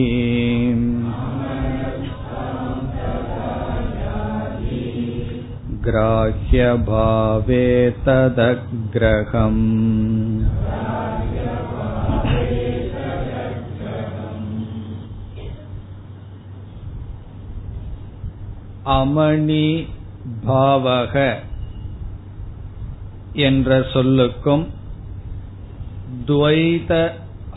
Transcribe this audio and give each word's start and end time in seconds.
ग्राह्यभावे 5.83 7.65
तदग्रहम् 8.05 9.65
அமணி 18.91 19.65
பாவக 20.45 21.15
என்ற 23.45 23.79
சொல்லுக்கும் 23.93 24.63
துவைத 26.25 26.93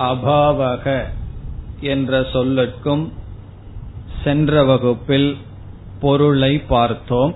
அபாவக 0.09 0.87
என்ற 1.87 2.21
சொல்லுக்கும் 2.33 3.05
சென்ற 4.23 4.65
வகுப்பில் 4.65 5.31
பொருளை 6.01 6.53
பார்த்தோம் 6.69 7.33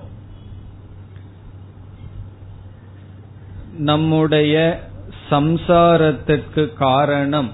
நம்முடைய 3.82 4.56
சம்சாரத்திற்கு 5.30 6.62
காரணம் 6.72 7.50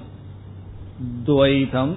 துவைதம். 1.26 1.94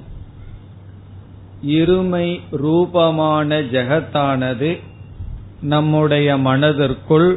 இருமை 1.67 2.27
ரூபமான 2.51 3.61
ஜெகத்தானது 3.61 4.71
நம்முடைய 5.61 6.38
மனதிற்குள் 6.38 7.31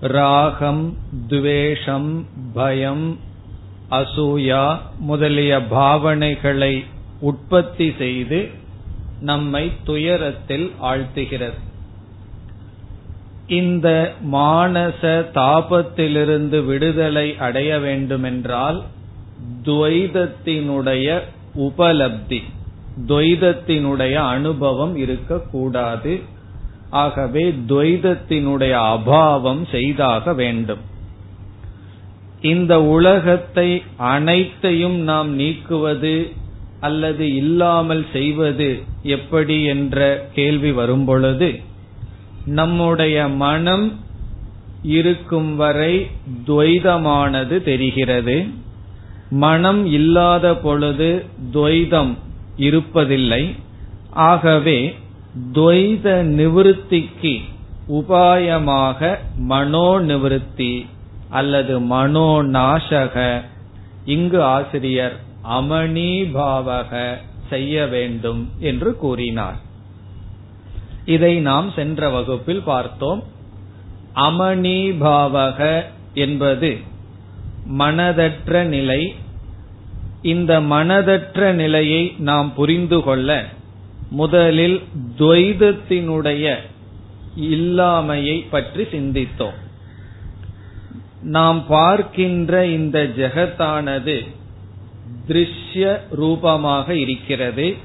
ராகம் 0.00 0.84
துவேஷம் 1.28 2.10
பயம் 2.54 3.06
அசூயா 3.90 4.64
முதலிய 4.98 5.52
பாவனைகளை 5.70 6.74
உற்பத்தி 7.20 7.88
செய்து 7.98 8.40
நம்மை 9.20 9.72
துயரத்தில் 9.84 10.66
ஆழ்த்துகிறது. 10.82 11.60
இந்த 13.46 14.14
மானச 14.32 15.00
தாபத்திலிருந்து 15.34 16.64
விடுதலை 16.64 17.36
அடைய 17.38 17.78
வேண்டுமென்றால் 17.78 18.84
துவைதத்தினுடைய 19.64 21.22
உபலப்தி 21.58 22.42
துவைதத்தினுடைய 23.08 24.14
அனுபவம் 24.14 24.96
இருக்கக்கூடாது. 24.96 26.20
ஆகவே 26.90 27.50
துவைதத்தினுடைய 27.68 28.74
அபாவம் 28.94 29.68
செய்தாக 29.70 30.34
வேண்டும். 30.34 30.82
இந்த 32.40 32.82
உலகத்தை 32.82 33.82
அனைத்தையும் 33.96 34.98
நாம் 35.00 35.38
நீக்குவது 35.38 36.32
அல்லது 36.80 37.34
இல்லாமல் 37.34 38.06
செய்வது 38.12 38.82
எப்படி 39.02 39.64
என்ற 39.64 40.28
கேள்வி 40.34 40.72
வரும்பொழுது 40.72 41.60
நம்முடைய 42.44 43.28
மனம் 43.28 44.00
இருக்கும் 44.82 45.56
வரை 45.56 46.10
துவைதமானது 46.46 47.62
தெரிகிறது. 47.62 48.46
மனம் 49.30 49.86
இல்லாத 49.86 50.56
பொழுது 50.56 51.24
துவைதம் 51.52 52.16
இருப்பதில்லை. 52.56 53.56
ஆகவே 54.10 54.94
துவைத 55.52 56.22
நிவிருத்திக்கு 56.22 57.40
உபாயமாக 57.88 59.18
மனோ 59.36 59.98
நிவிருத்தி 59.98 60.86
அல்லது 61.28 61.80
மனோ 61.80 62.42
நாசக 62.42 63.42
இங்கு 64.04 64.42
ஆசிரியர் 64.42 65.20
அமணிபாவக 65.50 67.14
செய்ய 67.48 67.86
வேண்டும் 67.86 68.50
என்று 68.58 68.96
கூறினார். 68.96 69.72
இதை 71.06 71.40
நாம் 71.40 71.72
சென்ற 71.76 72.08
வகுப்பில் 72.08 72.62
பார்த்தோம். 72.62 73.22
அமணிபாவக 74.14 75.82
என்பது 76.14 76.78
மனதற்ற 77.78 78.62
நிலை. 78.62 79.14
இந்த 80.22 80.60
மனதற்ற 80.60 81.52
நிலையை 81.52 82.14
நாம் 82.18 82.54
புரிந்து 82.54 83.02
கொள்ள 83.02 83.48
முதலில் 84.10 84.82
துவைதத்தினுடைய 85.18 86.56
இல்லாமையை 87.40 88.46
பற்றி 88.50 88.82
சிந்தித்தோம். 88.82 89.58
நாம் 91.22 91.66
பார்க்கின்ற 91.66 92.66
இந்த 92.66 93.02
ஜெகத்தானது 93.16 94.26
திருஷ்ய 95.28 96.00
ரூபமாக 96.10 96.94
இருக்கிறது. 96.94 97.76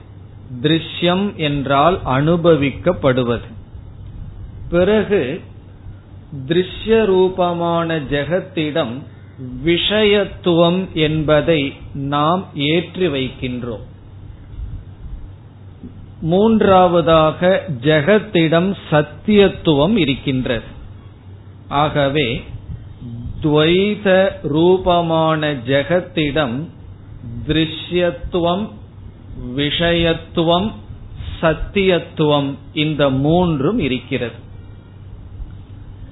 திருஷ்யம் 0.62 1.36
என்றால் 1.36 2.00
அனுபவிக்கப்படுவது. 2.06 3.48
பிறகு 4.70 5.42
திருஷ்ய 6.48 7.06
ரூபமான 7.06 8.00
ஜெகத்திடம் 8.00 8.94
விஷயத்துவம் 9.66 10.94
என்பதை 10.94 11.74
நாம் 11.94 12.48
ஏற்றி 12.54 13.08
வைக்கின்றோம். 13.08 13.86
மூன்றாவதாக 16.22 17.64
ஜெகத்திடம் 17.82 18.76
சத்தியத்துவம் 18.92 19.98
இருக்கின்றது. 19.98 20.78
ஆகவே 21.68 22.44
துவைத 23.44 24.30
ரூபமான 24.44 25.54
ஜெகத்திடம் 25.54 26.64
திருஷ்யத்துவம் 27.48 28.70
விஷயத்துவம் 29.58 30.72
சத்தியத்துவம் 31.42 32.56
இந்த 32.74 33.10
மூன்றும் 33.10 33.80
இருக்கிறது. 33.80 34.34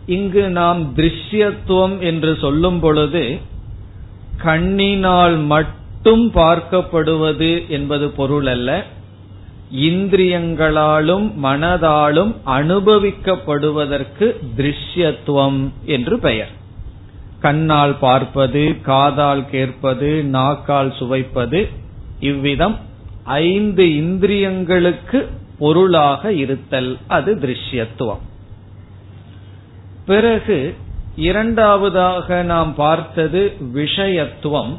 இங்கு 0.06 0.50
நாம் 0.50 0.96
திருஷ்யத்துவம் 0.96 2.00
என்று 2.00 2.38
சொல்லும் 2.42 2.80
பொழுது 2.80 3.38
கண்ணினால் 4.38 5.38
மட்டும் 5.38 6.32
பார்க்கப்படுவது 6.32 7.68
என்பது 7.68 8.10
பொருள் 8.10 8.46
அல்ல. 8.46 8.86
இந்திரியங்களாலும் 9.72 11.26
மனதாலும் 11.44 12.36
அனுபவிக்கப்படுவதற்கு 12.46 14.36
திருஷ்யத்துவம் 14.58 15.70
என்று 15.86 16.20
பெயர். 16.20 16.54
கண்ணால் 17.40 17.96
பார்ப்பது 18.00 18.82
காதால் 18.82 19.50
கேட்பது 19.50 20.24
நாக்கால் 20.24 20.94
சுவைப்பது 21.00 21.70
இவ்விதம் 22.20 22.86
ஐந்து 23.28 23.84
இந்திரியங்களுக்கு 23.84 25.28
பொருளாக 25.60 26.34
இருத்தல் 26.34 26.98
அது 27.08 27.36
திருஷ்யத்துவம். 27.36 28.24
பிறகு 30.06 30.76
இரண்டாவதாக 31.16 32.44
நாம் 32.44 32.76
பார்த்தது 32.76 33.54
விஷயத்துவம். 33.74 34.78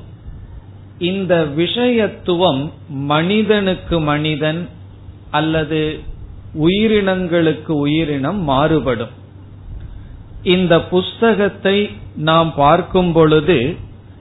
இந்த 0.98 1.47
விஷயத்துவம் 1.56 2.70
மனிதனுக்கு 2.88 4.00
மனிதன் 4.00 4.68
அல்லது 5.30 6.01
உயிரினங்களுக்கு 6.54 7.71
உயிரினம் 7.71 8.42
மாறுபடும். 8.42 9.15
இந்த 10.42 10.83
புஸ்தகத்தை 10.83 11.91
நாம் 12.16 12.54
பார்க்கும் 12.54 13.12
பொழுது 13.12 13.77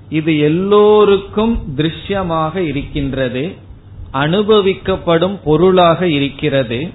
இது 0.09 0.39
எல்லோருக்கும் 0.39 1.63
திருஷ்யமாக 1.77 2.56
இருக்கின்றது. 2.56 3.65
அனுபவிக்கப்படும் 4.13 5.39
பொருளாக 5.44 6.07
இருக்கிறது. 6.07 6.89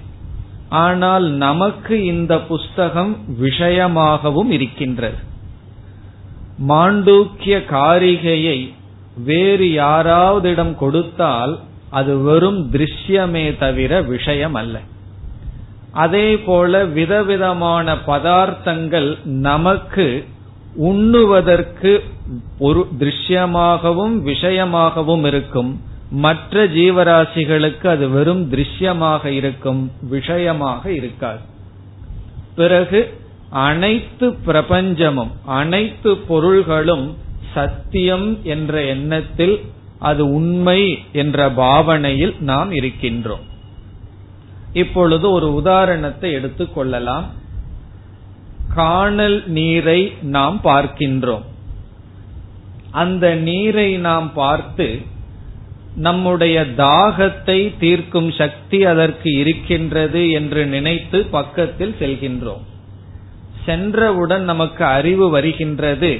ஆனால் 0.69 1.23
நமக்கு 1.23 2.03
இந்த 2.05 2.41
புஸ்தகம் 2.41 3.17
விஷயமாகவும் 3.41 4.49
இருக்கின்றது. 4.49 5.17
மாண்டூக்கிய 6.67 7.55
காரிகையை 7.69 8.73
வேறு 9.17 9.65
யாராவதிடம் 9.65 10.75
கொடுத்தால் 10.75 11.59
அது 11.89 12.17
வெறும் 12.17 12.71
திருஷ்யமே 12.71 13.57
தவிர 13.57 14.01
விஷயம் 14.01 14.53
அல்ல 14.53 14.79
அதே 15.91 16.37
போல 16.37 16.85
விதவிதமான 16.85 17.95
பதார்த்தங்கள் 17.95 19.23
நமக்கு 19.23 20.25
உண்ணுவதற்கு 20.75 22.03
ஒரு 22.59 22.87
திருஷ்யமாகவும் 22.99 24.15
விஷயமாகவும் 24.25 25.25
இருக்கும். 25.25 25.81
மற்ற 26.13 26.65
ஜீவராசிகளுக்கு 26.65 27.87
அது 27.87 28.09
வெறும் 28.09 28.51
திருஷ்யமாக 28.51 29.25
இருக்கும் 29.25 29.91
விஷயமாக 30.01 30.91
இருக்காது. 30.91 31.39
பிறகு 32.55 33.21
அனைத்து 33.49 34.31
பிரபஞ்சமும் 34.45 35.31
அனைத்து 35.45 36.17
பொருள்களும் 36.17 37.17
சத்தியம் 37.53 38.39
என்ற 38.43 38.81
எண்ணத்தில் 38.81 39.61
அது 39.99 40.33
உண்மை 40.33 40.99
என்ற 41.11 41.51
பாவனையில் 41.51 42.35
நாம் 42.39 42.71
இருக்கின்றோம். 42.71 43.45
இப்பொழுது 44.73 45.31
ஒரு 45.31 45.53
உதாரணத்தை 45.53 46.35
எடுத்துக்கொள்ளலாம் 46.35 47.25
காணல் 48.75 49.47
நீரை 49.47 50.13
நாம் 50.21 50.59
பார்க்கின்றோம். 50.63 51.43
அந்த 52.91 53.35
நீரை 53.35 53.97
நாம் 53.97 54.33
பார்த்து 54.33 54.87
நம்முடைய 55.95 56.61
தாகத்தை 56.61 57.73
தீர்க்கும் 57.79 58.31
சக்தி 58.31 58.85
அதற்கு 58.85 59.39
இருக்கின்றது 59.39 60.31
என்று 60.31 60.65
நினைத்து 60.65 61.25
பக்கத்தில் 61.25 61.95
செல்கின்றோம். 61.99 62.63
சென்றவுடன் 63.65 64.43
நமக்கு 64.43 64.85
அறிவு 64.85 65.29
வருகின்றது. 65.29 66.19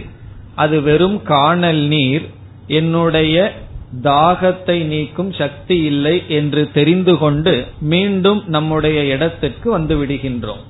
அது 0.55 0.81
வெறும் 0.81 1.23
காணல் 1.23 1.77
நீர். 1.77 2.29
என்னுடைய 2.67 3.53
தாகத்தை 4.01 4.81
நீக்கும் 4.81 5.33
சக்தி 5.33 5.77
இல்லை 5.77 6.23
என்று 6.27 6.71
தெரிந்து 6.71 7.17
கொண்டு 7.17 7.65
மீண்டும் 7.79 8.43
நம்முடைய 8.47 9.03
இடத்திற்கு 9.03 9.71
வந்து 9.71 10.05
விடுகின்றோம். 10.05 10.63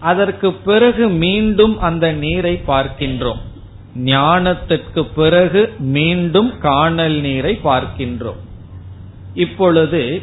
அதற்கு 0.00 0.52
பிறகு 0.52 1.08
மீண்டும் 1.08 1.78
அந்த 1.78 2.12
நீரை 2.12 2.60
பார்க்கின்றோம். 2.66 3.48
ஞானத்திற்கு 3.96 5.06
பிறகு 5.14 5.72
மீண்டும் 5.78 6.58
காணல் 6.58 7.20
நீரை 7.20 7.60
பார்க்கின்றோம். 7.64 8.38
இப்பொழுது 9.34 10.22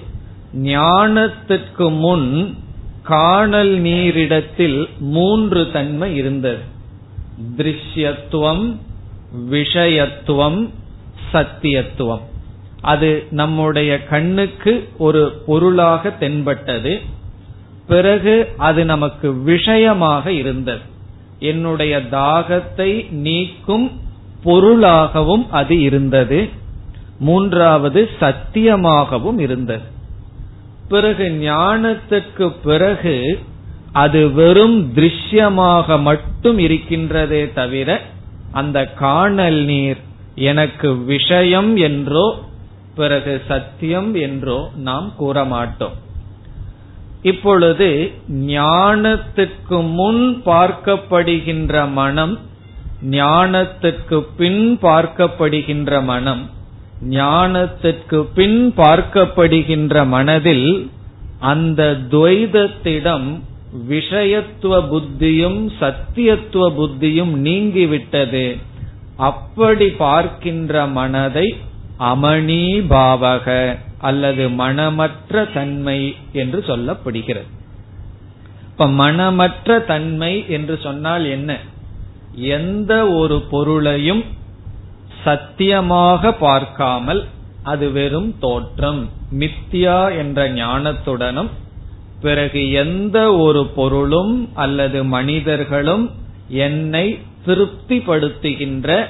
ஞானத்திற்கு 0.55 1.97
முன் 1.99 2.57
காணல் 3.03 3.81
நீரிடத்தில் 3.81 4.89
மூன்று 4.99 5.71
தன்மை 5.71 6.15
இருந்தது. 6.15 6.59
திருஷ்யத்துவம் 7.57 8.77
விஷயத்துவம் 9.51 10.69
சத்தியத்துவம். 11.33 12.21
அது 12.81 13.25
நம்முடைய 13.31 14.03
கண்ணுக்கு 14.03 14.89
ஒரு 14.97 15.43
பொருளாக 15.45 16.09
தென்பட்டது. 16.09 17.01
பிறகு 17.87 18.53
அது 18.57 18.85
நமக்கு 18.85 19.33
விஷயமாக 19.33 20.31
இருந்தது. 20.31 20.95
என்னுடைய 21.39 21.99
தாகத்தை 22.11 23.11
நீக்கும் 23.11 23.91
பொருளாகவும் 24.43 25.51
அது 25.51 25.81
இருந்தது. 25.81 26.49
மூன்றாவது 27.19 28.09
சத்தியமாகவும் 28.19 29.39
இருந்தது. 29.39 29.83
பிறகு 30.87 31.23
ஞானத்துக்கு 31.23 32.53
பிறகு 32.63 33.39
அது 33.91 34.31
வெறும் 34.31 34.93
திருஷ்யமாக 34.93 36.01
மட்டும் 36.01 36.57
இருக்கின்றதே 36.57 37.53
தவிர 37.53 38.01
அந்த 38.51 38.85
காணல் 38.85 39.65
நீர் 39.65 39.97
எனக்கு 40.35 40.97
விஷயம் 40.97 41.75
என்றோ 41.75 42.39
பிறகு 42.95 43.41
சத்தியம் 43.47 44.13
என்றோ 44.13 44.69
நாம் 44.75 45.13
கூற 45.17 45.43
மாட்டோம் 45.45 45.95
இப்பொழுது 47.27 47.89
ஞானத்துக்கு 48.55 49.77
முன் 49.93 50.23
பார்க்கப்படுகின்ற 50.45 51.73
மனம் 51.93 52.35
ஞானத்துக்கு 53.11 54.17
பின் 54.37 54.63
பார்க்கப்படுகின்ற 54.81 55.91
மனம் 56.03 56.43
ஞானத்துக்கு 57.17 58.19
பின் 58.37 58.59
பார்க்கப்படுகின்ற 58.77 59.95
மனதில் 60.07 60.69
அந்த 61.51 61.81
துவைதத்திடம் 62.11 63.27
விஷயத்துவ 63.89 64.75
புத்தியும் 64.91 65.59
சத்தியத்துவ 65.81 66.65
புத்தியும் 66.79 67.33
நீங்கிவிட்டது. 67.47 68.45
அப்படி 69.29 69.87
பார்க்கின்ற 69.99 70.85
மனதை 70.97 71.47
அமணி 72.11 72.63
பாவக. 72.89 73.47
அல்லது 73.99 74.49
மனமற்ற 74.49 75.53
தன்மை 75.53 76.15
என்று 76.33 76.63
சொல்லப்படுகிறது. 76.67 77.49
இப்ப 78.71 78.87
மனமற்ற 78.87 79.85
தன்மை 79.85 80.45
என்று 80.47 80.79
சொன்னால் 80.83 81.25
என்ன? 81.25 81.57
எந்த 82.35 83.09
ஒரு 83.09 83.41
பொருளையும் 83.41 84.23
சத்தியமாக 85.23 86.31
பார்க்காமல் 86.31 87.25
அது 87.63 87.91
வெறும் 87.91 88.39
தோற்றம். 88.39 89.09
மித்தியா 89.31 90.17
என்ற 90.17 90.49
ஞானத்துடனும் 90.49 91.49
பிறகு 92.21 92.71
எந்த 92.71 93.35
ஒரு 93.35 93.65
பொருளும் 93.65 94.49
அல்லது 94.53 95.03
மனிதர்களும் 95.03 96.11
என்னை 96.47 97.19
திருப்திப்படுத்துகின்ற 97.45 99.05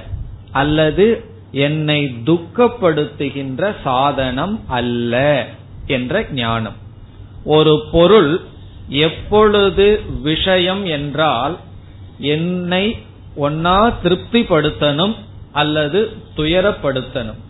அல்லது 0.51 1.23
என்னை 1.51 2.15
துக்கப்படுத்துகின்ற 2.25 3.75
சாதனம் 3.83 4.61
அல்ல 4.67 5.45
என்ற 5.87 6.25
ஞானம். 6.31 6.75
ஒரு 7.43 7.83
பொருள் 7.91 8.41
எப்பொழுது 8.87 10.01
விஷயம் 10.21 10.85
என்றால் 10.85 11.57
என்னை 12.19 12.97
ஒன்னா 13.39 13.93
திருப்திப்படுத்தணும் 14.03 15.15
அல்லது 15.51 16.11
துயரப்படுத்தணும். 16.35 17.41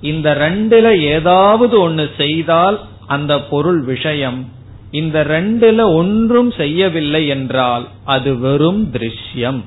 இந்த 0.00 0.34
ரெண்டுல 0.34 1.00
ஏதாவது 1.00 1.80
ஒன்னு 1.80 2.10
செய்தால் 2.16 2.80
அந்த 3.06 3.40
பொருள் 3.40 3.84
விஷயம். 3.84 4.52
இந்த 4.90 5.24
ரெண்டுல 5.24 5.94
ஒன்றும் 5.94 6.50
செய்யவில்லை 6.50 7.26
என்றால் 7.26 7.88
அது 8.04 8.38
வெறும் 8.38 8.92
திருஷ்யம். 8.92 9.62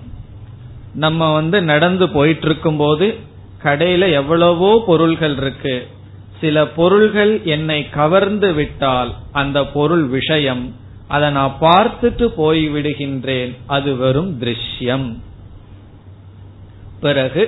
நம்ம 0.93 1.33
வந்து 1.33 1.61
நடந்து 1.61 2.09
போயிட்டு 2.09 2.45
இருக்கும் 2.45 2.77
போது 2.77 3.17
கடையில 3.65 4.03
எவ்வளவோ 4.11 4.71
பொருள்கள் 4.87 5.35
இருக்கு. 5.37 5.75
சில 6.41 6.65
பொருள்கள் 6.77 7.33
என்னை 7.45 7.79
கவர்ந்து 7.89 8.49
விட்டால் 8.53 9.11
அந்த 9.31 9.57
பொருள் 9.75 10.05
விஷயம். 10.17 10.63
அதை 11.07 11.27
நான் 11.31 11.55
பார்த்துட்டு 11.61 12.25
போய் 12.39 12.63
விடுகின்றேன் 12.69 13.51
அது 13.75 13.89
வெறும் 13.95 14.31
திருஷ்யம். 14.41 15.07
பிறகு 17.01 17.43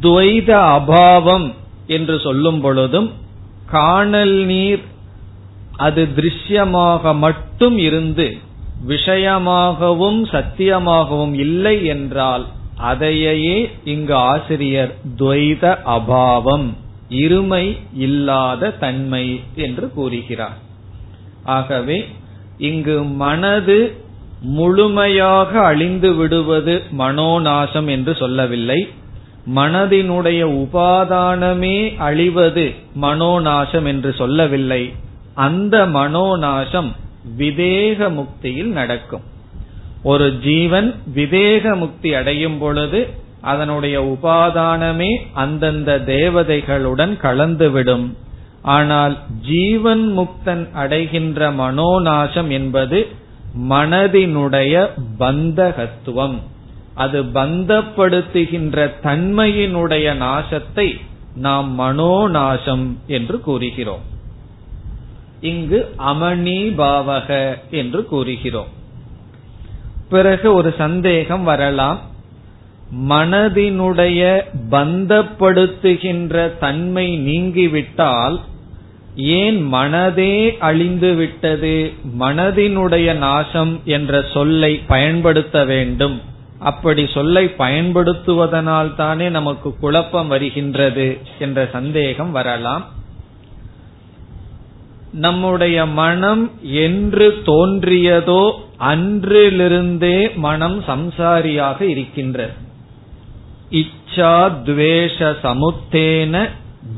துவைத 0.00 0.50
அபாவம் 0.76 1.48
என்று 1.96 2.16
சொல்லும் 2.18 2.60
பொழுதும் 2.60 3.08
காணல் 3.66 4.38
நீர் 4.44 4.84
அது 5.76 6.02
திருஷ்யமாக 6.16 7.12
மட்டும் 7.16 7.76
இருந்து 7.78 8.26
விஷயமாகவும் 8.88 10.20
சத்தியமாகவும் 10.32 11.34
இல்லை 11.44 11.76
என்றால் 11.86 12.44
அதையே 12.80 13.70
இங்கு 13.84 14.14
ஆசிரியர் 14.14 14.94
துவைத 15.16 15.78
அபாவம் 15.86 16.68
இருமை 17.08 17.78
இல்லாத 17.94 18.70
தன்மை 18.70 19.40
என்று 19.54 19.90
கூறுகிறார். 19.90 20.58
ஆகவே 21.44 22.06
இங்கு 22.58 23.02
மனது 23.02 23.94
முழுமையாக 24.40 25.60
அழிந்து 25.60 26.14
விடுவது 26.14 26.82
மனோநாசம் 26.98 27.88
என்று 27.88 28.14
சொல்லவில்லை. 28.14 28.88
மனதினுடைய 29.54 30.40
உபாதானமே 30.62 31.96
அழிவது 31.96 32.74
மனோநாசம் 33.00 33.86
என்று 33.86 34.14
சொல்லவில்லை. 34.14 34.92
அந்த 35.34 35.86
மனோநாசம் 35.86 36.90
விதேக 37.38 38.08
முக்தியில் 38.14 38.72
நடக்கும். 38.72 39.22
ஒரு 40.02 40.38
ஜீவன் 40.38 40.94
விவேக 41.14 41.74
முக்தி 41.76 42.14
அடையும் 42.14 42.58
பொழுது 42.58 43.08
அதனுடைய 43.40 44.02
உபாதானமே 44.02 45.16
அந்தந்த 45.32 45.98
தேவதைகளுடன் 45.98 47.14
கலந்துவிடும். 47.22 48.14
ஆனால் 48.62 49.18
ஜீவன் 49.40 50.18
முக்தன் 50.18 50.70
அடைகின்ற 50.72 51.50
மனோநாசம் 51.50 52.48
என்பது 52.48 53.06
மனதினுடைய 53.68 54.88
பந்தகத்துவம். 55.18 56.38
அது 56.94 57.22
பந்தப்படுத்துகின்ற 57.22 58.90
தன்மையினுடைய 59.02 60.06
நாசத்தை 60.16 61.00
நாம் 61.34 61.80
மனோநாசம் 61.80 62.96
என்று 63.06 63.40
கூறுகிறோம். 63.40 64.04
இங்கு 65.40 65.94
அமணி 65.98 66.60
பாவக 66.74 67.58
என்று 67.70 68.04
கூறுகிறோம். 68.04 68.78
பிறகு 70.10 70.52
ஒரு 70.52 70.74
சந்தேகம் 70.78 71.44
வரலாம். 71.44 71.98
மனதினுடைய 73.08 74.20
பந்தப்படுத்துகின்ற 74.70 76.58
தன்மை 76.58 77.06
நீங்கிவிட்டால் 77.18 78.36
ஏன் 79.16 79.58
மனதே 79.74 80.34
அழிந்து 80.58 81.14
விட்டது 81.14 81.92
மனதினுடைய 82.20 83.14
நாசம் 83.16 83.80
என்ற 83.84 84.22
சொல்லை 84.34 84.72
பயன்படுத்த 84.86 85.64
வேண்டும். 85.64 86.16
அப்படி 86.60 87.06
சொல்லை 87.14 87.44
பயன்படுத்துவதனால் 87.58 88.94
தானே 88.94 89.28
நமக்கு 89.28 89.68
குழப்பம் 89.80 90.28
வருகின்றது 90.28 91.06
என்ற 91.38 91.68
சந்தேகம் 91.72 92.32
வரலாம். 92.32 92.84
நம்முடைய 95.12 95.86
மனம் 95.86 96.50
என்று 96.62 97.42
தோன்றியதோ 97.44 98.52
அன்றிலிருந்தே 98.78 100.34
மனம் 100.34 100.84
சம்சாரியாக 100.86 101.80
இருக்கின்றது. 101.80 102.52
இச்சா 103.70 104.34
துவேஷ 104.64 105.16
சமுத்தேன 105.42 106.48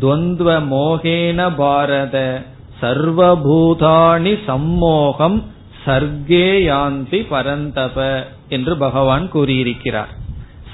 துவந்துவ 0.00 0.50
மோகேன 0.70 1.54
பாரத 1.54 2.42
சர்வபூதாணி 2.80 4.38
சம்மோகம் 4.46 5.38
சர்க்கே 5.86 6.48
யாந்தி 6.66 7.20
பரந்தப 7.28 8.26
என்று 8.48 8.76
பகவான் 8.76 9.28
கூறியிருக்கிறார். 9.28 10.12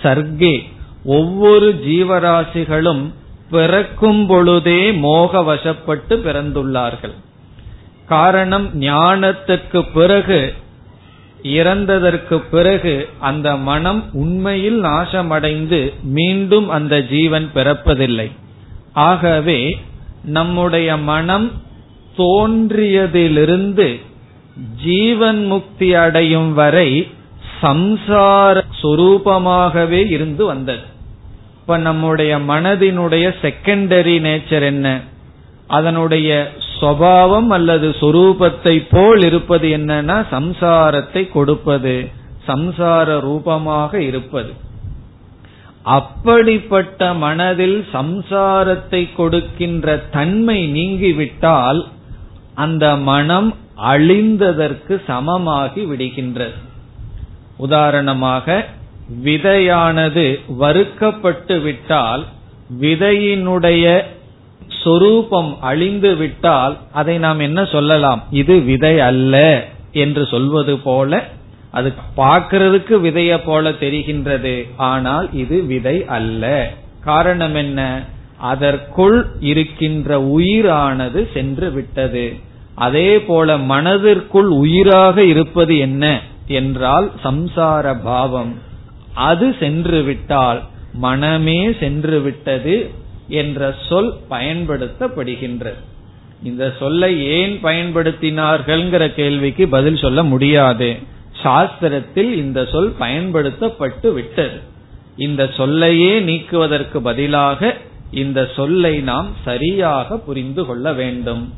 சர்க்கே 0.03 0.63
ஒவ்வொரு 1.05 1.69
ஜீவராசிகளும் 1.87 3.05
பிறக்கும் 3.51 4.27
பொழுதே 4.27 4.93
மோக 4.93 5.41
வசப்பட்டு 5.41 6.15
பிறந்துள்ளார்கள். 6.27 7.17
காரணம் 8.09 8.81
ஞானத்துக்கு 8.81 9.87
பிறகு 9.95 10.55
இறந்ததற்கு 11.43 12.43
பிறகு 12.51 13.09
அந்த 13.19 13.57
மனம் 13.57 14.05
உண்மையில் 14.13 14.85
நாசமடைந்து 14.85 15.93
மீண்டும் 16.03 16.69
அந்த 16.69 17.03
ஜீவன் 17.03 17.51
பிறப்பதில்லை. 17.55 18.31
ஆகவே 18.93 19.79
நம்முடைய 20.25 20.97
மனம் 20.97 21.53
தோன்றியதிலிருந்து 22.17 24.01
ஜீவன் 24.85 25.47
முக்தி 25.47 25.95
அடையும் 25.95 26.55
வரை 26.55 27.11
சம்சார 27.63 28.63
சொரூபமாகவே 28.83 30.11
இருந்து 30.11 30.45
வந்தது. 30.45 30.83
இப்ப 31.61 31.77
நம்முடைய 31.77 32.39
மனதினுடைய 32.39 33.27
செகண்டரி 33.43 34.17
நேச்சர் 34.21 34.63
என்ன? 34.63 35.01
அதனுடைய 35.67 36.53
சுவாவம் 36.81 37.49
அல்லது 37.49 37.89
சொரூபத்தை 38.01 38.75
போல் 38.91 39.23
இருப்பது 39.25 39.69
என்னன்னா 39.69 40.17
சம்சாரத்தை 40.37 41.23
கொடுப்பது 41.33 41.95
சம்சார 42.47 43.21
ரூபமாக 43.21 43.93
இருப்பது. 44.03 44.53
அப்படிப்பட்ட 45.99 47.15
மனதில் 47.15 47.79
சம்சாரத்தை 47.93 49.15
கொடுக்கின்ற 49.15 49.97
தன்மை 50.11 50.59
நீங்கிவிட்டால் 50.69 51.81
அந்த 52.55 52.85
மனம் 53.11 53.55
அழிந்ததற்கு 53.93 54.95
சமமாகி 55.07 55.83
விடுகின்றது. 55.91 56.57
உதாரணமாக 57.57 58.65
விதையானது 59.25 60.27
வறுக்கப்பட்டு 60.57 61.57
விட்டால் 61.61 62.25
விதையினுடைய 62.81 63.85
சொரூபம் 64.83 65.61
அழிந்து 65.61 66.17
விட்டால் 66.17 66.79
அதை 66.93 67.19
நாம் 67.19 67.39
என்ன 67.39 67.65
சொல்லலாம்? 67.65 68.25
இது 68.31 68.61
விதை 68.61 69.01
அல்ல 69.01 69.65
என்று 69.93 70.27
சொல்வது 70.27 70.79
போல 70.79 71.29
அது 71.71 71.93
பார்க்கிறதுக்கு 72.17 72.95
விதைய 73.07 73.41
போல 73.45 73.71
தெரிகின்றது. 73.71 74.55
ஆனால் 74.77 75.33
இது 75.33 75.63
விதை 75.63 76.05
அல்ல. 76.07 76.73
காரணம் 77.05 77.55
என்ன? 77.55 78.05
அதற்குள் 78.39 79.27
இருக்கின்ற 79.41 80.21
உயிரானது 80.21 81.33
சென்று 81.33 81.71
விட்டது. 81.71 82.37
அதே 82.75 83.21
போல 83.21 83.57
மனதிற்குள் 83.57 84.49
உயிராக 84.49 85.23
இருப்பது 85.23 85.79
என்ன 85.79 86.21
என்றால் 86.47 87.11
சம்சார 87.25 87.97
பாவம். 88.03 88.55
அது 89.15 89.55
சென்று 89.61 90.03
விட்டால் 90.03 90.61
மனமே 90.93 91.73
சென்று 91.81 92.21
விட்டது. 92.21 92.91
என்ற 93.29 93.75
சொல் 93.89 94.17
பயன்படுத்தப்படுகின்றது 94.31 95.81
இந்த 96.43 96.73
சொல்லை 96.79 97.25
ஏன் 97.25 97.59
பயன்படுத்தினார்கள்ங்கிற 97.63 99.15
கேள்விக்கு 99.15 99.69
பதில் 99.69 99.97
சொல்ல 99.97 100.23
முடியாது. 100.23 100.97
சாஸ்திரத்தில் 101.43 102.33
இந்த 102.33 102.67
சொல் 102.73 102.93
பயன்படுத்தப்பட்டு 102.99 104.13
விட்டது. 104.13 104.61
இந்த 105.17 105.51
சொல்லையே 105.57 106.21
நீக்குவதற்கு 106.21 107.03
பதிலாக 107.03 107.77
இந்த 108.11 108.49
சொல்லை 108.57 109.01
நாம் 109.01 109.29
சரியாக 109.45 110.19
புரிந்து 110.19 110.67
கொள்ள 110.67 110.93
வேண்டும். 110.93 111.55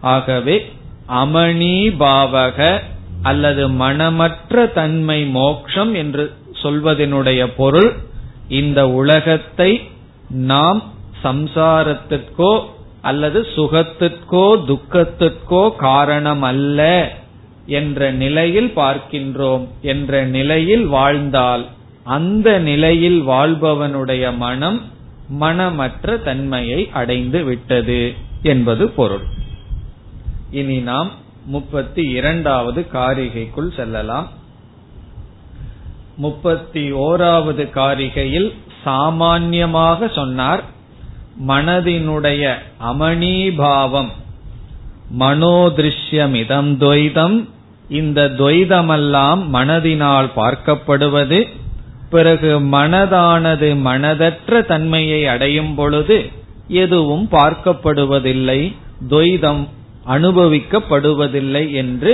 ஆகவே 0.00 0.72
அமணி 1.08 1.76
பாவக 1.98 2.80
அல்லது 3.22 3.68
மனமற்ற 3.68 4.72
தன்மை 4.72 5.24
மோக்ஷம் 5.24 5.94
என்று 5.94 6.32
சொல்வதனுடைய 6.62 7.50
பொருள் 7.56 7.92
இந்த 8.48 8.88
உலகத்தை 8.88 9.70
நாம் 10.30 10.82
சம்சாரத்திற்கோ 11.22 12.64
அல்லது 13.02 13.40
சுகத்திற்கோ 13.40 14.46
துக்கத்திற்கோ 14.66 15.76
காரணம் 15.76 16.42
அல்ல 16.42 17.10
என்ற 17.66 18.12
நிலையில் 18.12 18.72
பார்க்கின்றோம் 18.76 19.68
என்ற 19.80 20.24
நிலையில் 20.24 20.86
வாழ்ந்தால் 20.86 21.66
அந்த 22.04 22.58
நிலையில் 22.58 23.28
வாழ்பவனுடைய 23.28 24.36
மனம் 24.36 24.82
மனமற்ற 25.40 26.22
தன்மையை 26.22 26.90
அடைந்து 26.92 27.44
விட்டது 27.44 28.14
என்பது 28.42 28.88
பொருள். 28.88 29.24
இனி 30.50 30.78
நாம் 30.78 31.10
முப்பத்தி 31.46 32.02
இரண்டாவது 32.02 32.86
காரிகைக்குள் 32.92 33.76
செல்லலாம். 33.76 34.28
முப்பத்தி 36.16 36.92
ஓராவது 36.92 37.70
காரிகையில் 37.74 38.52
சாமான்யமாக 38.86 40.08
சொன்னார் 40.12 40.62
மனதினுடைய 41.48 42.42
அமணீபாவம் 42.90 44.12
மனோதிருஷ்யமிதம் 45.18 46.70
துவைதம் 46.82 47.36
இந்த 47.88 48.20
துவைதமெல்லாம் 48.38 49.42
மனதினால் 49.52 50.28
பார்க்கப்படுவது 50.36 51.40
பிறகு 52.10 52.50
மனதானது 52.74 53.68
மனதற்ற 53.88 54.60
தன்மையை 54.66 55.20
அடையும் 55.26 55.74
பொழுது 55.74 56.16
எதுவும் 56.82 57.26
பார்க்கப்படுவதில்லை 57.30 58.60
துவைதம் 59.10 59.62
அனுபவிக்கப்படுவதில்லை 60.06 61.64
என்று 61.82 62.12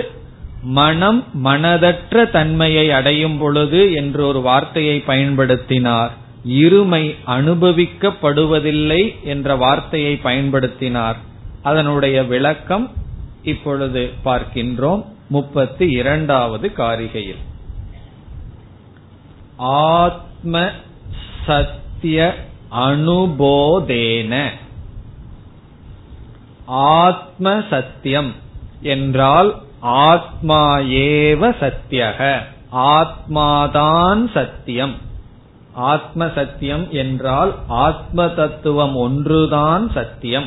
மனம் 0.78 1.20
மனதற்ற 1.44 2.24
தன்மையை 2.30 2.86
அடையும் 2.92 3.38
பொழுது 3.38 3.80
என்று 3.92 4.20
ஒரு 4.26 4.40
வார்த்தையை 4.40 4.96
பயன்படுத்தினார். 5.06 6.12
இருமை 6.48 7.16
அனுபவிக்கப்படுவதில்லை 7.26 9.22
என்ற 9.22 9.56
வார்த்தையை 9.56 10.20
பயன்படுத்தினார். 10.24 11.16
அதனுடைய 11.62 12.24
விளக்கம் 12.24 12.92
இப்பொழுது 13.42 14.10
பார்க்கின்றோம் 14.24 15.04
முப்பத்தி 15.28 15.90
இரண்டாவது 15.90 16.72
காரிகையில். 16.76 17.42
ஆத்ம 19.56 20.68
சத்திய 21.46 22.34
அனுபோதேன. 22.70 24.48
ஆத்ம 26.66 27.62
சத்தியம் 27.70 28.32
என்றால் 28.80 29.62
ஆத்மா 29.80 30.78
ஏவ 30.78 31.54
சத்தியக. 31.60 32.38
ஆத்மாதான் 32.72 34.30
சத்தியம். 34.32 35.10
ஆத்ம 35.74 36.30
சத்தியம் 36.34 36.90
என்றால் 36.90 37.54
ஆத்ம 37.68 38.28
தத்துவம் 38.28 38.96
ஒன்றுதான் 38.96 39.90
சத்தியம். 39.90 40.46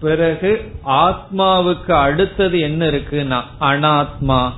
பிறகு 0.00 0.72
ஆத்மாவுக்கு 0.86 1.92
அடுத்தது 1.92 2.60
என்ன 2.60 2.86
இருக்குன்னா 2.86 3.42
அனாத்மா. 3.60 4.50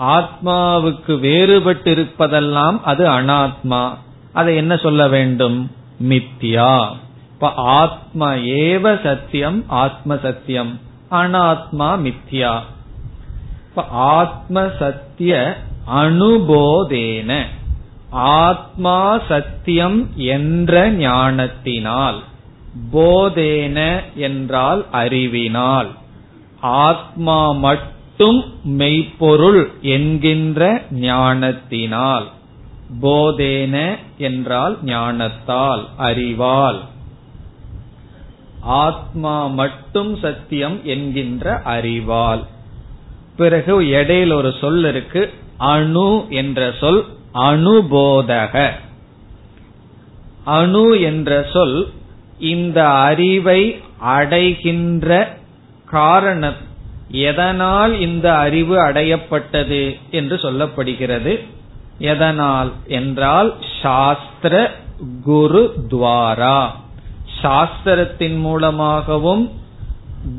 ஆத்மாவுக்கு 0.00 1.06
வேறுபட்டு 1.06 1.90
இருப்பதெல்லாம் 1.90 2.80
அது 2.80 3.08
அனாத்மா. 3.08 3.96
அதை 4.32 4.56
என்ன 4.56 4.76
சொல்ல 4.76 5.08
வேண்டும்? 5.08 5.70
மித்தியா 6.02 6.88
இப்ப 7.32 7.52
ஆத்மா 7.54 8.32
ஏவ 8.32 9.02
சத்தியம் 9.02 9.64
ஆத்ம 9.66 10.16
சத்தியம் 10.22 10.80
அனாத்மா 11.10 12.12
மித்யா. 12.12 12.60
இப்ப 13.68 13.84
ஆத்ம 13.90 14.68
சத்திய 14.78 15.56
அனுபோதேன. 15.94 17.44
ஆத்மா 18.10 19.18
சத்தியம் 19.28 20.10
என்ற 20.16 20.90
ஞானத்தினால் 20.90 22.22
போதேன 22.92 24.00
என்றால் 24.14 24.86
அறிவினால். 24.90 25.88
ஆத்மா 26.60 27.50
மட்டும் 27.50 28.44
மெய்ப்பொருள் 28.64 29.72
என்கின்ற 29.80 30.82
ஞானத்தினால் 30.90 32.28
போதேன 33.02 33.96
என்றால் 34.18 34.78
ஞானத்தால் 34.84 35.88
அறிவால். 35.96 36.80
ஆத்மா 38.60 39.46
மட்டும் 39.46 40.16
சத்தியம் 40.16 40.80
என்கின்ற 40.84 41.62
அறிவால். 41.62 42.46
பிறகு 43.36 43.88
இடையில் 43.88 44.30
ஒரு 44.30 44.54
சொல் 44.60 44.84
இருக்கு 44.84 45.32
அணு 45.56 46.26
என்ற 46.28 46.72
சொல் 46.80 47.04
அனுபோதக. 47.34 48.70
அணு 50.44 51.00
என்ற 51.00 51.46
சொல் 51.52 51.88
இந்த 52.38 52.88
அறிவை 52.88 53.80
அடைகின்ற 53.98 55.38
காரணம் 55.86 56.54
எதனால் 57.10 58.00
இந்த 58.00 58.36
அறிவு 58.36 58.88
அடையப்பட்டது 58.88 60.00
என்று 60.10 60.36
சொல்லப்படுகிறது. 60.36 61.46
எதனால் 61.98 62.72
என்றால் 62.86 63.54
சாஸ்திர 63.82 64.74
குரு 65.22 65.74
துவாரா. 65.90 66.66
சாஸ்திரத்தின் 67.42 68.38
மூலமாகவும் 68.38 69.50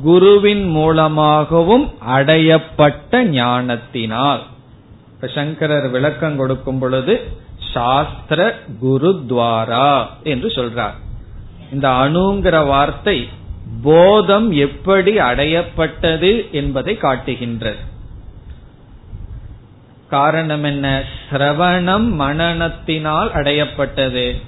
குருவின் 0.03 0.67
மூலமாகவும் 0.67 1.93
அடையப்பட்ட 2.10 3.24
ஞானத்தினால். 3.24 4.41
சங்கரர் 5.27 5.89
விளக்கம் 5.89 6.37
கொடுக்கும் 6.37 6.79
பொழுது 6.79 7.21
சாஸ்திர 7.73 8.59
குருத்வாரா 8.81 10.05
என்று 10.23 10.47
சொல்றார். 10.47 10.93
இந்த 11.71 11.89
அணுங்கிற 11.89 12.65
வார்த்தை 12.65 13.29
போதம் 13.83 14.51
எப்படி 14.51 15.17
அடையப்பட்டது 15.17 16.51
என்பதை 16.51 16.97
காட்டுகின்றது. 16.97 17.89
காரணம் 20.09 20.63
என்ன? 20.63 21.03
சிரவணம் 21.29 22.07
மனநத்தினால் 22.19 23.29
அடையப்பட்டது. 23.33 24.41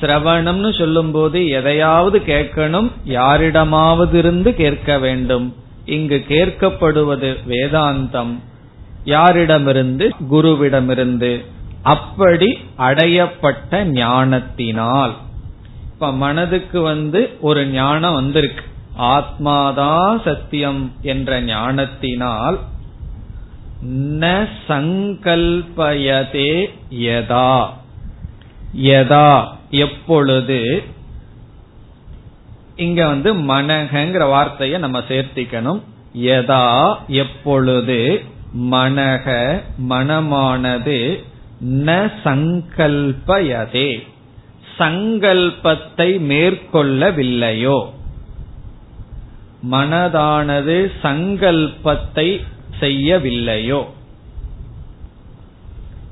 சிரவணம்னு 0.00 0.78
சொல்லும் 0.78 1.10
போது 1.10 1.48
எதையாவது 1.48 2.18
கேட்கணும் 2.18 2.90
யாரிடமாவது 3.04 4.18
இருந்து 4.18 4.54
கேட்க 4.54 4.98
வேண்டும். 4.98 5.56
இங்கு 5.84 6.24
கேட்கப்படுவது 6.28 7.36
வேதாந்தம். 7.48 8.38
யாரிடமிருந்து? 9.08 10.10
குருவிடமிருந்து. 10.30 11.44
அப்படி 11.82 12.58
அடையப்பட்ட 12.78 13.84
ஞானத்தினால். 13.84 15.16
இப்ப 15.92 16.12
மனதுக்கு 16.12 16.80
வந்து 16.80 17.36
ஒரு 17.40 17.66
ஞானம் 17.66 18.14
வந்திருக்கு. 18.14 18.64
ஆத்மாதான் 18.98 20.22
சத்தியம் 20.24 20.92
என்ற 21.02 21.42
ஞானத்தினால் 21.42 22.58
ந 24.20 24.48
சங்கல்பயதே 24.68 26.50
யதா. 26.90 27.66
யதா 28.76 29.44
எப்பொழுது? 29.70 30.82
இங்க 32.76 33.06
வந்து 33.06 33.34
மனகங்கிற 33.34 34.28
வார்த்தையை 34.28 34.78
நம்ம 34.78 34.98
சேர்த்திக்கணும். 34.98 35.82
யதா 36.16 36.94
எப்பொழுது? 37.06 38.24
மனக 38.56 39.60
மனமானது 39.88 41.24
ந 41.64 42.10
சங்கல்பயதே. 42.24 44.06
சங்கல்பத்தை 44.78 46.20
மேற்கொள்ளவில்லையோ. 46.20 47.86
மனதானது 49.70 50.90
சங்கல்பத்தை 51.02 52.44
செய்யவில்லையோ. 52.80 53.84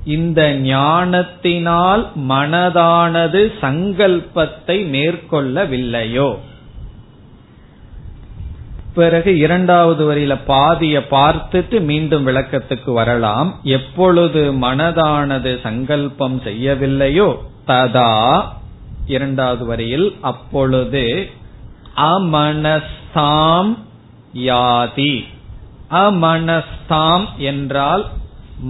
இந்த 0.05 0.53
ஞானத்தினால் 0.53 2.11
மனதானது 2.29 3.51
சங்கல்பத்தை 3.61 4.85
மேற்கொள்ளவில்லையோ. 4.87 6.37
பிறகு 8.97 9.37
இரண்டாவது 9.37 10.03
வரியில 10.11 10.35
பாதிய 10.47 10.99
பார்த்துட்டு 11.11 11.81
மீண்டும் 11.81 12.27
விளக்கத்துக்கு 12.27 12.93
வரலாம். 12.93 13.59
எப்பொழுது 13.63 14.53
மனதானது 14.53 15.61
சங்கல்பம் 15.61 16.41
செய்யவில்லையோ 16.41 17.27
ததா 17.67 18.43
இரண்டாவது 19.05 19.65
வரியில் 19.65 20.15
அப்பொழுது 20.21 21.29
அமனஸ்தாம் 21.95 23.77
யாதி. 24.33 25.25
அமனஸ்தாம் 25.91 27.25
என்றால் 27.37 28.05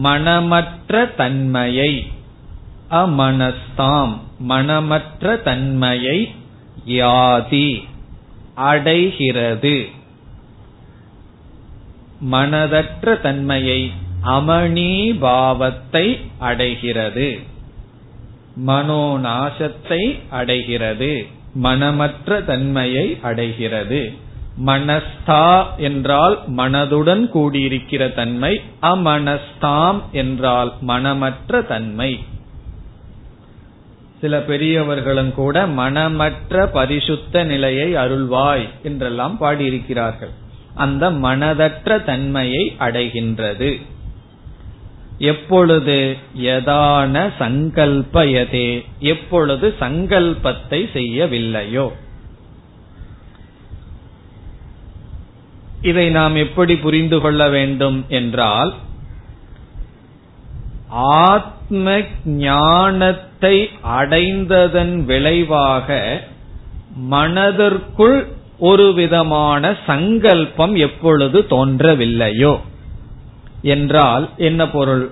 மனமற்ற 0.04 1.16
தன்மையை. 1.16 2.12
அமனஸ்தாம் 2.92 4.16
மனமற்ற 4.50 5.42
தன்மையை 5.44 6.36
யாதி. 6.88 7.84
அடைகிறது. 8.56 9.96
மனதற்ற 12.22 13.22
தன்மையை 13.22 13.92
அமணீபாவத்தை 14.26 16.18
அடைகிறது. 16.40 17.40
மனோநாசத்தை 18.68 20.20
அடைகிறது. 20.30 21.26
மனமற்ற 21.64 22.46
தன்மையை 22.46 23.18
அடைகிறது. 23.22 24.14
மனஸ்தா 24.66 25.66
என்றால் 25.78 26.40
மனதுடன் 26.58 27.24
கூடியிருக்கிற 27.34 28.14
தன்மை 28.14 28.62
அமனஸ்தாம் 28.82 30.02
என்றால் 30.12 30.74
மனமற்ற 30.88 31.62
தன்மை. 31.68 32.20
சில 34.22 34.40
பெரியவர்களும் 34.40 35.34
கூட 35.34 35.68
மனமற்ற 35.68 36.68
பரிசுத்த 36.68 37.44
நிலையை 37.44 37.94
அருள்வாய் 37.94 38.68
என்றெல்லாம் 38.84 39.38
பாடியிருக்கிறார்கள். 39.42 40.34
அந்த 40.78 41.10
மனதற்ற 41.26 41.98
தன்மையை 42.04 42.64
அடைகின்றது. 42.80 43.70
எப்பொழுது 45.30 45.96
யதான 46.40 47.14
சங்கல்பயதே 47.40 48.68
எப்பொழுது 49.00 49.68
சங்கல்பத்தை 49.80 50.80
செய்யவில்லையோ. 50.94 51.88
இதை 55.82 56.06
நாம் 56.10 56.36
எப்படி 56.36 56.76
புரிந்து 56.76 57.18
கொள்ள 57.20 57.42
வேண்டும் 57.50 58.06
என்றால் 58.10 58.72
ஆத்ம 61.24 61.96
ஞானத்தை 62.24 63.56
அடைந்ததன் 63.98 64.96
விளைவாக 65.06 65.98
மனதிற்குள் 67.10 68.20
ஒரு 68.60 68.94
விதமான 68.94 69.76
சங்கல்பம் 69.86 70.76
எப்பொழுது 70.76 71.46
தோன்றவில்லையோ 71.50 72.54
என்றால் 73.62 74.30
என்ன 74.38 74.70
பொருள்? 74.70 75.12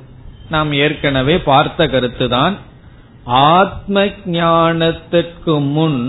நாம் 0.50 0.72
ஏற்கனவே 0.72 1.36
பார்த்த 1.40 1.88
கருத்துதான் 1.88 2.56
ஆத்ம 3.52 4.06
ஞானத்திற்கு 4.26 5.54
முன் 5.72 6.02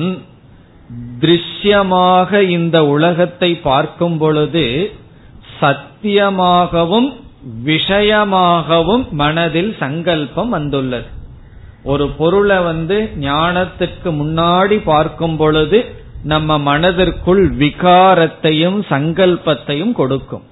திருஷ்யமாக 1.20 2.40
இந்த 2.40 2.86
உலகத்தை 2.86 3.50
பார்க்கும் 3.56 4.18
பொழுது 4.18 4.92
சத்தியமாகவும் 5.60 7.08
விஷயமாகவும் 7.64 9.04
மனதில் 9.10 9.76
சங்கல்பம் 9.78 10.48
வந்துள்ளது. 10.48 11.08
ஒரு 11.82 12.08
பொருளை 12.08 12.58
வந்து 12.58 13.10
ஞானத்துக்கு 13.20 14.10
முன்னாடி 14.20 14.82
பார்க்கும் 14.84 15.36
பொழுது 15.36 16.04
நம்ம 16.32 16.58
மனதிற்குள் 16.58 17.42
விகாரத்தையும் 17.56 18.78
சங்கல்பத்தையும் 18.90 19.92
கொடுக்கும். 19.92 20.44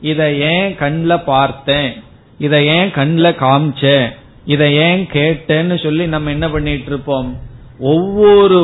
இதை 0.00 0.28
ஏன் 0.52 0.72
கண்ணில் 0.76 1.24
பார்த்தேன்? 1.24 1.90
இதை 2.38 2.60
ஏன் 2.66 2.90
கண்ணில் 2.90 3.38
காமிச்சேன்? 3.42 4.06
இதை 4.44 4.68
ஏன் 4.86 5.02
கேட்டேன்னு 5.12 5.76
சொல்லி 5.82 6.06
நம்ம 6.06 6.30
என்ன 6.30 6.46
பண்ணிட்டு 6.50 6.90
இருப்போம்? 6.90 7.28
ஒவ்வொரு 7.92 8.60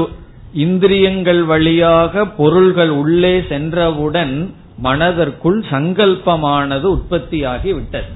இந்திரியங்கள் 0.65 1.43
வழியாக 1.45 2.25
பொருள்கள் 2.41 2.93
உள்ளே 3.03 3.35
சென்றவுடன் 3.49 4.35
மனதிற்குள் 4.79 5.59
சங்கல்பமானது 5.71 6.87
உற்பத்தியாகி 6.97 7.71
விட்டது 7.75 8.11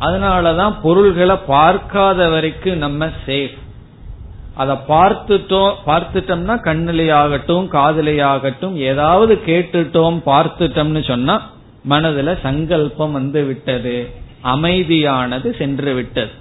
அதனாலதான் 0.00 0.74
பொருள்களை 0.82 1.36
பார்க்காத 1.46 2.28
வரைக்கும் 2.28 2.82
நம்ம 2.84 3.08
சேஃப் 3.26 3.56
அதை 4.56 4.74
பார்த்துட்டோம் 4.88 5.72
பார்த்துட்டோம்னா 5.86 6.54
கண்ணிலேயாகட்டும் 6.68 7.66
காதலையாகட்டும் 7.76 8.76
ஏதாவது 8.90 9.34
கேட்டுட்டோம் 9.46 10.18
பார்த்துட்டோம்னு 10.30 11.02
சொன்னா 11.10 11.36
மனதுல 11.88 12.30
சங்கல்பம் 12.42 13.16
வந்து 13.18 13.40
விட்டது 13.44 13.96
அமைதியானது 14.54 15.48
சென்று 15.58 15.92
விட்டது. 15.94 16.32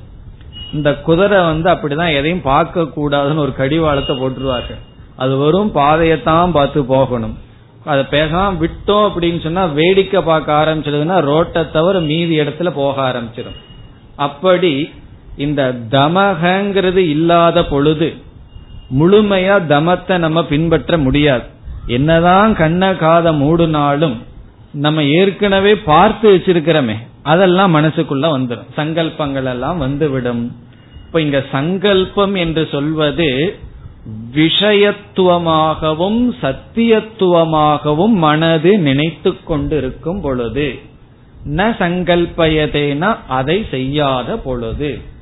இந்த 0.74 0.90
குதிரை 1.08 1.40
வந்து 1.44 1.68
அப்படிதான் 1.72 2.16
எதையும் 2.16 2.48
பார்க்க 2.52 2.82
கூடாதுன்னு 2.96 3.44
ஒரு 3.46 3.54
கடிவாளத்தை 3.58 4.14
போட்டுருவார்கள். 4.18 4.82
அது 5.16 5.34
வரும் 5.38 5.72
பாதையத்தான் 5.76 6.56
பார்த்து 6.58 6.80
போகணும். 6.86 7.36
அதை 7.92 8.04
பேசாம 8.12 8.54
விட்டோம் 8.62 9.06
அப்படின்னு 9.08 9.40
சொன்னா 9.44 9.64
வேடிக்கை 9.80 10.22
பார்க்க 10.22 10.60
ஆரம்பிச்சதுன்னா 10.62 11.18
ரோட்டை 11.22 11.64
தவிர 11.72 12.00
மீதி 12.10 12.36
இடத்துல 12.40 12.70
போக 12.76 12.96
ஆரம்பிச்சிடும். 13.10 13.60
அப்படி 14.28 14.74
இந்த 15.38 15.62
தமகங்கிறது 15.92 17.02
இல்லாத 17.16 17.66
பொழுது 17.66 18.08
முழுமையா 19.00 19.56
தமத்தை 19.74 20.18
நம்ம 20.18 20.46
பின்பற்ற 20.46 20.98
முடியாது. 20.98 21.44
என்னதான் 21.88 22.54
கண்ண 22.54 22.96
காத 22.96 23.32
மூடுனாலும் 23.32 24.16
நம்ம 24.72 25.04
ஏற்கனவே 25.04 25.76
பார்த்து 25.76 26.36
வச்சிருக்கிறோமே 26.36 26.96
அதெல்லாம் 27.24 27.76
மனசுக்குள்ள 27.76 28.26
வந்துடும் 28.36 28.72
சங்கல்பங்கள் 28.76 29.46
எல்லாம் 29.46 29.78
வந்துவிடும். 29.78 30.44
இப்ப 31.06 31.22
இங்க 31.22 31.44
சங்கல்பம் 31.52 32.36
என்று 32.36 32.68
சொல்வது 32.72 33.30
விஷயத்துவமாகவும் 34.36 36.22
சத்தியத்துவமாகவும் 36.42 38.16
மனது 38.26 38.78
நினைத்து 38.78 39.32
கொண்டிருக்கும் 39.44 40.22
பொழுது 40.22 40.68
ந 41.58 41.68
சங்கல்பயதேனா 41.82 43.16
அதை 43.28 43.66
செய்யாத 43.72 44.38
பொழுது. 44.38 45.14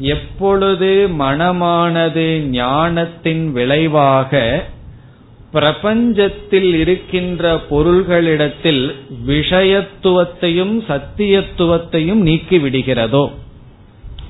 எப்பொழுது 0.00 1.08
மனமானது 1.18 2.38
ஞானத்தின் 2.38 3.52
விளைவாக 3.52 4.64
பிரபஞ்சத்தில் 5.52 6.74
இருக்கின்ற 6.74 7.60
பொருள்களிடத்தில் 7.70 8.94
விஷயத்துவத்தையும் 9.26 10.76
சத்தியத்துவத்தையும் 10.88 12.22
நீக்கிவிடுகிறதோ? 12.26 13.30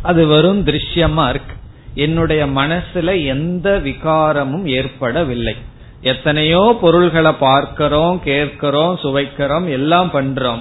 அது 0.02 0.26
வெறும் 0.26 0.64
திருஷ்யமா 0.64 1.28
இருக்கு. 1.28 1.54
என்னுடைய 1.94 2.46
மனசுல 2.46 3.24
எந்த 3.24 3.80
விகாரமும் 3.84 4.64
ஏற்படவில்லை. 4.64 5.56
எத்தனையோ 6.00 6.78
பொருள்களை 6.80 7.32
பார்க்கிறோம் 7.32 8.20
கேட்கிறோம் 8.24 8.98
சுவைக்கிறோம் 9.02 9.68
எல்லாம் 9.70 10.10
பண்றோம். 10.12 10.60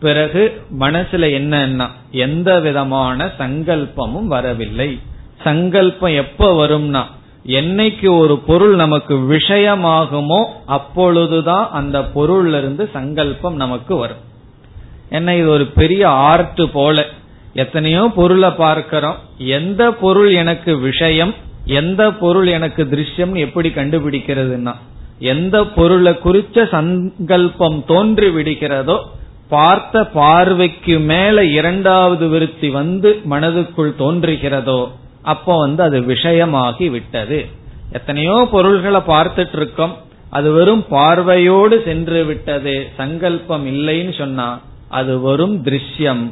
பிறகு 0.00 0.42
மனசுல 0.78 1.24
என்னன்னா 1.38 1.86
எந்த 2.10 2.60
விதமான 2.60 3.30
சங்கல்பமும் 3.38 4.26
வரவில்லை. 4.26 4.98
சங்கல்பம் 5.44 6.14
எப்ப 6.14 6.46
வரும்னா 6.60 7.02
என்னைக்கு 7.46 8.18
ஒரு 8.18 8.38
பொருள் 8.38 8.74
நமக்கு 8.74 9.14
விஷயமாகுமோ 9.30 10.40
அப்பொழுதுதான் 10.66 11.70
அந்த 11.70 12.00
பொருள்ல 12.00 12.58
இருந்து 12.58 12.90
சங்கல்பம் 12.92 13.56
நமக்கு 13.56 13.96
வரும். 13.96 14.22
என்ன 15.10 15.36
இது 15.36 15.48
ஒரு 15.48 15.66
பெரிய 15.66 16.08
ஆர்ட் 16.08 16.62
போல. 16.72 17.06
எத்தனையோ 17.54 18.10
பொருளை 18.14 18.50
பார்க்கிறோம். 18.50 19.16
எந்த 19.38 19.92
பொருள் 19.92 20.32
எனக்கு 20.32 20.78
விஷயம் 20.78 21.34
எந்த 21.64 22.02
பொருள் 22.12 22.46
எனக்கு 22.46 22.84
திருஷ்யம் 22.84 23.34
எப்படி 23.36 23.68
கண்டுபிடிக்கிறதுனா 23.68 24.74
எந்த 25.18 25.64
பொருளை 25.64 26.12
குறிச்ச 26.24 26.68
சங்கல்பம் 26.68 27.84
தோன்றி 27.86 28.28
விடுகிறதோ 28.28 28.98
பார்த்த 29.50 30.04
பார்வைக்கு 30.04 30.98
மேல 30.98 31.44
இரண்டாவது 31.44 32.28
விருத்தி 32.28 32.68
வந்து 32.68 33.10
மனதுக்குள் 33.30 33.92
தோன்றுகிறதோ 33.98 34.80
அப்போ 35.22 35.54
வந்து 35.58 35.82
அது 35.82 35.98
விஷயமாகி 36.00 36.90
விட்டது. 36.90 37.40
எத்தனையோ 37.92 38.48
பொருள்களை 38.50 39.00
பார்த்துட்டு 39.06 39.56
இருக்கோம் 39.56 39.94
அது 40.30 40.52
வெறும் 40.52 40.84
பார்வையோடு 40.88 41.82
சென்று 41.82 42.24
விட்டது. 42.24 42.74
சங்கல்பம் 42.96 43.64
இல்லைன்னு 43.66 44.14
சொன்னா 44.18 44.48
அது 44.88 45.20
வெறும் 45.20 45.56
திருஷ்யம். 45.64 46.24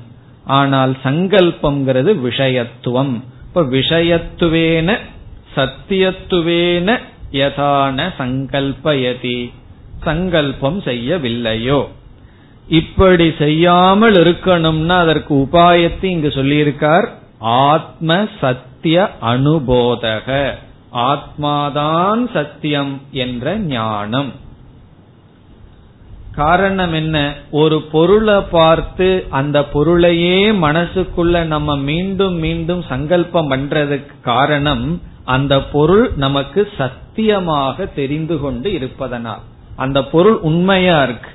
ஆனால் 0.45 0.93
சங்கல்பம்ங்கிறது 1.05 2.13
விஷயத்துவம். 2.29 3.15
இப்ப 3.47 3.63
விஷயத்துவேன 3.63 4.97
சத்தியத்துவேன 5.57 6.99
யதான 7.33 8.09
சங்கல்பயதி. 8.19 9.39
சங்கல்பம் 10.05 10.81
செய்யவில்லையோ? 10.81 11.81
இப்படி 12.69 13.35
செய்யாமல் 13.39 14.15
இருக்கணும்னா 14.15 14.89
அதற்கு 14.89 15.35
உபாயத்தை 15.35 16.05
இங்கு 16.05 16.29
சொல்லியிருக்கார். 16.29 17.09
ஆத்ம 17.39 18.27
சத்திய 18.41 19.11
அனுபோதக. 19.23 20.51
ஆத்மாதான் 20.93 22.33
சத்தியம் 22.33 23.03
என்ற 23.11 23.59
ஞானம். 23.59 24.33
காரணம் 26.35 26.93
என்ன? 26.93 27.35
ஒரு 27.51 27.83
பொருளை 27.83 28.41
பார்த்து 28.41 29.27
அந்த 29.31 29.65
பொருளையே 29.65 30.51
மனசுக்குள்ள 30.51 31.45
நம்ம 31.45 31.77
மீண்டும் 31.77 32.35
மீண்டும் 32.35 32.83
சங்கல்பம் 32.83 33.51
பண்றதுக்கு 33.51 34.21
காரணம் 34.23 35.03
அந்த 35.25 35.63
பொருள் 35.63 36.13
நமக்கு 36.17 36.69
சத்தியமாக 36.79 37.87
தெரிந்து 37.87 38.39
கொண்டு 38.39 38.73
இருப்பதனால். 38.73 39.41
அந்த 39.77 40.05
பொருள் 40.05 40.35
உண்மையா 40.35 41.03
இருக்கு? 41.03 41.31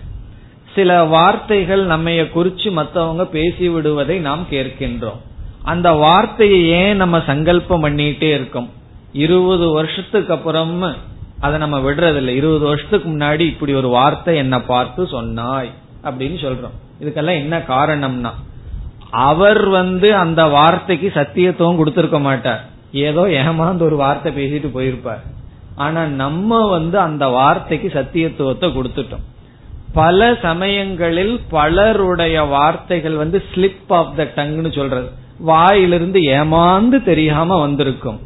சில 0.76 1.04
வார்த்தைகள் 1.04 1.88
நம்மைய 1.88 2.22
குறிச்சு 2.36 2.70
மற்றவங்க 2.80 3.24
பேசி 3.24 3.70
விடுவதை 3.70 4.20
நாம் 4.20 4.46
கேட்கின்றோம். 4.52 5.20
அந்த 5.64 5.92
வார்த்தையை 5.92 6.70
ஏன் 6.70 6.96
நம்ம 6.96 7.22
சங்கல்பம் 7.26 7.84
பண்ணிட்டே 7.84 8.30
இருக்கோம்? 8.34 8.70
இருபது 9.14 9.70
வருஷத்துக்கு 9.70 10.34
அப்புறம் 10.34 10.96
அதை 11.40 11.60
நம்ம 11.60 11.78
விடுறதில்லை. 11.80 12.34
இருபது 12.42 12.66
வருஷத்துக்கு 12.66 13.10
முன்னாடி 13.10 13.40
இப்படி 13.40 13.74
ஒரு 13.74 13.88
வார்த்தை 13.88 14.36
என்ன 14.36 14.62
பார்த்து 14.62 15.08
சொன்னாய் 15.08 15.70
அப்படின்னு 16.04 16.38
சொல்றோம். 16.46 16.76
இதுக்கெல்லாம் 17.02 17.42
என்ன 17.44 17.58
காரணம்னா 17.58 18.32
அவர் 19.10 19.70
வந்து 19.70 20.16
அந்த 20.16 20.46
வார்த்தைக்கு 20.46 21.12
சத்தியத்துவம் 21.16 21.76
கொடுத்திருக்க 21.76 22.20
மாட்டார். 22.20 22.64
ஏதோ 22.92 23.22
ஏமாந்து 23.22 23.82
ஒரு 23.82 23.96
வார்த்தை 23.96 24.32
பேசிட்டு 24.32 24.70
போயிருப்பார். 24.78 25.24
ஆனா 25.76 26.06
நம்ம 26.06 26.68
வந்து 26.68 27.00
அந்த 27.00 27.28
வார்த்தைக்கு 27.28 27.88
சத்தியத்துவத்தை 27.94 28.68
கொடுத்துட்டோம். 28.80 29.24
பல 29.93 30.38
சமயங்களில் 30.41 31.41
பலருடைய 31.49 32.41
வார்த்தைகள் 32.43 33.13
வந்து 33.13 33.43
ஸ்லிப் 33.56 33.82
ஆஃப் 33.88 34.15
த 34.15 34.27
டங்னு 34.36 34.75
சொல்றது. 34.75 35.10
வாயிலிருந்து 35.39 36.19
ஏமாந்து 36.19 37.03
தெரியாம 37.03 37.60
வந்திருக்கும். 37.60 38.19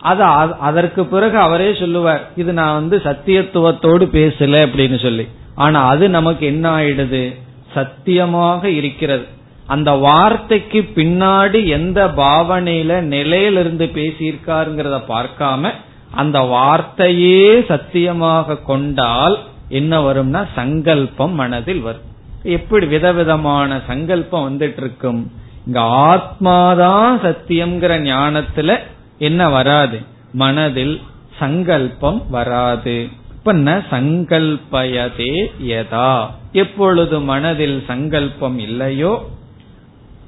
அது 0.00 0.22
அதற்கு 0.60 1.06
பிறகு 1.06 1.38
அவரே 1.38 1.74
சொல்லுவார் 1.74 2.28
இது 2.36 2.52
நான் 2.52 2.74
வந்து 2.74 2.96
சத்தியத்துவத்தோடு 3.04 4.06
பேசல 4.12 4.54
அப்படின்னு 4.64 5.02
சொல்லி. 5.02 5.28
ஆனா 5.54 5.86
அது 5.86 6.08
நமக்கு 6.08 6.46
என்ன 6.46 6.76
ஆயிடுது? 6.76 7.38
சத்தியமாக 7.74 8.68
இருக்கிறது. 8.68 9.26
அந்த 9.66 9.90
வார்த்தைக்கு 9.90 10.80
பின்னாடி 10.94 11.66
எந்த 11.66 12.06
பாவனையில 12.16 13.00
நிலையிலிருந்து 13.00 13.86
பேசியிருக்காருங்கிறத 13.94 15.00
பார்க்காம 15.08 15.70
அந்த 16.10 16.40
வார்த்தையே 16.40 17.64
சத்தியமாக 17.68 18.56
கொண்டால் 18.56 19.38
என்ன 19.72 20.00
வரும்னா 20.00 20.46
சங்கல்பம் 20.54 21.34
மனதில் 21.34 21.80
வரும். 21.80 22.10
எப்படி 22.42 22.86
விதவிதமான 22.86 23.80
சங்கல்பம் 23.86 24.44
வந்துட்டு 24.50 24.76
இருக்கும் 24.76 25.32
இங்க 25.66 25.80
ஆத்மாதான் 25.80 27.18
சத்தியம்ங்கிற 27.22 27.94
ஞானத்துல 28.02 28.78
என்ன 29.18 29.48
வராது? 29.48 30.00
மனதில் 30.32 31.00
சங்கல்பம் 31.38 32.22
வராது. 32.30 33.08
இப்ப 33.34 33.54
ந 33.54 33.82
சங்கல்பயதே 33.90 35.46
யதா. 35.62 36.26
எப்பொழுது 36.52 37.20
மனதில் 37.20 37.84
சங்கல்பம் 37.86 38.58
இல்லையோ 38.58 39.30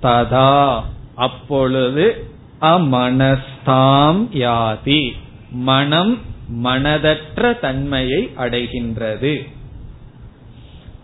ததா. 0.03 0.83
அப்பொழுது 1.15 2.31
அமனஸ்தாம் 2.61 4.23
யாதி. 4.33 5.11
மனம் 5.51 6.19
மனதற்ற 6.65 7.61
தன்மையை 7.61 8.31
அடைகின்றது. 8.39 9.49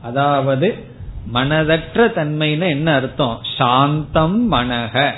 அதாவது 0.03 0.75
மனதற்ற 1.35 2.07
தன்மைன்னு 2.07 2.69
என்ன 2.69 2.95
அர்த்தம்? 2.95 3.41
சாந்தம் 3.59 4.53
மனக. 4.53 5.11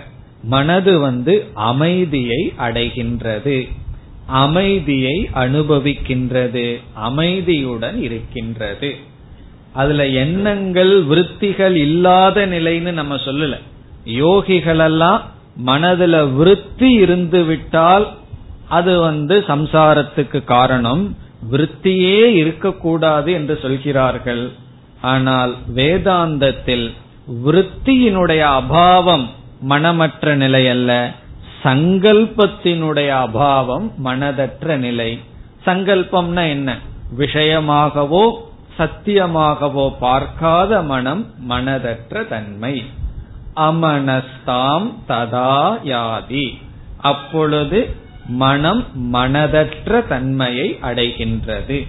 மனது 0.43 0.99
வந்து 0.99 1.47
அமைதியை 1.55 2.53
அடைகின்றது. 2.59 3.69
அமைதியை 4.27 5.31
அனுபவிக்கின்றது. 5.35 6.81
அமைதியுடன் 6.93 8.03
இருக்கின்றது. 8.03 8.97
அதுல 9.73 10.07
எண்ணங்கள் 10.07 11.03
விருத்திகள் 11.03 11.77
இல்லாத 11.77 12.47
நிலைன்னு 12.47 12.93
நம்ம 12.93 13.15
சொல்லல. 13.15 13.59
யோகிகளெல்லாம் 14.07 15.21
மனதுல 15.67 16.35
விருத்தி 16.35 16.93
இருந்து 16.93 17.45
விட்டால் 17.45 18.13
அது 18.73 18.93
வந்து 19.01 19.35
சம்சாரத்துக்கு 19.49 20.41
காரணம். 20.45 21.05
விருத்தியே 21.51 22.19
இருக்கக்கூடாது 22.41 23.31
என்று 23.33 23.55
சொல்கிறார்கள். 23.63 24.45
ஆனால் 25.03 25.53
வேதாந்தத்தில் 25.77 26.87
விருத்தியினுடைய 27.45 28.43
அபாவம் 28.61 29.27
மனமற்ற 29.69 30.35
நிலை 30.35 30.63
அல்ல. 30.69 30.91
சங்கல்பத்தினுடைய 31.65 33.11
அபாவம் 33.25 33.87
மனதற்ற 34.05 34.77
நிலை. 34.77 35.11
சங்கல்பம்னா 35.67 36.45
என்ன? 36.49 36.71
விஷயமாகவோ 37.19 38.25
சத்தியமாகவோ 38.79 39.87
பார்க்காத 40.01 40.83
மனம் 40.83 41.23
மனதற்ற 41.49 42.23
தன்மை. 42.29 42.75
அமனஸ்தாம் 43.69 44.89
ததா 45.09 45.57
யாதி. 45.93 46.47
அப்பொழுது 47.03 47.81
மனம் 48.33 48.85
மனதற்ற 49.15 50.07
தன்மையை 50.07 50.79
அடைகின்றது. 50.83 51.87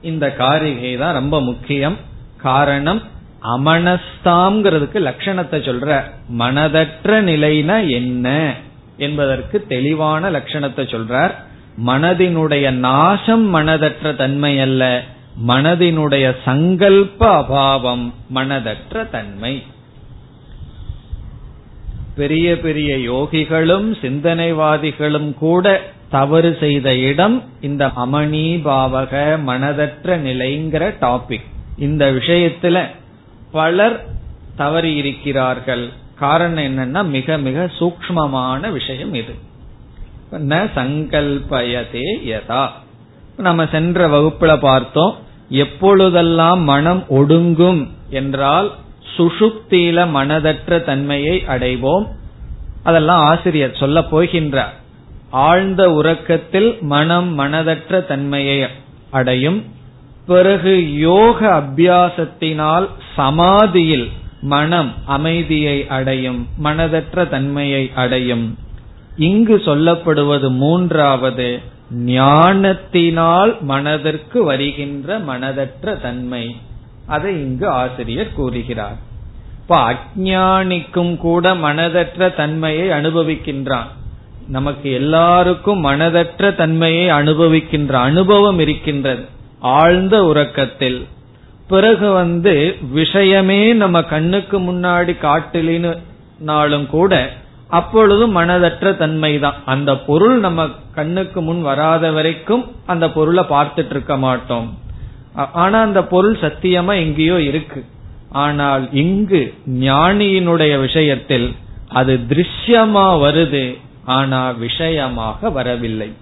இந்த 0.00 0.32
காரிகை 0.32 0.96
தான் 0.96 1.12
ரொம்ப 1.12 1.40
முக்கியம். 1.40 1.96
காரணம் 2.36 3.02
அமனஸ்தாம்ங்கிறதுக்கு 3.42 4.98
லட்சணத்தை 5.08 5.58
சொல்ற. 5.68 6.02
மனதற்ற 6.38 7.22
நிலைனா 7.22 7.90
என்ன 7.90 8.54
என்பதற்கு 8.96 9.66
தெளிவான 9.66 10.30
லட்சணத்தை 10.30 10.82
சொல்றார். 10.94 11.34
மனதினுடைய 11.86 12.70
நாசம் 12.70 13.54
மனதற்ற 13.54 14.16
தன்மை 14.16 14.60
அல்ல. 14.60 15.02
மனதினுடைய 15.48 16.36
சங்கல்ப 16.44 17.20
அபாவம் 17.20 18.12
மனதற்ற 18.34 19.10
தன்மை. 19.10 19.62
பெரிய 22.16 22.60
பெரிய 22.60 23.12
யோகிகளும் 23.12 23.88
சிந்தனைவாதிகளும் 24.02 25.34
கூட 25.34 25.80
தவறு 26.10 26.56
செய்த 26.60 26.96
இடம் 26.96 27.42
இந்த 27.60 27.86
அமணி 27.86 28.60
பாவக 28.64 29.38
மனதற்ற 29.46 30.16
நிலைங்கிற 30.18 30.82
டாபிக் 31.00 31.48
இந்த 31.76 32.12
விஷயத்துல 32.12 32.86
பலர் 33.52 34.04
தவறி 34.56 34.94
இருக்கிறார்கள் 34.94 35.90
காரணம் 36.18 36.64
என்னன்னா 36.64 37.04
மிக 37.08 37.38
மிக 37.38 37.70
சூக்மமான 37.78 38.72
விஷயம் 38.72 39.14
இது. 39.14 39.34
ந 40.32 40.68
சங்கல்பயதே 40.76 42.06
யதா. 42.24 42.68
நம்ம 43.36 43.66
சென்ற 43.66 44.08
வகுப்புல 44.08 44.58
பார்த்தோம் 44.58 45.14
எப்பொழுதெல்லாம் 45.48 46.60
மனம் 46.62 47.04
ஒடுங்கும் 47.10 47.88
என்றால் 48.10 48.72
சுஷுப்தியில 49.16 50.06
மனதற்ற 50.10 50.84
தன்மையை 50.84 51.44
அடைவோம். 51.48 52.06
அதெல்லாம் 52.82 53.20
ஆசிரியர் 53.20 53.76
சொல்ல 53.80 54.00
போகின்றார். 54.00 54.72
ஆழ்ந்த 55.30 55.92
உறக்கத்தில் 55.92 56.78
மனம் 56.80 57.38
மனதற்ற 57.38 58.06
தன்மையை 58.06 58.66
அடையும். 59.10 59.64
பிறகு 60.26 60.98
யோக 60.98 61.62
அபியாசத்தினால் 61.62 62.88
சமாதியில் 63.16 64.10
மனம் 64.40 64.92
அமைதியை 65.06 65.88
அடையும் 65.88 66.46
மனதற்ற 66.64 67.28
தன்மையை 67.28 67.90
அடையும். 67.94 68.58
இங்கு 69.16 69.56
சொல்லப்படுவது 69.56 70.50
மூன்றாவது 70.50 71.60
ஞானத்தினால் 71.90 73.60
மனதிற்கு 73.60 74.44
வருகின்ற 74.44 75.18
மனதற்ற 75.18 76.00
தன்மை. 76.00 76.56
அதை 77.06 77.34
இங்கு 77.34 77.68
ஆசிரியர் 77.68 78.32
கூறுகிறார். 78.32 78.96
இப்ப 79.60 79.94
அஜானிக்கும் 79.94 81.16
கூட 81.16 81.54
மனதற்ற 81.54 82.34
தன்மையை 82.34 82.88
அனுபவிக்கின்றான். 82.88 83.86
நமக்கு 84.48 84.92
எல்லாருக்கும் 84.92 85.84
மனதற்ற 85.84 86.54
தன்மையை 86.54 87.10
அனுபவிக்கின்ற 87.10 87.92
அனுபவம் 87.92 88.58
இருக்கின்றது. 88.58 89.24
ஆழ்ந்த 89.60 90.24
உறக்கத்தில். 90.24 91.06
பிறகு 91.68 92.12
வந்து 92.12 92.76
விஷயமே 92.90 93.72
நம்ம 93.72 94.02
கண்ணுக்கு 94.02 94.60
முன்னாடி 94.60 95.16
காட்டிலினாலும் 95.22 96.86
கூட 96.86 97.32
அப்பொழுதும் 97.68 98.36
மனதற்ற 98.36 98.96
தன்மை 98.96 99.38
தான் 99.38 99.54
அந்த 99.64 99.98
பொருள் 99.98 100.38
நம்ம 100.38 100.68
கண்ணுக்கு 100.94 101.42
முன் 101.42 101.62
வராத 101.62 102.10
வரைக்கும் 102.10 102.70
அந்த 102.86 103.10
பொருளை 103.10 103.44
பார்த்துட்டு 103.44 103.90
இருக்க 103.90 104.16
மாட்டோம். 104.16 104.78
ஆனா 105.34 105.80
அந்த 105.80 106.04
பொருள் 106.04 106.36
சத்தியமா 106.36 106.94
எங்கேயோ 106.94 107.40
இருக்கு. 107.40 107.84
ஆனால் 108.30 108.92
இங்கு 108.92 109.54
ஞானியினுடைய 109.68 110.80
விஷயத்தில் 110.80 111.54
அது 111.88 112.18
திருஷ்யமா 112.28 113.06
வருது 113.24 113.78
ஆனா 114.04 114.50
விஷயமாக 114.50 115.50
வரவில்லை. 115.50 116.12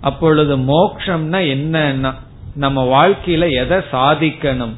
அப்பொழுது 0.00 0.56
மோக்ஷம்னா 0.56 1.40
என்னன்னா 1.54 2.14
நம்ம 2.54 2.78
வாழ்க்கையில 2.84 3.44
எதை 3.62 3.78
சாதிக்கணும்? 3.92 4.74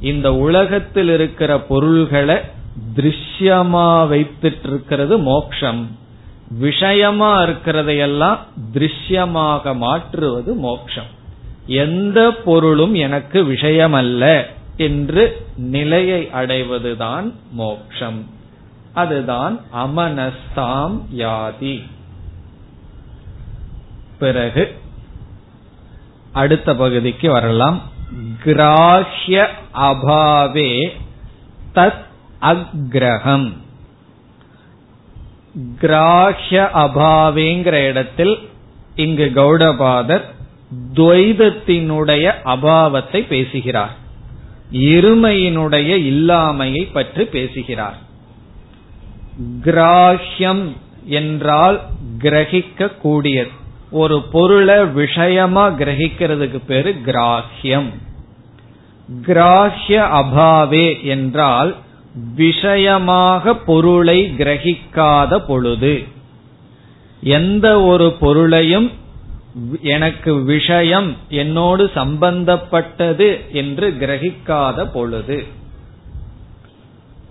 இந்த 0.00 0.34
உலகத்தில் 0.34 1.08
இருக்கிற 1.08 1.60
பொருள்களை 1.60 2.36
திருஷ்யமா 2.96 3.88
வைத்துட்டு 4.12 4.68
இருக்கிறது 4.68 5.18
மோக்ஷம். 5.18 5.96
விஷயமா 6.58 7.42
இருக்கிறதையெல்லாம் 7.42 8.38
திருஷ்யமாக 8.72 9.76
மாற்றுவது 9.76 10.54
மோக்ஷம். 10.54 11.18
எந்த 11.70 12.30
பொருளும் 12.30 12.94
எனக்கு 12.94 13.44
விஷயமல்ல 13.44 14.42
என்று 14.76 15.46
நிலையை 15.56 16.30
அடைவதுதான் 16.34 17.32
மோக்ஷம். 17.52 18.26
அதுதான் 18.92 19.60
அமனஸ்தாம் 19.76 21.00
யாதி. 21.16 21.82
பிறகு 24.18 24.78
அடுத்த 26.32 26.74
பகுதிக்கு 26.74 27.30
வரலாம். 27.30 27.80
கிராஹ்ய 28.44 29.46
அபாவே 29.74 30.88
தத் 31.74 32.02
அக்ரஹம். 32.42 33.52
கிராஹ்ய 35.80 36.68
அபாவேங்கிற 36.74 37.72
இடத்தில் 37.72 38.48
இங்கு 38.94 39.32
கௌடபாதர் 39.34 40.24
துவைதத்தினுடைய 40.94 42.32
அபாவத்தை 42.44 43.26
பேசுகிறார். 43.26 43.94
இருமையினுடைய 44.72 45.90
இல்லாமையை 46.10 46.88
பற்றி 46.92 47.24
பேசுகிறார். 47.24 47.98
கிராஹ்யம் 49.64 50.64
என்றால் 51.04 51.80
கிரகிக்க 52.18 52.90
கூடியது 52.96 53.50
ஒரு 53.90 54.22
பொருளை 54.22 54.84
விஷயமா 54.84 55.68
கிரகிக்கிறதுக்கு 55.70 56.60
பேரு 56.66 56.96
கிராஹ்யம். 57.06 57.90
கிராஹ்ய 59.22 59.96
அபாவே 60.20 61.02
என்றால் 61.04 61.76
விஷயமாக 62.36 63.54
பொருளை 63.54 64.18
கிரகிக்காத 64.38 65.38
பொழுது. 65.46 66.04
எந்த 67.22 67.66
ஒரு 67.82 68.12
பொருளையும் 68.12 68.90
எனக்கு 69.82 70.34
விஷயம் 70.44 71.16
என்னோடு 71.28 71.90
சம்பந்தப்பட்டது 71.94 73.28
என்று 73.52 73.86
கிரகிக்காத 74.00 74.84
பொழுது. 74.92 75.38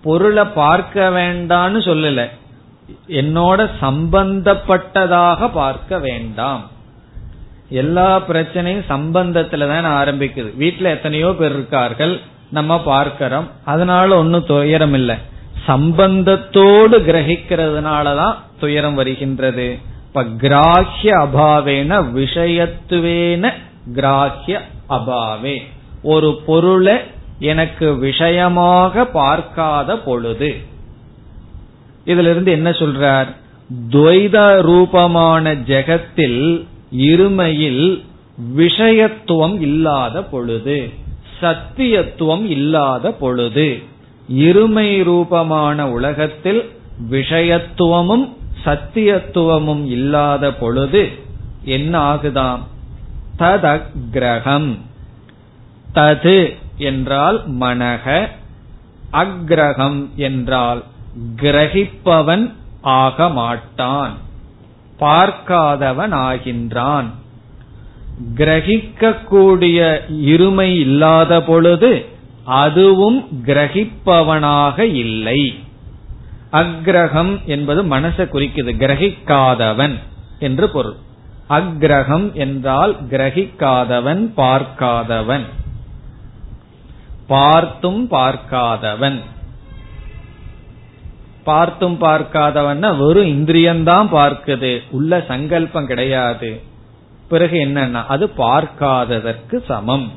பொருளை 0.03 0.43
பார்க்க 0.45 1.09
வேண்டான்னு 1.09 1.79
சொல்லல. 1.89 2.23
என்னோட 3.07 3.69
சம்பந்தப்பட்டதாக 3.81 5.49
பார்க்க 5.53 5.99
வேண்டாம். 5.99 6.69
எல்லா 7.69 8.21
பிரச்சனையும் 8.27 8.85
சம்பந்தத்துல 8.89 9.67
தான் 9.67 9.89
ஆரம்பிக்குது. 9.99 10.49
வீட்டுல 10.59 10.89
எத்தனையோ 10.95 11.35
பேர் 11.39 11.51
இருக்கார்கள் 11.51 12.19
நம்ம 12.49 12.79
பார்க்கிறோம். 12.83 13.47
அதனால 13.65 14.17
ஒன்னும் 14.17 14.45
துயரம் 14.45 14.93
இல்லை 14.93 15.15
சம்பந்தத்தோடு 15.67 16.95
கிரகிக்கிறதுனாலதான் 17.09 18.35
துயரம் 18.59 18.95
வருகின்றது. 18.95 19.67
இப்ப 20.19 20.47
கிராஹ்ய 20.47 21.03
அபாவேன 21.03 22.05
விஷயத்துவேன 22.15 23.53
கிராஹ்ய 23.95 24.59
அபாவே. 24.89 25.61
ஒரு 26.03 26.39
பொருளை 26.45 26.97
எனக்கு 27.39 27.95
விஷயமாக 27.95 29.05
பார்க்காத 29.05 29.97
பொழுது. 29.97 30.55
இதுல 32.05 32.29
இருந்து 32.29 32.51
என்ன 32.51 32.69
சொல்றார்? 32.69 33.27
துவைத 33.89 34.61
ரூபமான 34.61 35.53
ஜெகத்தில் 35.53 36.65
இருமையில் 36.97 38.03
விஷயத்துவம் 38.55 39.61
இல்லாத 39.61 40.23
பொழுது 40.23 40.89
சத்தியத்துவம் 41.41 42.49
இல்லாத 42.49 43.11
பொழுது 43.11 43.83
இருமை 44.33 45.03
ரூபமான 45.03 45.89
உலகத்தில் 45.89 46.69
விஷயத்துவமும் 47.11 48.37
சத்தியத்துவமும் 48.65 49.85
இல்லாத 49.85 50.53
பொழுது 50.53 51.09
என்ன 51.63 52.13
ஆகுதாம்? 52.13 52.59
ததக்ரகம். 53.39 54.77
தது 55.93 56.55
என்றால் 56.77 57.51
மனக 57.51 58.29
அக்ரகம் 59.13 60.15
என்றால் 60.15 60.83
கிரகிப்பவன் 61.35 62.53
ஆக 62.81 63.29
மாட்டான் 63.29 64.13
பார்க்காதவன் 64.99 66.13
ஆகின்றான் 66.13 67.05
கிரகிக்கக்கூடிய 68.35 69.99
இருமை 70.25 70.79
இல்லாத 70.79 71.41
பொழுது 71.41 72.05
அதுவும் 72.43 73.27
கிரகிப்பவனாக 73.45 74.79
இல்லை. 74.79 75.67
அக்ரகம் 76.51 77.45
என்பது 77.45 77.83
மனசை 77.83 78.25
குறிக்குது 78.25 78.71
கிரகிக்காதவன் 78.75 79.95
என்று 80.39 80.69
பொருள். 80.69 80.95
அக்ரகம் 81.49 82.33
என்றால் 82.33 82.97
கிரகிக்காதவன் 83.09 84.31
பார்க்காதவன். 84.37 85.45
பார்த்தும் 87.27 88.07
பார்க்காதவன். 88.11 89.19
பார்த்தும் 91.43 92.01
பார்க்காதவன் 92.01 92.97
வெறும் 92.97 93.25
இந்திரியம்தான் 93.25 94.07
பார்க்குது 94.11 94.81
உள்ள 94.89 95.25
சங்கல்பம் 95.27 95.85
கிடையாது. 95.85 96.61
பிறகு 97.29 97.57
என்னன்னா 97.65 98.05
அது 98.05 98.27
பார்க்காததற்கு 98.37 99.65
சமம். 99.65 100.11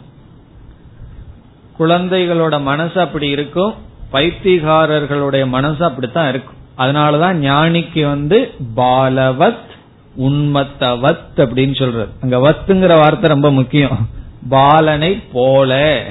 குழந்தைகளோட 1.78 2.62
மனசு 2.62 3.00
அப்படி 3.00 3.28
இருக்கும் 3.28 3.74
பைத்தியகாரர்களுடைய 4.12 5.46
மனசு 5.46 5.84
அப்படித்தான் 5.84 6.28
இருக்கும். 6.28 6.60
அதனாலதான் 6.78 7.46
ஞானிக்கு 7.46 8.08
வந்து 8.08 8.50
பாலவத் 8.76 9.70
உண்மத்தவத் 10.20 11.16
அப்படின்னு 11.36 11.76
சொல்றது. 11.76 12.08
அங்க 12.22 12.36
வத்துங்கிற 12.36 12.94
வார்த்தை 12.94 13.30
ரொம்ப 13.30 13.50
முக்கியம். 13.50 14.08
பாலனை 14.48 15.22
போல 15.32 16.02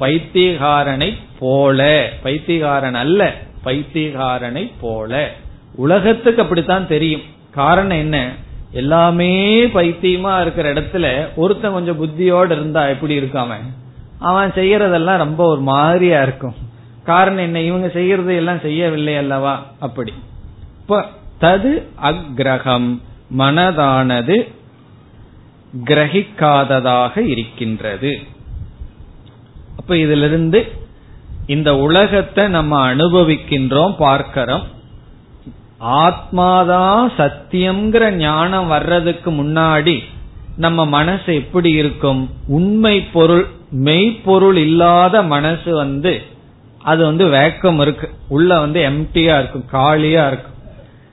பைத்தியகாரனை 0.00 1.14
போல 1.38 2.08
பைத்தியகாரன் 2.24 2.92
அல்ல 2.92 3.34
பைத்தியகாரனை 3.64 4.72
போல. 4.80 5.32
உலகத்துக்கு 5.74 6.42
அப்படித்தான் 6.42 6.86
தெரியும். 6.86 7.22
காரணம் 7.50 7.98
என்ன? 7.98 8.32
எல்லாமே 8.72 9.64
பைத்தியமா 9.66 10.40
இருக்கிற 10.40 10.72
இடத்துல 10.72 11.28
ஒருத்தன் 11.36 11.72
கொஞ்சம் 11.72 11.96
புத்தியோடு 11.96 12.54
இருந்தா 12.54 12.86
எப்படி 12.86 13.18
இருக்காம 13.18 13.54
அவன் 14.18 14.52
செய்யறதெல்லாம் 14.52 15.16
ரொம்ப 15.16 15.44
ஒரு 15.44 15.60
மாதிரியா 15.60 16.22
இருக்கும். 16.22 16.54
காரணம் 17.04 17.42
என்ன? 17.42 17.60
இவங்க 17.60 17.88
செய்யறது 17.88 18.36
எல்லாம் 18.36 18.60
செய்யவில்லை 18.60 19.16
அல்லவா? 19.16 19.66
அப்படி. 19.78 20.12
இப்ப 20.80 21.08
தது 21.40 21.86
அக்ரகம் 22.02 23.00
மனதானது 23.38 24.52
கிரகிக்காததாக 25.84 27.18
இருக்கின்றது. 27.18 28.18
அப்ப 29.76 29.96
இதிலிருந்து 29.96 30.72
இந்த 31.46 31.76
உலகத்தை 31.76 32.48
நம்ம 32.48 32.94
அனுபவிக்கின்றோம் 32.94 33.94
பார்க்கிறோம். 33.98 34.62
ஆத்மாதான் 35.84 37.10
சத்தியம்ங்கிற 37.18 38.10
ஞானம் 38.10 38.66
வர்றதுக்கு 38.66 39.30
முன்னாடி 39.30 39.98
நம்ம 40.56 40.86
மனசு 40.86 41.34
எப்படி 41.34 41.70
இருக்கும்? 41.70 42.30
உண்மை 42.46 43.00
பொருள் 43.00 43.46
மெய்ப்பொருள் 43.70 44.56
இல்லாத 44.56 45.22
மனசு 45.22 45.74
வந்து 45.74 46.29
அது 46.82 47.04
வந்து 47.04 47.26
வேக்கம் 47.26 47.80
இருக்கு. 47.80 48.10
உள்ள 48.28 48.60
வந்து 48.60 48.80
எம்டியா 48.80 49.38
இருக்கும் 49.38 49.64
காலியா 49.66 50.26
இருக்கும் 50.26 50.54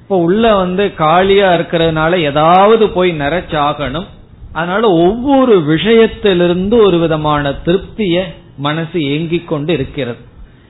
இப்ப 0.01 0.17
உள்ள 0.17 0.55
வந்து 0.55 0.93
காலியா 0.93 1.53
இருக்கிறதுனால 1.53 2.19
ஏதாவது 2.19 2.89
போய் 2.89 3.19
நிறைச்சாகணும். 3.19 4.05
அதனால 4.51 4.89
ஒவ்வொரு 4.89 5.59
விஷயத்திலிருந்து 5.59 6.81
ஒரு 6.81 6.99
விதமான 6.99 7.51
திருப்திய 7.51 8.23
மனசு 8.57 9.03
ஏங்கிக் 9.03 9.47
கொண்டு 9.47 9.73
இருக்கிறது. 9.73 10.17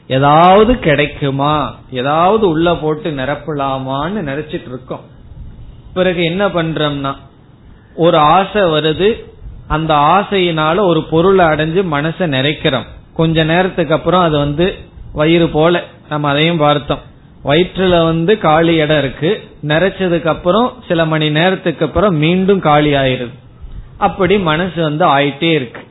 ஏதாவது 0.07 0.79
கிடைக்குமா? 0.79 1.75
ஏதாவது 1.91 2.47
உள்ள 2.47 2.75
போட்டு 2.75 3.11
நிரப்பலாமான்னு 3.11 4.21
நினைச்சிட்டு 4.25 4.67
இருக்கோம். 4.67 5.01
பிறகு 5.93 6.23
என்ன 6.23 6.47
பண்றோம்னா 6.47 7.15
ஒரு 7.95 8.17
ஆசை 8.17 8.61
வருது. 8.61 9.23
அந்த 9.67 9.93
ஆசையினால 9.93 10.79
ஒரு 10.79 11.03
பொருளை 11.03 11.45
அடைஞ்சு 11.45 11.85
மனசை 11.91 12.27
நிறைக்கிறோம். 12.27 12.85
கொஞ்ச 13.13 13.43
நேரத்துக்கு 13.43 13.93
அப்புறம் 13.93 14.21
அது 14.21 14.37
வந்து 14.37 14.75
வயிறு 15.13 15.49
போல 15.49 15.83
நம்ம 16.09 16.29
அதையும் 16.29 16.57
பார்த்தோம். 16.57 16.99
வயிற்றுல 17.43 18.03
வந்து 18.03 18.37
காலி 18.37 18.75
இடம் 18.75 18.97
இருக்கு. 18.97 19.41
நிறைச்சதுக்கு 19.63 20.25
அப்புறம் 20.25 20.83
சில 20.87 21.05
மணி 21.05 21.29
நேரத்துக்கு 21.29 21.85
அப்புறம் 21.85 22.15
மீண்டும் 22.15 22.59
காலி 22.59 22.93
ஆயிருது 22.93 23.31
அப்படி 23.97 24.39
மனசு 24.39 24.81
வந்து 24.81 25.05
ஆயிட்டே 25.05 25.53
இருக்கு. 25.53 25.81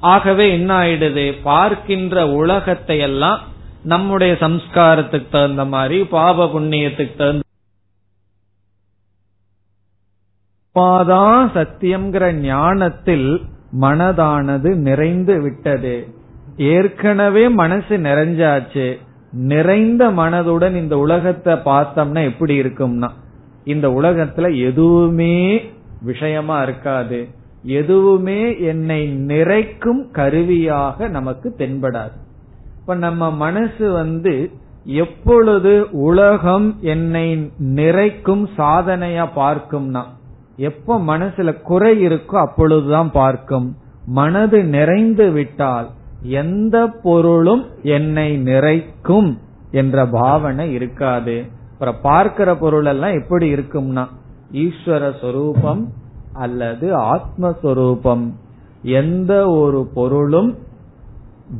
ஆகவே 0.00 0.52
என்ன 0.52 0.78
ஆயிடுது? 0.80 1.38
பார்க்கின்ற 1.42 2.28
உலகத்தை 2.28 2.98
எல்லாம் 2.98 3.40
நம்முடைய 3.82 4.36
சம்ஸ்காரத்துக்கு 4.40 5.28
தகுந்த 5.30 5.64
மாதிரி 5.64 6.04
பாப 6.04 6.46
புண்ணியத்துக்கு 6.46 7.16
தகுந்த 7.16 7.42
சத்தியம்ங்கிற 11.54 12.32
ஞானத்தில் 12.32 13.40
மனதானது 13.80 14.74
நிறைந்து 14.74 15.42
விட்டது. 15.42 16.19
ஏற்கனவே 16.60 17.48
மனசு 17.48 17.96
நிறைஞ்சாச்சு 17.96 18.86
நிறைந்த 19.32 20.10
மனதுடன் 20.10 20.74
இந்த 20.74 20.98
உலகத்தை 20.98 21.54
பார்த்தோம்னா 21.54 22.22
எப்படி 22.24 22.60
இருக்கும்னா 22.60 23.08
இந்த 23.64 23.88
உலகத்துல 23.88 24.46
எதுவுமே 24.64 25.36
விஷயமா 26.02 26.62
இருக்காது. 26.62 27.28
எதுவுமே 27.62 28.40
என்னை 28.60 29.06
நிறைக்கும் 29.06 30.10
கருவியாக 30.10 31.08
நமக்கு 31.08 31.48
தென்படாது. 31.58 32.16
இப்ப 32.80 32.94
நம்ம 32.94 33.30
மனசு 33.30 33.92
வந்து 33.92 34.34
எப்பொழுது 34.84 35.86
உலகம் 35.90 36.68
என்னை 36.80 37.26
நிறைக்கும் 37.58 38.44
சாதனையா 38.56 39.26
பார்க்கும்னா 39.36 40.02
எப்ப 40.56 40.98
மனசுல 40.98 41.62
குறை 41.62 41.92
இருக்கோ 42.06 42.36
அப்பொழுதுதான் 42.46 43.10
பார்க்கும். 43.10 43.68
மனது 44.06 44.64
நிறைந்து 44.64 45.30
விட்டால் 45.30 45.88
எந்த 46.22 46.86
பொருளும் 46.86 47.64
என்னை 47.82 48.36
நிறைக்கும் 48.36 49.38
என்ற 49.70 50.06
பாவனை 50.06 50.72
இருக்காது. 50.72 51.44
அப்புறம் 51.72 52.00
பார்க்கிற 52.02 52.56
பொருள் 52.56 52.84
எல்லாம் 52.84 53.22
எப்படி 53.22 53.52
இருக்கும்னா 53.52 54.06
ஈஸ்வர 54.52 55.20
சொரூபம் 55.20 55.92
அல்லது 56.32 56.96
ஆத்மஸ்வரூபம். 56.96 58.32
எந்த 58.82 59.46
ஒரு 59.46 59.90
பொருளும் 59.94 60.58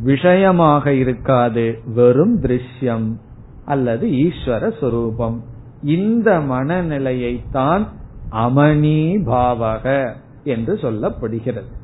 விஷயமாக 0.02 0.92
இருக்காது. 0.92 1.78
வெறும் 1.94 2.42
திருஷ்யம் 2.42 3.16
அல்லது 3.64 4.08
ஈஸ்வர 4.08 4.80
சொரூபம். 4.80 5.42
இந்த 5.82 6.38
மனநிலையைத்தான் 6.38 7.86
அமனி 8.32 9.22
பாவக 9.26 10.12
என்று 10.44 10.74
சொல்லப்படுகிறது. 10.74 11.78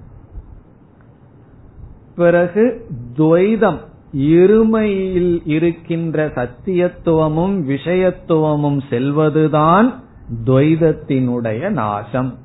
பிறகு 2.16 2.86
துவைதம் 3.16 3.78
இருமையில் 4.16 5.42
இருக்கின்ற 5.44 6.26
சத்தியத்துவமும் 6.26 7.56
விஷயத்துவமும் 7.68 8.80
செல்வதுதான் 8.90 9.94
துவைதத்தினுடைய 10.46 11.68
நாசம். 11.68 12.38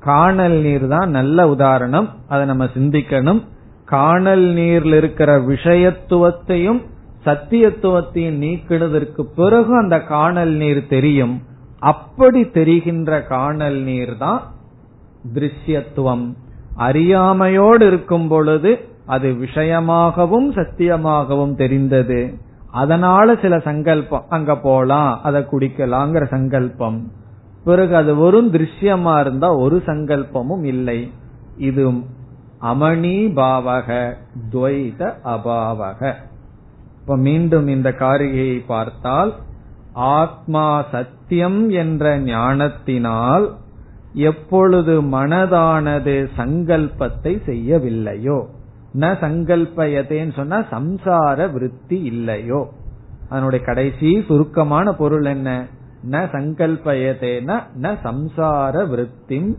காணல் 0.00 0.52
நீர் 0.52 0.86
தான் 0.88 1.10
நல்ல 1.10 1.48
உதாரணம். 1.48 2.08
அதை 2.28 2.46
நம்ம 2.46 2.64
சிந்திக்கணும். 2.64 3.42
காணல் 3.84 4.42
நீர்ல 4.42 4.96
இருக்கிற 4.96 5.38
விஷயத்துவத்தையும் 5.38 6.80
சத்தியத்துவத்தையும் 7.24 8.38
நீக்கினதற்கு 8.38 9.22
பிறகு 9.36 9.76
அந்த 9.76 10.00
காணல் 10.00 10.50
நீர் 10.50 10.86
தெரியும். 10.86 11.42
அப்படி 11.78 12.50
தெரிகின்ற 12.50 13.22
காணல் 13.22 13.76
நீர் 13.76 14.16
தான் 14.18 14.52
திருஷ்யத்துவம். 15.34 16.34
அறியாமையோடு 16.78 17.86
இருக்கும் 17.86 18.28
பொழுது 18.28 18.90
அது 19.14 19.28
விஷயமாகவும் 19.44 20.48
சத்தியமாகவும் 20.58 21.54
தெரிந்தது. 21.54 22.20
அதனால 22.72 23.34
சில 23.42 23.54
சங்கல்பம் 23.58 24.28
அங்க 24.28 24.52
போலாம் 24.58 25.12
அதை 25.22 25.40
குடிக்கலாங்கிற 25.52 26.24
சங்கல்பம். 26.34 26.98
பிறகு 27.64 27.94
அது 27.96 28.12
வெறும் 28.16 28.50
திருஷ்யமா 28.52 29.14
இருந்தா 29.20 29.48
ஒரு 29.56 29.76
சங்கல்பமும் 29.86 30.64
இல்லை. 30.64 31.00
இது 31.68 31.84
அமணி 32.72 33.18
பாவக 33.38 33.88
துவைத 34.52 35.00
அபாவக. 35.34 36.00
இப்ப 37.00 37.16
மீண்டும் 37.26 37.68
இந்த 37.68 37.88
காரிகையை 38.02 38.60
பார்த்தால் 38.66 39.32
ஆத்மா 40.16 40.66
சத்தியம் 40.92 41.60
என்ற 41.82 42.12
ஞானத்தினால் 42.28 43.46
எப்பொழுது 44.28 44.94
மனதானது 45.14 46.16
சங்கல்பத்தை 46.38 47.32
செய்யவில்லையோ 47.48 48.38
ந 49.00 49.02
சங்கல்பயத்தேன்னு 49.02 50.32
சொன்னா 50.32 50.58
சம்சார 50.58 51.52
விருத்தி 51.52 52.02
இல்லையோ. 52.02 52.72
அதனுடைய 53.28 53.64
கடைசி 53.64 54.24
சுருக்கமான 54.28 54.94
பொருள் 54.94 55.24
என்ன? 55.24 55.66
ந 56.10 56.14
சங்கல்பயத்தேன 56.14 57.62
ந 57.82 57.96
சம்சார 58.04 58.88
விருத்தி 58.88 59.56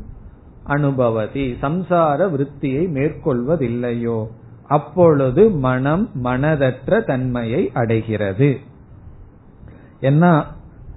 அனுபவதி. 0.64 1.58
சம்சார 1.62 2.30
விருத்தியை 2.30 2.88
மேற்கொள்வதில்லையோ. 2.90 4.28
அப்பொழுது 4.68 5.50
மனம் 5.50 6.10
மனதற்ற 6.24 7.06
தன்மையை 7.06 7.72
அடைகிறது. 7.74 8.60
என்ன 10.00 10.46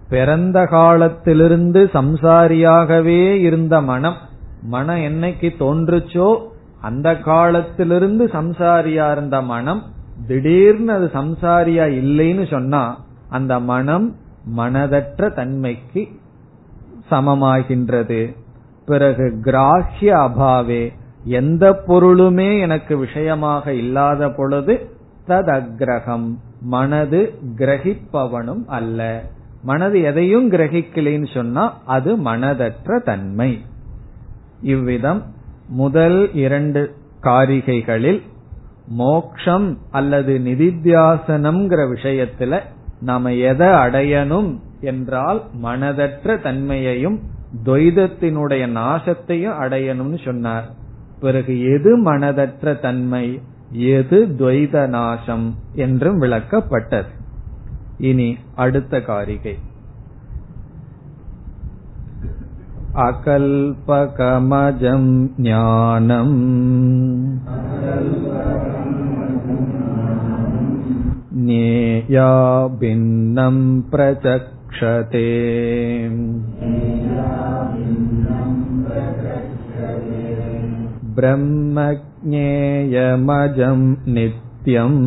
பிறந்த 0.09 0.67
காலத்திலிருந்து 0.67 1.91
சம்சாரியாகவே 1.93 3.33
இருந்த 3.33 3.81
மனம் 3.81 4.17
மனம் 4.63 4.97
என்னைக்கு 4.97 5.51
தோன்றுச்சோ 5.59 6.55
அந்த 6.87 7.09
காலத்திலிருந்து 7.29 8.25
சம்சாரியா 8.27 9.07
இருந்த 9.13 9.37
மனம் 9.53 9.83
திடீர்னு 10.27 10.93
அது 10.93 11.07
சம்சாரியா 11.15 11.87
இல்லைன்னு 12.01 12.45
சொன்னா 12.51 12.83
அந்த 13.29 13.53
மனம் 13.71 14.07
மனதற்ற 14.57 15.29
தன்மைக்கு 15.35 16.03
சமமாகின்றது. 17.11 18.21
பிறகு 18.87 19.27
கிராஹ்ய 19.45 20.11
அபாவே 20.27 20.83
எந்த 21.41 21.65
பொருளுமே 21.87 22.51
எனக்கு 22.61 22.95
விஷயமாக 22.97 23.73
இல்லாத 23.73 24.29
பொழுது 24.31 24.75
தத் 25.29 25.51
அக்ரகம் 25.59 26.27
மனது 26.75 27.21
கிரகிப்பவனும் 27.59 28.65
அல்ல. 28.79 29.01
மனது 29.63 29.97
எதையும் 30.01 30.47
கிரகிக்கலைன்னு 30.53 31.29
சொன்னா 31.35 31.65
அது 31.87 32.11
மனதற்ற 32.29 32.99
தன்மை. 33.05 33.51
இவ்விதம் 34.63 35.23
முதல் 35.69 36.35
இரண்டு 36.35 36.95
காரிகைகளில் 37.23 38.23
மோக்ஷம் 38.89 39.79
அல்லது 39.91 40.41
நிதித்தியாசனம்ங்கிற 40.45 41.95
விஷயத்துல 41.95 42.61
நாம 43.01 43.33
எதை 43.35 43.67
அடையணும் 43.67 44.59
என்றால் 44.81 45.43
மனதற்ற 45.63 46.43
தன்மையையும் 46.43 47.21
துவைதத்தினுடைய 47.65 48.69
நாசத்தையும் 48.71 49.59
அடையணும்னு 49.61 50.25
சொன்னார். 50.25 50.71
பிறகு 51.21 51.61
எது 51.61 51.99
மனதற்ற 52.03 52.81
தன்மை 52.81 53.41
எது 53.71 54.27
துவைத 54.39 54.87
நாசம் 54.87 55.55
என்றும் 55.75 56.23
விளக்கப்பட்டது. 56.23 57.07
இனி 57.99 58.37
அடுத்த 58.55 59.01
காரிகை. 59.01 59.59
अकल्पकमजं 63.08 65.04
ज्ञानम् 65.40 66.34
ज्ञेया 71.46 72.28
भिन्नं 72.82 73.58
प्रचक्षते 73.92 75.24
ब्रह्मज्ञेयमजं 81.16 82.22
नित्यम् 84.14 85.00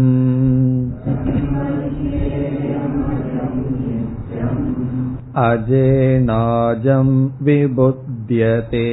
अजेनाजं 5.45 7.09
विबुध्यते 7.41 8.89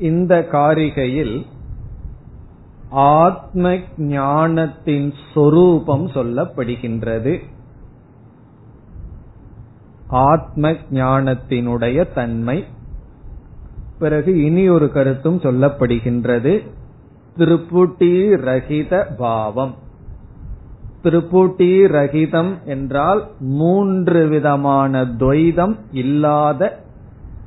இந்த 0.00 0.34
காரிகையில் 0.52 1.34
ஆத்ம 3.16 3.72
ஞானத்தின் 4.10 5.08
சொரூபம் 5.34 6.06
சொல்லப்படுகின்றது 6.08 7.34
ஆத்ம 10.24 10.72
ஞானத்தினுடைய 10.90 12.06
தன்மை 12.14 12.58
பிறகு 13.98 14.32
இனி 14.42 14.64
ஒரு 14.68 14.86
கருத்தும் 14.90 15.38
சொல்லப்படுகின்றது 15.38 16.54
திருப்புட்டி 17.37 18.35
ரகித 18.37 19.15
பாவம். 19.17 19.73
திருப்புட்டி 21.03 21.71
ரகிதம் 21.95 22.63
என்றால் 22.65 23.27
மூன்று 23.39 24.27
விதமான 24.27 25.03
துவைதம் 25.03 25.75
இல்லாத 25.91 26.79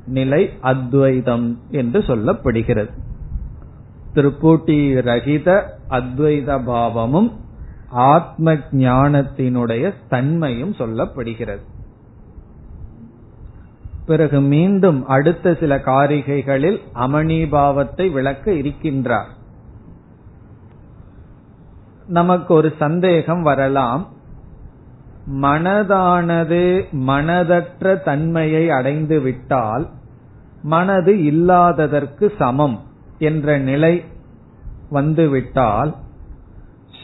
நிலை 0.05 0.49
அத்வைதம் 0.61 1.59
என்று 1.71 1.99
சொல்லப்படுகிறது. 1.99 2.89
திருப்பூட்டி 4.15 4.77
ரகித 5.01 5.63
அத்வைத 5.89 6.63
பாவமும் 6.63 7.31
ஆத்ம 7.89 8.53
ஞானத்தினுடைய 8.53 9.93
தன்மையும் 10.09 10.73
சொல்லப்படுகிறது. 10.73 11.65
பிறகு 14.05 14.41
மீண்டும் 14.41 15.05
அடுத்த 15.05 15.53
சில 15.53 15.77
காரிகைகளில் 15.77 16.79
அமணிபாவத்தை 16.93 18.11
விளக்க 18.11 18.51
இருக்கின்றார். 18.51 19.37
நமக்கு 22.09 22.53
ஒரு 22.53 22.73
சந்தேகம் 22.79 23.41
வரலாம். 23.41 24.03
மனதானது 25.41 26.61
மனதற்ற 27.07 27.95
தன்மையை 28.03 28.69
அடைந்து 28.69 29.19
விட்டால் 29.19 29.85
மனது 30.63 31.23
இல்லாததற்கு 31.23 32.33
சமம் 32.39 32.77
என்ற 33.19 33.57
நிலை 33.57 34.03
வந்துவிட்டால் 34.89 35.91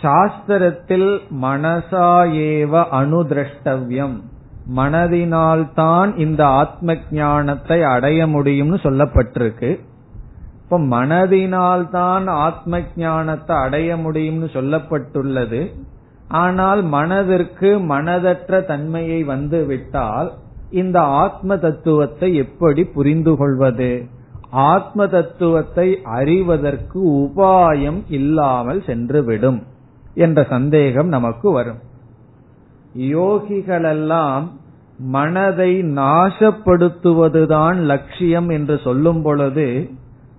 சாஸ்திரத்தில் 0.01 1.09
மனசா 1.41 2.09
ஏவ 2.47 2.83
அனுதிரஷ்டவியம். 3.01 4.15
மனதினால்தான் 4.75 6.17
இந்த 6.17 6.41
ஆத்ம 6.47 6.95
ஞானத்தை 7.11 7.83
அடைய 7.83 8.27
முடியும்னு 8.27 8.77
சொல்லப்பட்டிருக்கு. 8.83 9.71
இப்ப 10.65 10.77
மனதினால்தான் 10.79 12.25
ஆத்ம 12.25 12.79
ஞானத்தை 12.95 13.55
அடைய 13.55 13.95
முடியும்னு 13.95 14.47
சொல்லப்பட்டுள்ளது. 14.53 15.73
ஆனால் 16.27 16.81
மனதிற்கு 16.83 17.79
மனதற்ற 17.79 18.61
தன்மையை 18.65 19.23
வந்து 19.23 19.65
விட்டால் 19.65 20.33
இந்த 20.71 21.01
ஆத்ம 21.01 21.57
தத்துவத்தை 21.57 22.35
எப்படி 22.35 22.83
புரிந்து 22.83 23.33
கொள்வது? 23.35 23.89
ஆத்ம 24.49 25.07
தத்துவத்தை 25.07 25.87
அறிவதற்கு 26.03 26.99
உபாயம் 27.15 27.99
இல்லாமல் 28.09 28.81
சென்றுவிடும் 28.85 29.59
என்ற 30.15 30.43
சந்தேகம் 30.49 31.07
நமக்கு 31.07 31.51
வரும். 31.51 31.79
யோகிகளெல்லாம் 32.97 34.45
மனதை 34.97 35.71
நாசப்படுத்துவதுதான் 35.95 37.75
லட்சியம் 37.83 38.49
என்று 38.49 38.77
சொல்லும் 38.77 39.21
பொழுது 39.21 39.67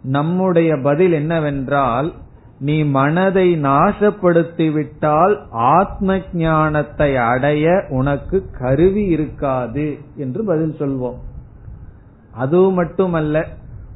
நம்முடைய 0.06 0.78
பதில் 0.82 1.12
என்னவென்றால் 1.12 2.12
நீ 2.58 2.82
மனதை 2.82 3.58
நாசப்படுத்திவிட்டால் 3.62 5.34
ஆத்ம 5.50 6.18
ஞானத்தை 6.32 7.16
அடைய 7.16 7.84
உனக்கு 7.88 8.46
கருவி 8.58 9.04
இருக்காது 9.04 9.98
என்று 10.16 10.44
பதில் 10.44 10.76
சொல்வோம். 10.78 11.18
அது 12.30 12.70
மட்டுமல்ல 12.70 13.44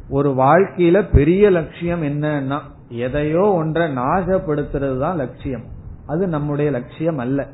ஒரு 0.08 0.30
வாழ்க்கையில 0.30 1.08
பெரிய 1.12 1.50
லட்சியம் 1.50 2.02
என்னன்னா 2.02 2.58
எதையோ 2.88 3.52
ஒன்றை 3.52 3.86
நாசப்படுத்துறது 3.96 4.98
தான் 4.98 5.16
லட்சியம். 5.16 5.62
அது 6.06 6.26
நம்முடைய 6.26 6.70
லட்சியம் 6.70 7.18
அல்ல. 7.18 7.46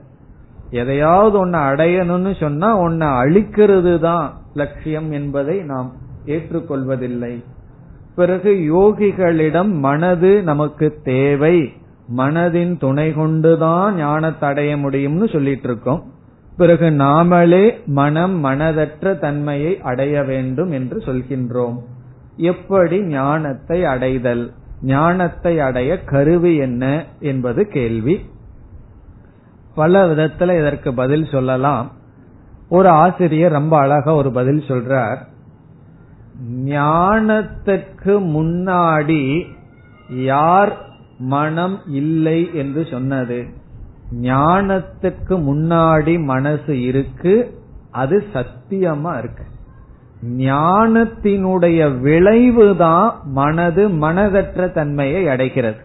எதையாவது 0.70 1.46
ஒன்ன 1.46 1.56
அடையணும்னு 1.72 2.32
சொன்னா 2.40 2.68
ஒன்ன 2.80 3.10
அழிக்கிறது 3.22 3.98
தான் 3.98 4.32
லட்சியம் 4.54 5.12
என்பதை 5.12 5.56
நாம் 5.62 5.92
ஏற்றுக்கொள்வதில்லை. 6.26 7.34
பிறகு 8.16 8.52
யோகிகளிடம் 8.52 9.72
மனது 9.78 10.42
நமக்கு 10.42 11.00
தேவை. 11.04 11.72
மனதின் 12.16 12.78
துணை 12.78 13.12
கொண்டுதான் 13.12 13.96
ஞானத்தை 13.96 14.48
அடைய 14.48 14.76
முடியும்னு 14.76 15.32
சொல்லிட்டு 15.32 15.68
இருக்கோம் 15.68 16.02
பிறகு 16.56 16.90
நாமளே 16.90 17.84
மனம் 17.86 18.44
மனதற்ற 18.44 19.18
தன்மையை 19.18 19.80
அடைய 19.80 20.22
வேண்டும் 20.22 20.70
என்று 20.70 20.98
சொல்கின்றோம். 20.98 21.76
எப்படி 22.36 23.04
ஞானத்தை 23.04 23.84
அடைதல்? 23.84 24.52
ஞானத்தை 24.82 25.60
அடைய 25.60 26.04
கருவி 26.04 26.56
என்ன 26.56 27.04
என்பது 27.20 27.68
கேள்வி. 27.68 28.20
பல 29.74 30.06
விதத்துல 30.06 30.58
இதற்கு 30.58 30.94
பதில் 30.94 31.24
சொல்லலாம். 31.24 31.92
ஒரு 32.68 32.88
ஆசிரியர் 32.88 33.52
ரொம்ப 33.52 33.78
அழகா 33.78 34.14
ஒரு 34.14 34.30
பதில் 34.30 34.62
சொல்றார். 34.68 35.16
ஞானத்துக்கு 36.44 38.14
முன்னாடி 38.36 39.42
யார் 40.08 40.72
மனம் 41.18 41.80
இல்லை 41.86 42.54
என்று 42.54 42.86
சொன்னது. 42.90 43.46
ஞானத்துக்கு 44.22 45.34
முன்னாடி 45.46 46.24
மனசு 46.24 46.82
இருக்கு 46.82 47.58
அது 47.90 48.24
சத்தியமா 48.34 49.18
இருக்கு. 49.18 49.44
ஞானத்தினுடைய 50.36 52.00
விளைவு 52.00 52.76
தான் 52.76 53.20
மனது 53.24 53.88
மனதற்ற 53.88 54.72
தன்மையை 54.72 55.28
அடைகிறது 55.28 55.82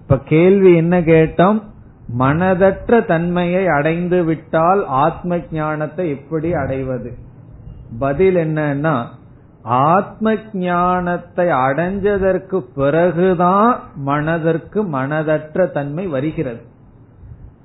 இப்ப 0.00 0.18
கேள்வி 0.18 0.76
என்ன 0.76 1.00
கேட்டோம்? 1.00 1.62
மனதற்ற 2.18 3.06
தன்மையை 3.06 3.66
அடைந்து 3.66 4.24
விட்டால் 4.24 4.86
ஆத்ம 4.86 5.38
ஞானத்தை 5.52 6.08
எப்படி 6.08 6.54
அடைவது? 6.54 7.12
பதில் 7.98 8.34
என்னன்னா 8.34 9.04
ஆத்ம 9.64 10.34
ஞானத்தை 10.52 11.46
அடைஞ்சதற்கு 11.46 12.56
பிறகுதான் 12.74 13.80
மனதிற்கு 13.94 14.82
மனதற்ற 14.82 15.70
தன்மை 15.70 16.06
வருகிறது. 16.06 16.60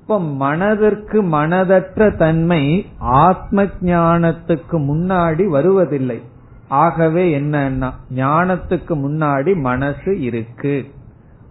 இப்ப 0.00 0.20
மனதிற்கு 0.20 1.22
மனதற்ற 1.22 2.16
தன்மை 2.16 2.86
ஆத்ம 2.98 3.64
ஞானத்துக்கு 3.64 4.72
முன்னாடி 4.72 5.46
வருவதில்லை. 5.46 6.22
ஆகவே 6.68 7.40
என்னன்னா 7.40 7.90
ஞானத்துக்கு 8.14 8.94
முன்னாடி 8.94 9.60
மனசு 9.60 10.20
இருக்கு. 10.20 10.86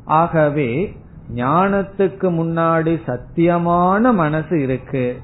ஆகவே 0.05 0.95
ஞானத்துக்கு 1.35 2.29
முன்னாடி 2.31 2.99
சத்தியமான 3.05 4.13
மனசு 4.13 4.61
இருக்கு. 4.61 5.19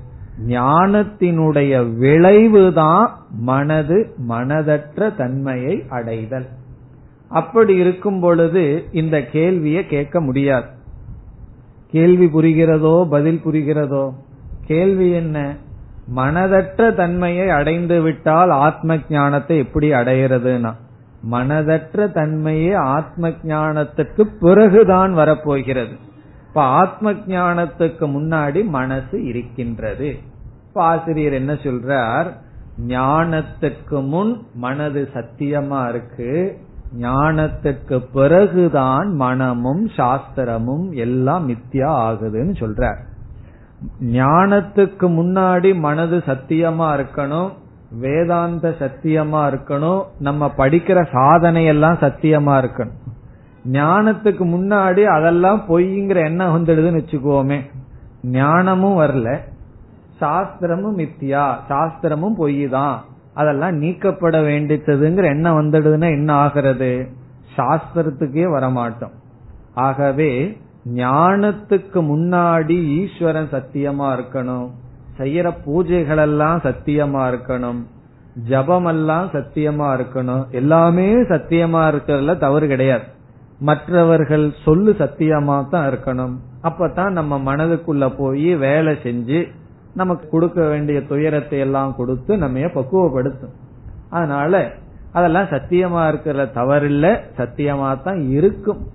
ஞானத்தினுடைய 0.47 1.95
விளைவுதான் 1.95 3.09
மனது 3.29 4.15
மனதற்ற 4.29 5.15
தன்மையை 5.15 5.83
அடைதல். 5.89 6.45
அப்படி 7.29 7.75
இருக்கும் 7.75 8.19
பொழுது 8.19 8.83
இந்த 8.91 9.25
கேள்வியை 9.25 9.85
கேட்க 9.85 10.21
முடியாது. 10.21 10.67
கேள்வி 11.91 12.25
புரிகிறதோ 12.25 13.09
பதில் 13.09 13.41
புரிகிறதோ? 13.45 14.13
கேள்வி 14.65 15.11
என்ன? 15.11 15.55
மனதற்ற 16.15 16.95
தன்மையை 16.95 17.49
அடைந்து 17.49 18.01
விட்டால் 18.01 18.49
ஆத்ம 18.49 18.97
ஞானத்தை 19.09 19.57
எப்படி 19.57 19.91
அடைகிறதுனா? 19.91 20.73
மனதற்ற 21.31 22.07
தன்மையே 22.07 22.73
ஆத்ம 22.75 23.29
ஞானத்துக்கு 23.29 24.21
பிறகுதான் 24.39 25.13
வரப்போகிறது. 25.13 26.04
இப்ப 26.55 26.67
ஆத்ம 26.67 27.11
ஞானத்துக்கு 27.11 28.07
முன்னாடி 28.07 28.65
மனசு 28.65 29.25
இருக்கின்றது. 29.25 30.17
இப்ப 30.67 30.83
ஆசிரியர் 30.83 31.33
என்ன 31.33 31.53
சொல்றார்? 31.53 32.25
ஞானத்துக்கு 32.87 34.07
முன் 34.07 34.47
மனது 34.53 35.09
சத்தியமா 35.13 35.89
இருக்கு. 35.89 36.57
ஞானத்துக்கு 36.99 38.05
பிறகுதான் 38.13 39.15
மனமும் 39.15 39.87
சாஸ்திரமும் 39.87 40.93
எல்லாம் 40.93 41.49
மித்தியா 41.49 41.89
ஆகுதுன்னு 41.99 42.55
சொல்றார். 42.59 42.97
ஞானத்துக்கு 44.05 45.07
முன்னாடி 45.09 45.75
மனது 45.75 46.17
சத்தியமா 46.17 47.05
இருக்கணும். 47.05 47.51
வேதாந்த 47.91 48.75
சத்தியமா 48.79 49.53
இருக்கணும். 49.53 50.03
நம்ம 50.19 50.53
படிக்கிற 50.57 51.07
சாதனை 51.11 51.65
எல்லாம் 51.65 51.97
சத்தியமா 52.01 52.61
இருக்கணும். 52.61 53.14
ஞானத்துக்கு 53.71 54.43
முன்னாடி 54.45 55.03
அதெல்லாம் 55.03 55.63
பொய்ங்கிற 55.69 56.15
எண்ணம் 56.15 56.63
வந்துடுதுன்னு 56.63 57.01
வச்சுக்கோமே. 57.01 57.61
ஞானமும் 58.23 58.99
வரல. 58.99 59.37
சாஸ்திரமும் 60.21 60.97
மித்தியா. 60.97 61.55
சாஸ்திரமும் 61.69 62.35
பொய் 62.37 62.69
தான் 62.69 63.03
அதெல்லாம் 63.33 63.75
நீக்கப்பட 63.75 64.39
வேண்டித்ததுங்கிற 64.39 65.23
எண்ணம் 65.23 65.59
வந்துடுதுன்னா 65.59 66.09
என்ன 66.09 66.33
ஆகிறது? 66.33 67.09
சாஸ்திரத்துக்கே 67.57 68.45
வரமாட்டோம். 68.45 69.11
ஆகவே 69.73 70.57
ஞானத்துக்கு 70.93 71.93
முன்னாடி 71.93 72.83
ஈஸ்வரன் 72.83 73.49
சத்தியமா 73.51 74.19
இருக்கணும். 74.19 74.69
செய்யற 75.17 75.53
பூஜைகள் 75.65 76.17
எல்லாம் 76.17 76.57
சத்தியமா 76.57 77.23
இருக்கணும். 77.23 77.85
ஜபம் 78.47 78.85
எல்லாம் 78.85 79.27
சத்தியமா 79.27 79.99
இருக்கணும். 79.99 80.49
எல்லாமே 80.49 81.13
சத்தியமா 81.13 81.91
இருக்கிறதுல 81.91 82.37
தவறு 82.37 82.67
கிடையாது. 82.67 83.13
மற்றவர்கள் 83.59 84.53
சொல்லு 84.63 84.95
சத்தியமா 84.99 85.69
தான் 85.69 85.89
இருக்கணும். 85.89 86.35
அப்பதான் 86.63 87.09
நம்ம 87.09 87.55
மனதுக்குள்ள 87.55 88.13
போய் 88.17 88.55
வேலை 88.55 88.93
செஞ்சு 88.93 89.47
நமக்கு 89.93 90.29
கொடுக்க 90.29 90.67
வேண்டிய 90.67 91.01
துயரத்தை 91.01 91.59
எல்லாம் 91.59 91.95
கொடுத்து 91.95 92.37
நம்ம 92.37 92.59
பக்குவப்படுத்தும். 92.59 93.53
அதனால 94.09 94.71
அதெல்லாம் 95.11 95.45
சத்தியமா 95.45 96.07
இருக்கிற 96.07 96.45
தவறில்ல 96.45 97.19
சத்தியமா 97.37 98.01
தான் 98.01 98.29
இருக்கும். 98.29 98.87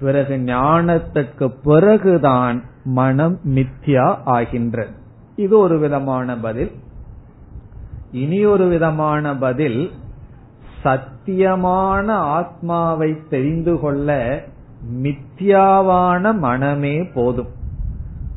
பிறகு 0.00 0.34
ஞானத்திற்கு 0.36 1.54
பிறகுதான் 1.62 2.62
மனம் 2.84 3.38
மித்யா 3.48 4.16
ஆகின்றது. 4.24 4.90
இது 5.36 5.58
ஒரு 5.58 5.78
விதமான 5.78 6.36
பதில். 6.36 6.70
இனி 8.10 8.44
ஒரு 8.44 8.68
விதமான 8.68 9.36
பதில் 9.36 9.90
சத்தியமான 10.84 12.10
ஆத்மாவை 12.10 13.16
தெரிந்து 13.30 13.80
கொள்ள 13.80 14.40
மித்யாவான 15.02 16.38
மனமே 16.38 17.10
போதும். 17.14 17.48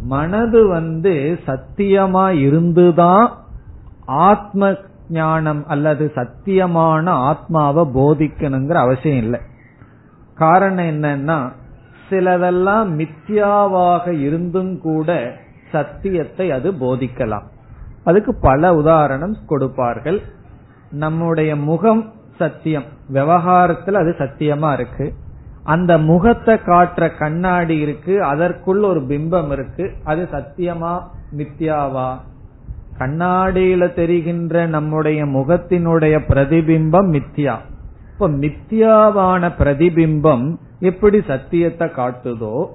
மனது 0.03 0.67
வந்து 0.67 1.39
சத்தியமா 1.45 2.29
இருந்துதான் 2.29 3.37
ஆத்ம 4.05 4.73
ஞானம் 5.09 5.67
அல்லது 5.67 6.11
சத்தியமான 6.15 7.09
ஆத்மாவை 7.09 7.83
போதிக்கணுங்கிற 7.83 8.73
அவசியம் 8.73 9.17
இல்லை. 9.17 9.39
காரணம் 10.35 10.85
என்னன்னா 10.85 11.51
சிலதெல்லாம் 12.09 12.89
மித்யாவாக 12.99 14.07
இருந்தும் 14.07 14.81
கூட 14.81 15.35
சத்தியத்தை 15.71 16.51
அது 16.51 16.71
போதிக்கலாம். 16.71 17.47
அதுக்கு 18.03 18.35
பல 18.41 18.75
உதாரணம் 18.75 19.35
கொடுப்பார்கள். 19.47 20.21
நம்முடைய 20.91 21.55
முகம் 21.55 22.15
சத்தியம். 22.37 22.83
விவகாரத்துல 23.13 23.91
அது 23.91 24.15
சத்தியமா 24.17 24.73
இருக்கு. 24.73 25.13
அந்த 25.63 25.97
முகத்தை 25.97 26.55
காட்டுற 26.55 27.17
கண்ணாடி 27.17 27.79
இருக்கு 27.79 28.23
அதற்குள் 28.23 28.81
ஒரு 28.81 28.99
பிம்பம் 28.99 29.51
இருக்கு 29.51 29.91
அது 30.03 30.27
சத்தியமா 30.31 30.99
மித்யாவா? 31.37 32.15
கண்ணாடியில 32.97 33.93
தெரிகின்ற 33.93 34.65
நம்முடைய 34.65 35.25
முகத்தினுடைய 35.25 36.19
பிரதிபிம்பம் 36.27 37.19
மித்யா. 37.19 37.55
இப்ப 38.13 38.29
மித்யாவான 38.29 39.51
பிரதிபிம்பம் 39.59 40.55
எப்படி 40.79 41.21
சத்தியத்தை 41.27 41.87
காட்டுதோ 41.87 42.65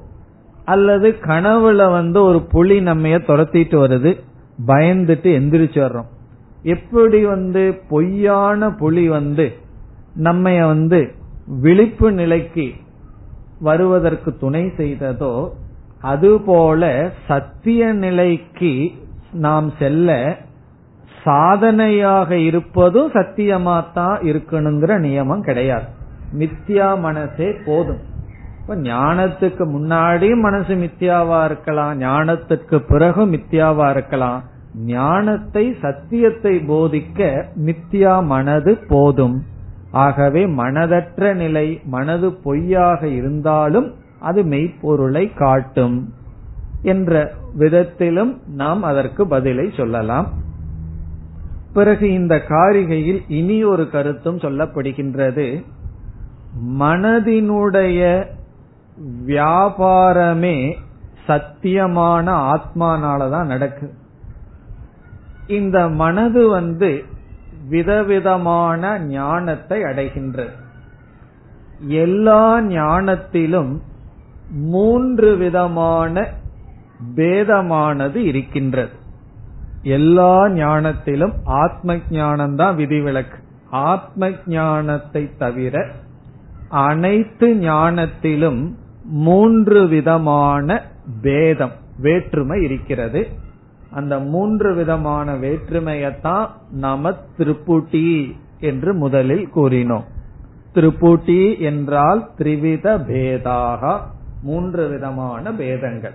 அல்லது 0.64 1.16
கனவுல 1.20 1.90
வந்து 1.90 2.22
ஒரு 2.22 2.42
புலி 2.42 2.80
நம்மைய 2.80 3.18
துரத்திட்டு 3.26 3.76
வருது 3.84 4.20
பயந்துட்டு 4.66 5.30
எந்திரிச்சு 5.38 5.80
வர்றோம். 5.80 6.10
எப்படி 6.62 7.24
வந்து 7.24 7.80
பொய்யான 7.88 8.70
புலி 8.70 9.08
வந்து 9.08 9.56
நம்ம 10.14 10.66
வந்து 10.66 11.14
விழிப்பு 11.46 12.12
நிலைக்கு 12.12 12.72
வருவதற்கு 13.60 14.36
துணை 14.36 14.64
செய்ததோ 14.66 15.48
அதுபோல 16.00 17.10
சத்திய 17.26 17.92
நிலைக்கு 17.92 18.90
நாம் 19.32 19.72
செல்ல 19.78 20.36
சாதனையாக 21.22 22.36
இருப்பதும் 22.36 23.12
சத்தியமாத்தான் 23.12 24.16
இருக்கணுங்கிற 24.22 24.92
நியமம் 24.98 25.40
கிடையாது. 25.40 25.84
மித்யா 26.38 26.98
மனசே 26.98 27.52
போதும். 27.64 28.00
இப்ப 28.60 28.76
ஞானத்துக்கு 28.76 29.64
முன்னாடி 29.68 30.40
மனசு 30.40 30.74
மித்யாவா 30.74 31.44
இருக்கலாம் 31.44 32.00
ஞானத்துக்கு 32.00 32.82
பிறகு 32.88 33.26
மித்யாவா 33.26 33.90
இருக்கலாம். 33.90 34.42
ஞானத்தை 34.74 35.76
சத்தியத்தை 35.80 36.58
போதிக்க 36.58 37.44
மித்யா 37.66 38.24
மனது 38.24 38.78
போதும். 38.88 39.44
ஆகவே 39.90 40.46
மனதற்ற 40.46 41.34
நிலை 41.34 41.80
மனது 41.84 42.32
பொய்யாக 42.32 43.06
இருந்தாலும் 43.06 43.94
அது 44.20 44.42
மெய்ப்பொருளை 44.42 45.34
காட்டும் 45.34 46.12
என்ற 46.82 47.32
விதத்திலும் 47.54 48.40
நாம் 48.46 48.82
அதற்கு 48.82 49.26
பதிலை 49.26 49.72
சொல்லலாம். 49.76 50.28
பிறகு 51.72 52.12
இந்த 52.12 52.42
காரிகையில் 52.48 53.22
இனி 53.28 53.64
ஒரு 53.64 53.90
கருத்தும் 53.90 54.38
சொல்லப்படுகின்றது. 54.38 55.64
மனதினுடைய 56.78 58.26
வியாபாரமே 59.26 60.76
சத்தியமான 61.26 62.54
ஆத்மானாலதான் 62.54 63.44
நடக்குது 63.44 64.00
இந்த 65.46 65.88
மனது 65.88 66.48
வந்து 66.48 67.04
விதவிதமான 67.68 68.98
ஞானத்தை 68.98 69.82
அடைகின்றது. 69.82 70.50
எல்லா 71.78 72.60
ஞானத்திலும் 72.60 73.78
மூன்று 74.50 75.36
விதமான 75.36 76.28
பேதமானது 77.14 78.16
இருக்கின்றது. 78.16 78.90
எல்லா 79.82 80.44
ஞானத்திலும் 80.44 81.32
ஆத்ம 81.44 81.94
ஞானம்தான் 81.94 82.74
விதிவிலக்கு. 82.74 83.38
ஆத்ம 83.70 84.30
ஞானத்தை 84.46 85.36
தவிர 85.36 85.88
அனைத்து 86.68 87.54
ஞானத்திலும் 87.54 88.74
மூன்று 89.02 89.86
விதமான 89.86 90.82
பேதம் 91.22 91.72
வேற்றுமை 91.98 92.62
இருக்கிறது. 92.62 93.28
அந்த 93.92 94.18
மூன்று 94.18 94.74
விதமான 94.74 95.34
வேற்றுமையத்தான் 95.34 96.48
நாம 96.70 97.12
திருப்புட்டி 97.38 98.36
என்று 98.60 98.94
முதலில் 98.94 99.48
கூறினோம். 99.54 100.04
திருப்புட்டி 100.74 101.58
என்றால் 101.58 102.30
திரிவித 102.38 102.98
பேதாக 102.98 104.00
மூன்று 104.42 104.88
விதமான 104.88 105.52
பேதங்கள். 105.52 106.14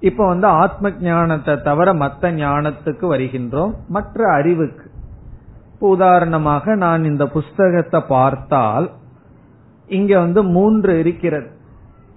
இப்ப 0.00 0.26
வந்து 0.26 0.46
ஆத்ம 0.46 0.90
ஞானத்தை 0.90 1.60
தவிர 1.60 1.94
மற்ற 1.94 2.32
ஞானத்துக்கு 2.32 3.06
வருகின்றோம். 3.14 3.74
மற்ற 3.88 4.32
அறிவுக்கு. 4.32 4.90
உதாரணமாக 5.78 6.74
நான் 6.74 7.04
இந்த 7.04 7.26
புஸ்தகத்தை 7.26 8.00
பார்த்தால் 8.08 8.90
இங்க 9.86 10.18
வந்து 10.18 10.42
மூன்று 10.42 10.98
இருக்கிறது. 10.98 11.50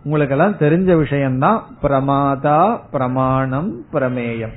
உங்களுக்கெல்லாம் 0.03 0.57
தெரிஞ்ச 0.57 0.97
விஷயம்தான் 0.97 1.63
பிரமாதா 1.81 2.79
பிரமாணம் 2.91 3.85
பிரமேயம். 3.93 4.53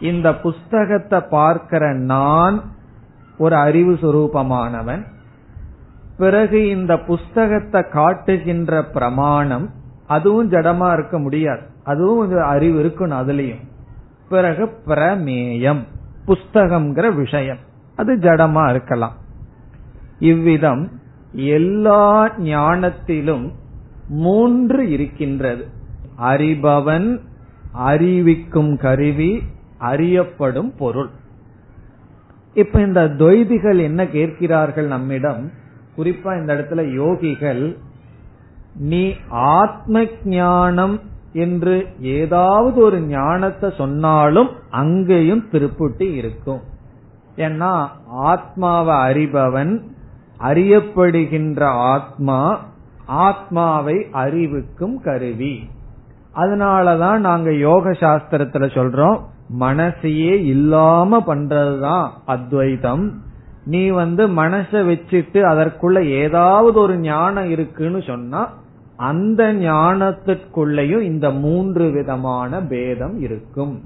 இந்த 0.00 0.34
புஸ்தகத்தை 0.34 1.20
பார்க்கிற 1.20 1.94
நான் 1.94 2.62
ஒரு 3.38 3.56
அறிவு 3.56 3.92
சுரூபமானவன். 3.92 5.04
பிறகு 6.16 6.68
இந்த 6.68 6.98
புஸ்தகத்தை 6.98 7.82
காட்டுகின்ற 7.90 8.84
பிரமாணம் 8.84 9.70
அதுவும் 10.06 10.50
ஜடமா 10.50 10.92
இருக்க 10.92 11.18
முடியாது. 11.18 11.60
அதுவும் 11.84 12.42
அறிவு 12.42 12.84
இருக்கணும் 12.84 13.18
அதுலயும். 13.22 13.68
பிறகு 14.28 14.80
பிரமேயம் 14.86 15.84
புஸ்தகம்ங்கிற 16.26 17.14
விஷயம். 17.14 17.58
அது 17.96 18.16
ஜடமா 18.16 18.70
இருக்கலாம். 18.70 19.12
இவ்விதம் 20.18 21.00
எல்லா 21.32 22.28
ஞானத்திலும் 22.38 23.50
மூன்று 24.10 24.90
இருக்கின்றது. 24.90 25.66
அறிபவன் 26.22 27.20
அறிவிக்கும் 27.72 28.76
கருவி 28.76 29.42
அறியப்படும் 29.78 30.74
பொருள். 30.76 31.10
இப்ப 32.54 32.80
இந்த 32.80 33.04
துவைதிகள் 33.04 33.78
என்ன 33.80 34.06
கேட்கிறார்கள் 34.06 34.86
நம்மிடம்? 34.86 35.50
குறிப்பா 35.98 36.40
இந்த 36.40 36.54
இடத்துல 36.54 36.74
யோகிகள் 36.74 37.76
நீ 38.74 39.14
ஆத்ம 39.28 40.04
ஞானம் 40.24 41.00
என்று 41.32 41.86
ஏதாவது 42.00 42.80
ஒரு 42.80 43.00
ஞானத்தை 43.00 43.72
சொன்னாலும் 43.76 44.50
அங்கேயும் 44.70 45.48
திருப்புட்டி 45.52 46.14
இருக்கும். 46.14 46.60
ஏன்னா 47.36 47.88
ஆத்மாவை 48.06 48.94
அறிபவன் 48.94 49.82
அறியப்படுகின்ற 50.38 51.60
ஆத்மா 51.62 52.68
ஆத்மாவை 53.10 54.06
அறிவுக்கும் 54.12 55.02
கருவி. 55.02 55.68
அதனாலதான் 56.34 57.18
நாங்க 57.18 57.54
யோக 57.54 57.90
சாஸ்திரத்துல 57.90 58.66
சொல்றோம் 58.74 59.20
மனசையே 59.60 60.44
இல்லாம 60.44 61.22
பண்றதுதான் 61.26 62.08
அத்வைதம் 62.26 63.22
நீ 63.64 63.88
வந்து 63.88 64.28
மனச 64.28 64.70
வச்சுட்டு 64.70 65.42
அதற்குள்ள 65.52 66.04
ஏதாவது 66.04 66.78
ஒரு 66.78 66.98
ஞானம் 66.98 67.50
இருக்குன்னு 67.50 68.02
சொன்னா 68.02 68.58
அந்த 68.96 69.54
ஞானத்திற்குள்ளேயும் 69.54 71.00
இந்த 71.00 71.30
மூன்று 71.30 71.90
விதமான 71.90 72.60
பேதம் 72.60 73.20
இருக்கும். 73.20 73.84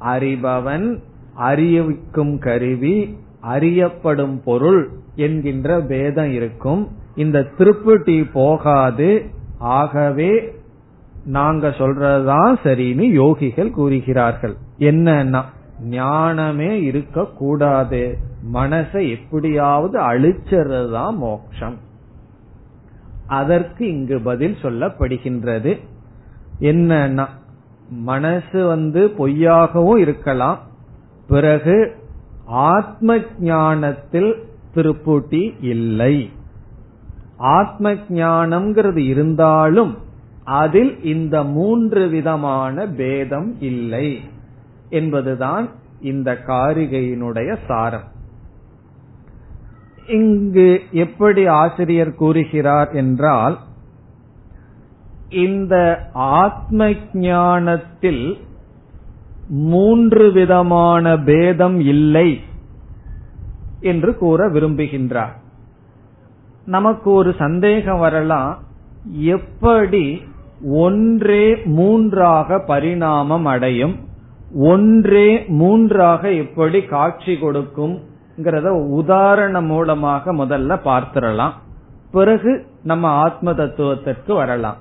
அறிபவன் 0.00 0.98
அறிவிக்கும் 1.34 2.38
கருவி 2.38 3.16
அறியப்படும் 3.40 4.42
பொருள் 4.44 4.90
என்கின்ற 5.14 5.80
பேதம் 5.80 6.30
இருக்கும். 6.30 6.88
இந்த 7.20 7.46
திருப்புட்டி 7.58 8.16
போகாது. 8.32 9.08
ஆகவே 9.58 10.30
நாங்க 11.24 11.68
சொல்றதுதான் 11.68 12.54
சரின்னு 12.64 13.06
யோகிகள் 13.10 13.70
கூறுகிறார்கள். 13.70 14.54
என்னன்னா 14.78 15.42
ஞானமே 15.82 16.82
இருக்க 16.82 17.24
கூடாது 17.24 18.18
மனசை 18.54 19.10
எப்படியாவது 19.10 20.00
அழிச்சறதுதான் 20.00 21.16
மோக்ஷம். 21.16 21.76
அதற்கு 23.26 23.88
இங்கு 23.88 24.20
பதில் 24.20 24.56
சொல்லப்படுகின்றது. 24.62 25.78
என்னன்னா 26.60 27.26
மனசு 27.90 28.66
வந்து 28.66 29.06
பொய்யாகவும் 29.18 29.98
இருக்கலாம். 29.98 30.58
பிறகு 31.28 31.76
ஆத்ம 32.46 33.16
ஞானத்தில் 33.40 34.34
திருப்புட்டி 34.74 35.54
இல்லை. 35.60 36.30
ஆத்ம 37.40 37.92
ஞானம்ங்கிறது 37.92 38.96
இருந்தாலும் 38.96 39.96
அதில் 40.44 41.04
இந்த 41.04 41.44
மூன்று 41.44 42.08
விதமான 42.08 42.86
பேதம் 42.86 43.56
இல்லை 43.60 44.20
என்பதுதான் 44.90 45.68
இந்த 46.00 46.38
காரிகையினுடைய 46.46 47.56
சாரம். 47.66 48.08
இங்கு 50.06 50.80
எப்படி 50.90 51.46
ஆசிரியர் 51.46 52.14
கூறுகிறார் 52.14 52.90
என்றால் 52.90 53.58
இந்த 55.28 56.08
ஆத்ம 56.12 56.92
ஞானத்தில் 57.12 58.38
மூன்று 59.48 60.32
விதமான 60.32 61.18
பேதம் 61.18 61.80
இல்லை 61.80 62.40
என்று 63.80 64.16
கூற 64.16 64.50
விரும்புகின்றார். 64.50 65.38
நமக்கு 66.64 67.10
ஒரு 67.10 67.34
சந்தேகம் 67.38 67.98
வரலாம் 67.98 68.58
எப்படி 69.04 70.22
ஒன்றே 70.64 71.56
மூன்றாக 71.64 72.58
பரிணாமம் 72.58 73.44
அடையும் 73.44 73.96
ஒன்றே 74.54 75.44
மூன்றாக 75.48 76.32
எப்படி 76.32 76.82
காட்சி 76.82 77.38
கொடுக்கும் 77.38 78.08
உதாரணம் 78.88 79.64
மூலமாக 79.64 80.34
முதல்ல 80.34 80.78
பார்த்திடலாம். 80.84 81.52
பிறகு 82.12 82.66
நம்ம 82.82 83.08
ஆத்ம 83.08 83.54
தத்துவத்திற்கு 83.54 84.34
வரலாம். 84.34 84.76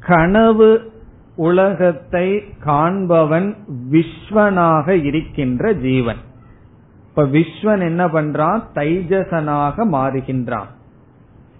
கனவு 0.00 0.92
உலகத்தை 1.36 2.42
காண்பவன் 2.64 3.56
விஸ்வனாக 3.90 4.88
இருக்கின்ற 4.88 5.72
ஜீவன். 5.72 6.16
இப்ப 7.18 7.38
விஸ்வன் 7.38 7.80
என்ன 7.80 8.06
பண்றான்? 8.06 8.60
தைஜசனாக 8.74 9.84
மாறுகின்றான். 9.92 10.66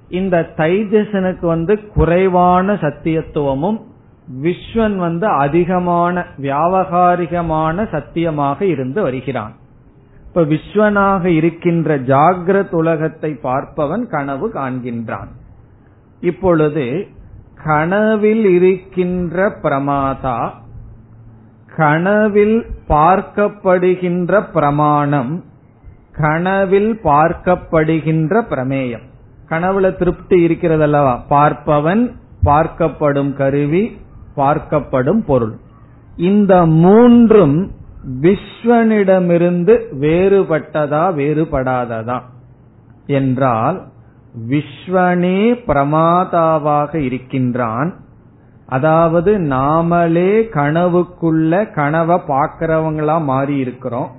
இந்த 0.09 0.51
தைஜசனுக்கு 0.57 1.47
வந்து 1.47 1.89
குறைவான 1.89 2.73
சத்தியத்துவமும் 2.73 3.81
விஸ்வன் 4.43 4.97
வந்து 4.97 5.27
அதிகமான 5.27 6.25
வியாவகாரிகமான 6.43 7.89
சத்தியமாக 7.91 8.65
இருந்து 8.65 9.03
வருகிறான். 9.03 9.53
இப்ப 10.27 10.43
விஸ்வனாக 10.43 11.25
இருக்கின்ற 11.25 11.99
ஜாகிரத் 11.99 12.75
உலகத்தை 12.75 13.39
பார்ப்பவன் 13.43 14.07
கனவு 14.07 14.51
காண்கின்றான். 14.55 15.29
இப்பொழுது 16.21 17.07
கனவில் 17.65 18.45
இருக்கின்ற 18.45 19.59
பிரமாதா 19.63 20.51
கனவில் 21.79 22.67
பார்க்கப்படுகின்ற 22.89 24.41
பிரமாணம் 24.53 25.45
கனவில் 26.13 27.01
பார்க்கப்படுகின்ற 27.05 28.41
பிரமேயம். 28.51 29.05
கனவுல 29.51 29.97
திருப்தி 29.99 30.37
இருக்கிறதல்லவா? 30.47 31.15
பார்ப்பவன் 31.31 32.03
பார்க்கப்படும் 32.45 33.33
கருவி 33.33 34.01
பார்க்கப்படும் 34.37 35.23
பொருள். 35.27 35.55
இந்த 36.17 36.67
மூன்றும் 36.67 37.71
விஸ்வனிடமிருந்து 38.23 39.77
வேறுபட்டதா 40.01 41.05
வேறுபடாததா? 41.21 42.19
என்றால் 43.07 43.79
விஸ்வனே 44.49 45.41
பிரமாதாவாக 45.67 46.95
இருக்கின்றான் 46.95 47.91
அதாவது 48.69 49.39
நாமளே 49.39 50.33
கனவுக்குள்ள 50.57 51.73
கனவை 51.75 52.17
பாக்கிறவங்களா 52.29 53.25
மாறி 53.25 53.57
இருக்கிறோம். 53.57 54.11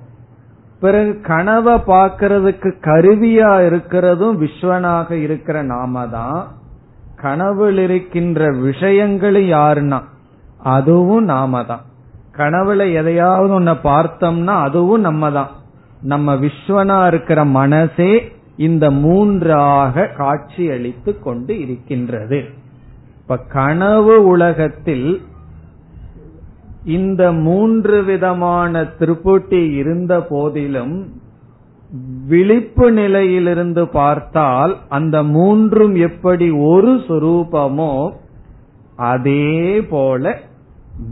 பிறகு 0.80 1.20
கனவை 1.20 1.74
பார்க்கறதுக்கு 1.74 2.70
கருவியா 2.82 3.50
இருக்கிறதும் 3.68 4.36
விஸ்வனாக 4.44 5.10
இருக்கிற 5.12 5.62
நாம 5.62 6.06
தான். 6.06 6.46
கனவுல 7.22 7.78
இருக்கின்ற 7.78 8.50
விஷயங்களும் 8.52 9.42
யாருன்னா 9.42 10.00
அதுவும் 10.62 11.24
நாம 11.24 11.64
தான். 11.64 11.84
கனவுல 12.36 12.92
எதையாவது 12.94 13.60
ஒன்ன 13.60 13.74
பார்த்தோம்னா 13.84 14.54
அதுவும் 14.62 15.00
நம்ம 15.00 15.30
தான். 15.30 15.50
நம்ம 16.02 16.34
விஸ்வனா 16.34 17.06
இருக்கிற 17.06 17.44
மனசே 17.44 18.32
இந்த 18.56 18.90
மூன்றாக 18.90 20.06
காட்சி 20.06 20.70
அளித்து 20.70 21.18
கொண்டு 21.18 21.60
இருக்கின்றது. 21.60 22.40
இப்ப 23.30 23.44
கனவு 23.52 24.14
உலகத்தில் 24.24 25.08
இந்த 26.90 27.22
மூன்று 27.42 27.96
விதமான 28.04 28.80
திருப்புட்டி 28.98 29.60
இருந்த 29.74 30.14
போதிலும் 30.30 30.94
விழிப்பு 32.26 32.86
நிலையிலிருந்து 32.90 33.82
பார்த்தால் 33.88 34.72
அந்த 34.88 35.16
மூன்றும் 35.28 35.94
எப்படி 36.00 36.48
ஒரு 36.66 36.94
சுரூபமோ 37.06 37.92
அதே 39.04 39.54
போல 39.88 40.34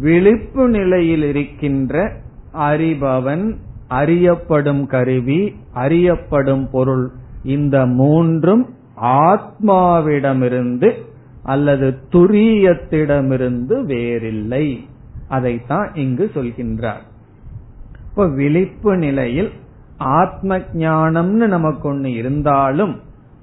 விழிப்பு 0.01 0.66
நிலையில் 0.69 1.27
இருக்கின்ற 1.29 2.03
அறிபவன் 2.69 3.47
அறியப்படும் 3.95 4.85
கருவி 4.87 5.41
அறியப்படும் 5.77 6.66
பொருள் 6.71 7.07
இந்த 7.49 7.87
மூன்றும் 7.97 8.64
ஆத்மாவிடமிருந்து 9.25 10.91
அல்லது 11.49 11.97
துரியத்திடமிருந்து 12.13 13.85
வேறில்லை. 13.85 14.87
அதைத்தான் 15.29 15.91
இங்கு 15.95 16.31
சொல்கின்றார். 16.35 17.05
இப்ப 18.09 18.29
விழிப்பு 18.29 18.97
நிலையில் 18.97 19.51
ஆத்ம 19.97 20.59
ஞானம்னு 20.59 21.47
நமக்கு 21.47 21.93
ஒண்ணு 21.93 22.07
இருந்தாலும் 22.07 23.01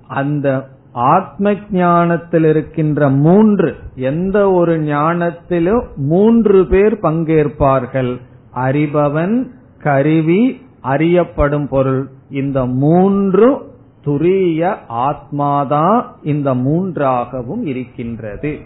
அந்த 0.08 0.68
ஆத்ம 0.92 1.54
ஞானத்தில் 1.72 2.44
இருக்கின்ற 2.44 3.10
மூன்று 3.10 3.76
எந்த 3.96 4.52
ஒரு 4.52 4.78
ஞானத்திலும் 4.78 5.86
மூன்று 5.96 6.68
பேர் 6.68 7.00
பங்கேற்பார்கள். 7.02 8.22
அறிபவன் 8.56 9.46
கருவி 9.84 10.62
அறியப்படும் 10.82 11.68
பொருள். 11.68 12.10
இந்த 12.30 12.66
மூன்று 12.66 13.75
துரிய 14.06 14.76
ஆத்மாதான் 14.90 16.02
இந்த 16.24 16.54
மூன்றாகவும் 16.54 17.66
இருக்கின்றது. 17.66 18.60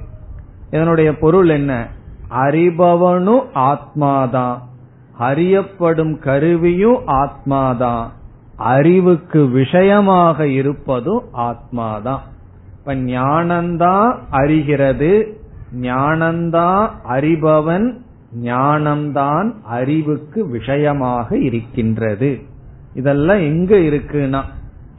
இதனுடைய 0.72 1.18
பொருள் 1.18 1.50
என்ன? 1.50 1.88
அறிபவனும் 2.30 3.46
ஆத்மாதான் 3.56 4.58
அறியப்படும் 5.18 6.20
கருவியும் 6.20 7.08
ஆத்மாதான் 7.08 8.08
அறிவுக்கு 8.56 9.48
விஷயமாக 9.48 10.48
இருப்பதும் 10.48 11.24
ஆத்மாதான் 11.34 12.20
இப்ப 12.78 12.96
ஞானந்தான் 12.96 14.18
அறிகிறது 14.30 15.42
ஞானந்தான் 15.82 16.90
அறிபவன் 17.10 17.98
ஞானம்தான் 18.44 19.52
அறிவுக்கு 19.64 20.48
விஷயமாக 20.48 21.38
இருக்கின்றது. 21.38 22.40
இதெல்லாம் 22.94 23.38
எங்க 23.38 23.76
இருக்குன்னா 23.76 24.42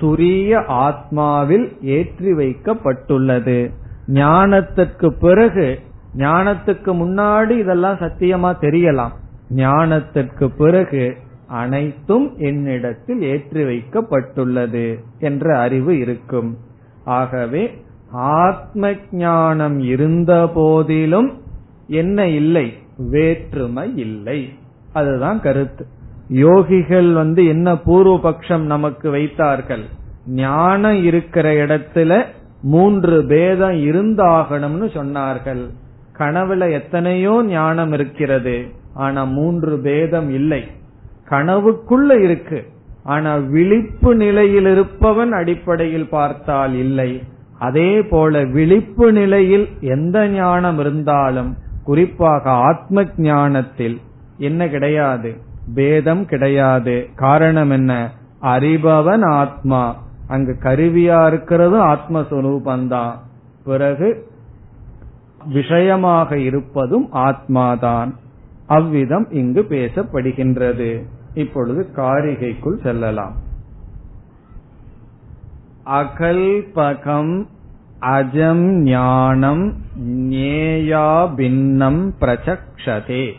துரிய 0.01 0.65
ஆத்மாவில் 0.69 1.77
ஏற்றி 1.83 2.33
வைக்கப்பட்டுள்ளது. 2.33 3.71
ஞானத்திற்கு 4.09 5.09
பிறகு 5.09 5.79
ஞானத்துக்கு 6.17 6.93
முன்னாடி 6.93 7.59
இதெல்லாம் 7.59 7.97
சத்தியமா 7.97 8.57
தெரியலாம். 8.61 9.13
ஞானத்திற்கு 9.55 10.47
பிறகு 10.59 11.17
அனைத்தும் 11.47 12.37
என்னிடத்தில் 12.39 13.23
ஏற்றி 13.23 13.65
வைக்கப்பட்டுள்ளது 13.65 15.05
என்ற 15.19 15.59
அறிவு 15.59 15.99
இருக்கும். 15.99 16.57
ஆகவே 17.05 17.83
ஆத்ம 18.13 18.93
ஞானம் 19.13 19.79
இருந்த 19.79 20.51
போதிலும் 20.55 21.43
என்ன 21.87 22.27
இல்லை? 22.27 22.73
வேற்றுமை 22.97 23.97
இல்லை. 23.97 24.53
அதுதான் 24.93 25.41
கருத்து. 25.41 25.87
யோகிகள் 26.31 27.13
வந்து 27.13 27.47
என்ன 27.47 27.75
பூர்வபக்ஷம் 27.75 28.65
நமக்கு 28.65 29.11
வைத்தார்கள்? 29.11 29.85
ஞானம் 30.27 31.05
இருக்கிற 31.05 31.53
இடத்துல 31.53 32.25
மூன்று 32.63 33.27
பேதம் 33.27 33.73
இருந்தாகணும்னு 33.73 34.89
சொன்னார்கள். 34.99 35.63
கனவுல 36.19 36.71
எத்தனையோ 36.73 37.43
ஞானம் 37.45 37.93
இருக்கிறது 37.93 38.67
ஆனா 38.95 39.25
மூன்று 39.25 39.79
பேதம் 39.79 40.31
இல்லை. 40.31 40.63
கனவுக்குள்ள 41.29 42.25
இருக்கு 42.25 42.67
ஆனா 43.05 43.37
விழிப்பு 43.37 44.15
நிலையில் 44.15 44.67
இருப்பவன் 44.67 45.33
அடிப்படையில் 45.33 46.09
பார்த்தால் 46.09 46.75
இல்லை. 46.75 47.23
அதே 47.59 48.03
போல 48.03 48.43
விழிப்பு 48.45 49.13
நிலையில் 49.13 49.69
எந்த 49.81 50.29
ஞானம் 50.29 50.79
இருந்தாலும் 50.79 51.57
குறிப்பாக 51.85 52.51
ஆத்ம 52.51 53.05
ஞானத்தில் 53.17 54.01
என்ன 54.39 54.69
கிடையாது? 54.69 55.31
பேதம் 55.75 56.27
கிடையாது. 56.27 57.09
காரணம் 57.15 57.71
என்ன? 57.71 58.11
அறிபவன் 58.43 59.25
ஆத்மா. 59.25 59.97
அங்கு 60.29 60.57
கருவியா 60.63 61.27
இருக்கிறது 61.27 61.85
ஆத்மஸ்வரூபந்தான். 61.85 63.15
பிறகு 63.65 64.27
விஷயமாக 65.45 66.39
இருப்பதும் 66.39 67.13
ஆத்மாதான். 67.13 68.15
அவ்விதம் 68.67 69.31
இங்கு 69.31 69.67
பேசப்படுகின்றது. 69.69 71.03
இப்பொழுது 71.35 71.89
காரிகைக்குள் 71.97 72.83
செல்லலாம். 72.83 73.35
அகல்பகம் 75.87 77.47
அஜம் 78.01 78.83
ஞானம் 78.83 79.75
ஞேயா 80.05 81.35
பின்னம் 81.35 82.15
பிரச்சக்ஷதே 82.21 83.33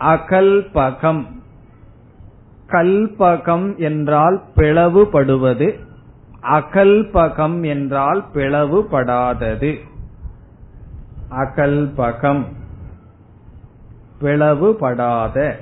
அகல்பகம். 0.00 1.26
கல்பகம் 2.66 3.76
என்றால் 3.76 4.42
பிளவுபடுவது. 4.56 5.78
அகல்பகம் 6.42 7.66
என்றால் 7.66 8.24
பிளவுபடாதது. 8.34 9.78
அகல்பகம். 11.30 12.44
பிளவுபடாத. 14.20 15.52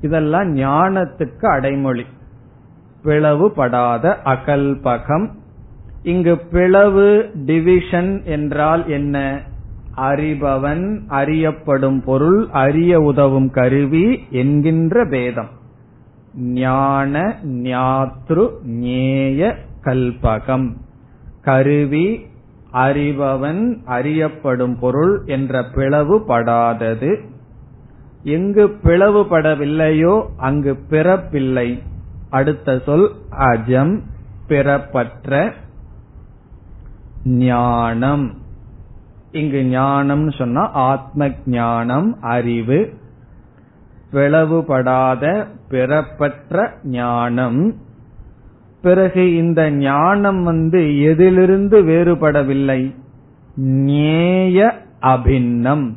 இதெல்லாம் 0.00 0.56
ஞானத்துக்கு 0.56 1.46
அடைமொழி. 1.46 2.06
பிளவுபடாத 3.04 4.16
அகல்பகம். 4.24 5.30
இங்கு 6.02 6.38
பிளவு 6.38 7.30
டிவிஷன் 7.46 8.24
என்றால் 8.24 8.88
என்ன? 8.88 9.42
அறிபவன் 9.96 10.98
அறியப்படும் 11.06 12.04
பொருள் 12.04 12.48
அறிய 12.52 13.00
உதவும் 13.00 13.50
கருவி 13.50 14.24
என்கின்ற 14.30 15.06
பேதம். 15.06 15.48
ஞான 16.36 17.36
ஞாத்ரு 17.44 18.50
ஞேய 18.66 19.54
கல்பகம். 19.84 20.76
கருவி 21.42 22.26
அறிபவன் 22.72 23.84
அறியப்படும் 23.84 24.78
பொருள் 24.78 25.22
என்ற 25.26 25.60
பிளவுபடாதது 25.60 27.20
எங்கு 28.22 28.76
பிளவுபடவில்லையோ 28.82 30.26
அங்கு 30.36 30.78
பிறப்பில்லை. 30.90 31.78
அடுத்த 32.30 32.78
சொல் 32.78 33.12
அஜம் 33.30 34.00
பிறப்பற்ற. 34.46 35.52
ஞானம். 37.24 38.42
இங்கு 39.34 39.60
ஞானம்னு 39.78 40.36
சொன்னா 40.38 40.70
ஆத்ம 40.70 41.28
ஞானம் 41.46 42.16
அறிவு 42.20 42.92
பிளவுபடாத 44.12 45.46
பிறப்பற்ற 45.68 46.72
ஞானம். 46.84 47.74
பிறகு 48.82 49.36
இந்த 49.36 49.70
ஞானம் 49.70 50.42
வந்து 50.42 51.00
எதிலிருந்து 51.02 51.82
வேறுபடவில்லை. 51.82 52.94
நேய 53.54 54.78
அபின்னம். 55.00 55.96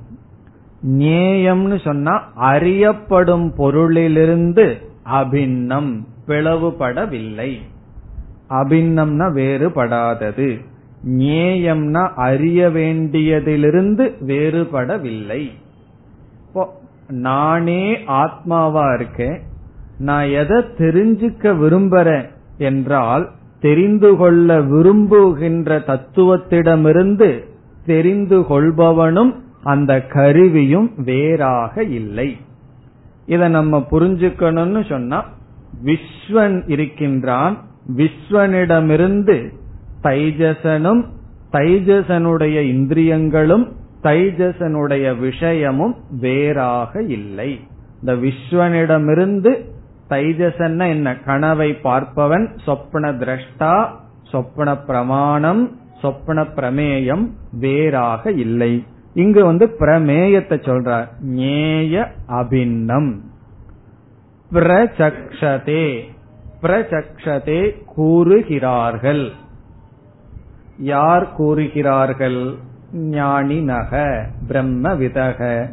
நேயம்னு 0.87 1.83
சொன்னா 1.83 2.31
அறியப்படும் 2.35 3.53
பொருளிலிருந்து 3.57 4.81
அபின்னம் 5.03 6.07
பிளவுபடவில்லை 6.27 7.57
அபின்னம்னா 8.49 9.31
வேறுபடாதது. 9.31 10.65
ஞேயம்னா 11.05 12.09
அறிய 12.15 12.69
வேண்டியதிலிருந்து 12.69 14.15
வேறுபடவில்லை. 14.27 15.49
நானே 17.07 17.95
ஆத்மாவா 17.95 18.93
இருக்கேன். 18.93 19.41
நான் 19.97 20.25
எதை 20.25 20.57
தெரிஞ்சுக்க 20.57 21.43
விரும்புறேன் 21.43 22.29
என்றால் 22.57 23.29
தெரிந்து 23.59 24.15
கொள்ள 24.15 24.61
விரும்புகின்ற 24.61 25.79
தத்துவத்திடமிருந்து 25.79 27.43
தெரிந்து 27.85 28.39
கொள்பவனும் 28.39 29.35
அந்த 29.63 30.05
கருவியும் 30.05 30.91
வேறாக 30.97 31.83
இல்லை. 31.83 32.37
இத 33.25 33.47
நம்ம 33.47 33.85
புரிஞ்சுக்கணும்னு 33.91 34.89
சொன்னா 34.89 35.25
விஸ்வன் 35.85 36.69
இருக்கின்றான். 36.69 37.57
விஸ்வனிடமிருந்து 37.95 39.56
தைஜசனும் 40.07 41.03
தைஜசனுடைய 41.51 42.61
இந்திரியங்களும் 42.61 43.75
தைஜசனுடைய 44.03 45.19
விஷயமும் 45.19 45.95
வேறாக 46.19 47.01
இல்லை. 47.01 47.59
இந்த 47.99 48.13
விஸ்வனிடமிருந்து 48.13 49.65
தைஜசன்ன 50.09 50.87
என்ன? 50.87 51.17
கனவை 51.17 51.77
பார்ப்பவன் 51.83 52.57
சொப்ன 52.65 53.15
திரஷ்டா 53.15 53.87
சொப்ன 54.31 54.85
பிரமாணம் 54.85 55.79
சொப்ன 56.01 56.45
பிரமேயம் 56.55 57.29
வேறாக 57.51 58.31
இல்லை. 58.31 58.85
இங்கு 59.13 59.45
வந்து 59.45 59.75
பிரமேயத்தை 59.79 60.55
சொல்றார். 60.69 61.07
ஞேய 61.35 62.07
அபின்னம். 62.25 63.21
பிரச்சக்ஷதே. 64.51 65.99
பிரச்சக்ஷதே 66.61 67.83
கூறுகிறார்கள். 67.85 69.31
யார் 70.77 71.33
கூறுகிறார்கள்? 71.33 72.55
ஞானினக 72.93 74.23
பிரம்ம 74.47 74.93
விதக. 74.93 75.69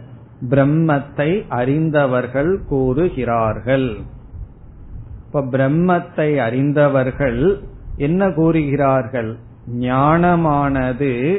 பிரம்மத்தை 0.51 1.45
அறிந்தவர்கள் 1.49 2.61
கூறுகிறார்கள். 2.69 3.97
இப்ப 5.27 5.41
பிரம்மத்தை 5.41 6.37
அறிந்தவர்கள் 6.37 7.61
என்ன 7.97 8.31
கூறுகிறார்கள்? 8.31 9.37
ஞானமானது 9.81 11.39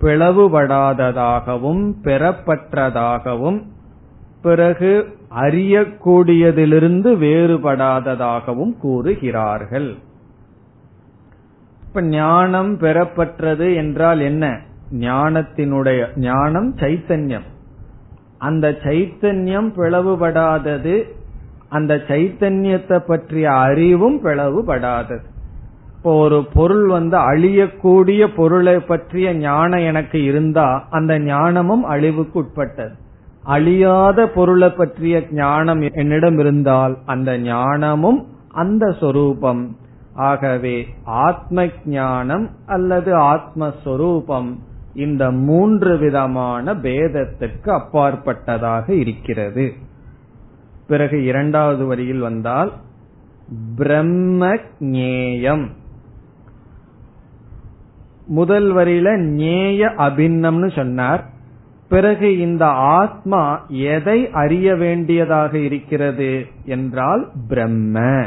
பிளவுபடாததாகவும் 0.00 1.94
பெறப்பட்டதாகவும் 2.04 3.62
பிறகு 4.42 5.18
அறியக்கூடியதிலிருந்து 5.36 7.16
வேறுபடாததாகவும் 7.16 8.78
கூறுகிறார்கள். 8.78 9.96
இப்ப 11.94 12.06
ஞானம் 12.06 12.78
பெறப்பட்டது 12.78 13.74
என்றால் 13.74 14.20
என்ன? 14.20 14.60
ஞானத்தினுடைய 14.92 16.06
ஞானம் 16.16 16.74
சைத்தன்யம். 16.76 17.44
அந்த 18.38 18.68
சைத்தன்யம் 18.84 19.68
பிளவுபடாதது 19.76 21.02
அந்த 21.68 21.94
சைத்தன்யத்தை 22.08 22.98
பற்றிய 22.98 23.52
அறிவும் 23.52 24.24
பிளவுபடாதது. 24.24 25.24
இப்போ 25.96 26.14
ஒரு 26.16 26.44
பொருள் 26.54 26.86
வந்து 26.86 27.16
அழியக்கூடிய 27.16 28.26
பொருளை 28.36 28.78
பற்றிய 28.78 29.34
ஞானம் 29.34 29.80
எனக்கு 29.80 30.24
இருந்தா 30.24 30.86
அந்த 30.90 31.18
ஞானமும் 31.18 31.84
அழிவுக்கு 31.84 32.38
உட்பட்டது. 32.38 32.94
அழியாத 33.42 34.26
பொருளை 34.26 34.70
பற்றிய 34.70 35.22
ஞானம் 35.30 35.80
என்னிடம் 35.92 36.38
இருந்தால் 36.38 36.96
அந்த 37.06 37.38
ஞானமும் 37.38 38.26
அந்த 38.48 38.92
சொரூபம். 38.92 39.76
ஆகவே 40.14 40.86
ஆத்ம 41.04 41.66
ஞானம் 41.84 42.50
அல்லது 42.66 43.16
ஆத்மஸ்வரூபம் 43.16 44.54
இந்த 44.94 45.30
மூன்று 45.30 45.98
விதமான 45.98 46.74
பேதத்திற்கு 46.74 47.70
அப்பாற்பட்டதாக 47.70 48.92
இருக்கிறது. 48.92 49.72
பிறகு 50.86 51.24
இரண்டாவது 51.24 51.86
வரியில் 51.86 52.18
வந்தால் 52.18 52.72
பிரம்ம 53.76 54.54
ஞேயம் 54.80 55.68
முதல் 58.26 58.74
வரியில 58.74 59.20
ஞேய 59.20 59.92
அபின்னம்னு 59.96 60.74
சொன்னார். 60.76 61.24
பிறகு 61.88 62.38
இந்த 62.38 62.66
ஆத்மா 62.66 63.66
எதை 63.68 64.30
அறிய 64.30 64.76
வேண்டியதாக 64.76 65.58
இருக்கிறது 65.58 66.46
என்றால் 66.64 67.30
பிரம்ம. 67.48 68.26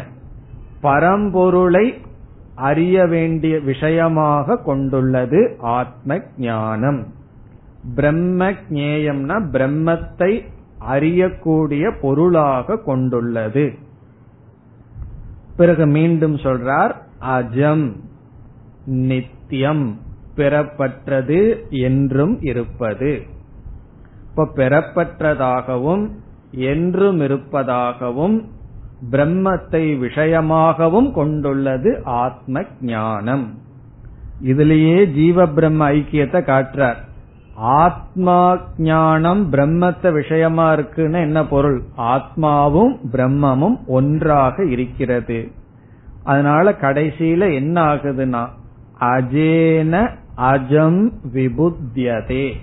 பரம்பொருளை 0.81 1.93
அறிய 2.55 3.05
வேண்டிய 3.05 3.59
விஷயமாக 3.59 4.57
கொண்டுள்ளது 4.57 5.55
ஆத்ம 5.59 6.19
ஞானம் 6.37 7.05
பிரம்ம 7.95 8.51
ஜேயம்னா 8.51 9.35
பிரம்மத்தை 9.51 10.45
அறியக்கூடிய 10.89 11.93
பொருளாக 12.01 12.77
கொண்டுள்ளது. 12.77 13.73
பிறகு 15.57 15.85
மீண்டும் 15.85 16.35
சொல்றார் 16.35 16.95
அஜம் 17.21 17.95
நித்தியம் 18.85 19.97
பெறப்பட்டது 20.35 21.69
என்றும் 21.69 22.41
இருப்பது. 22.41 23.23
இப்ப 24.29 24.47
பெறப்பட்டதாகவும் 24.55 26.09
என்றும் 26.51 27.19
இருப்பதாகவும் 27.21 28.37
பிரம்மத்தை 29.11 29.83
விஷயமாகவும் 30.01 31.11
கொண்டுள்ளது 31.11 32.01
ஆத்ம 32.03 32.63
ஞானம் 32.81 33.53
இதுலேயே 34.43 35.05
ஜீவ 35.05 35.45
பிரம்ம 35.45 35.89
ஐக்கியத்தை 35.91 36.39
காட்டுறார். 36.41 36.95
ஆத்மா 37.55 38.59
ஞானம் 38.77 39.53
பிரம்மத்தை 39.53 40.11
விஷயமா 40.11 40.71
இருக்குன்னு 40.71 41.19
என்ன 41.19 41.45
பொருள்? 41.45 41.83
ஆத்மாவும் 41.97 42.95
பிரம்மமும் 43.11 43.85
ஒன்றாக 43.87 44.65
இருக்கிறது. 44.65 45.51
அதனால 46.23 46.71
கடைசியில 46.71 47.53
என்ன 47.53 47.83
ஆகுதுன்னா 47.83 48.47
அஜேன 48.99 50.09
அஜம் 50.37 51.11
விபுத்தியதே. 51.33 52.53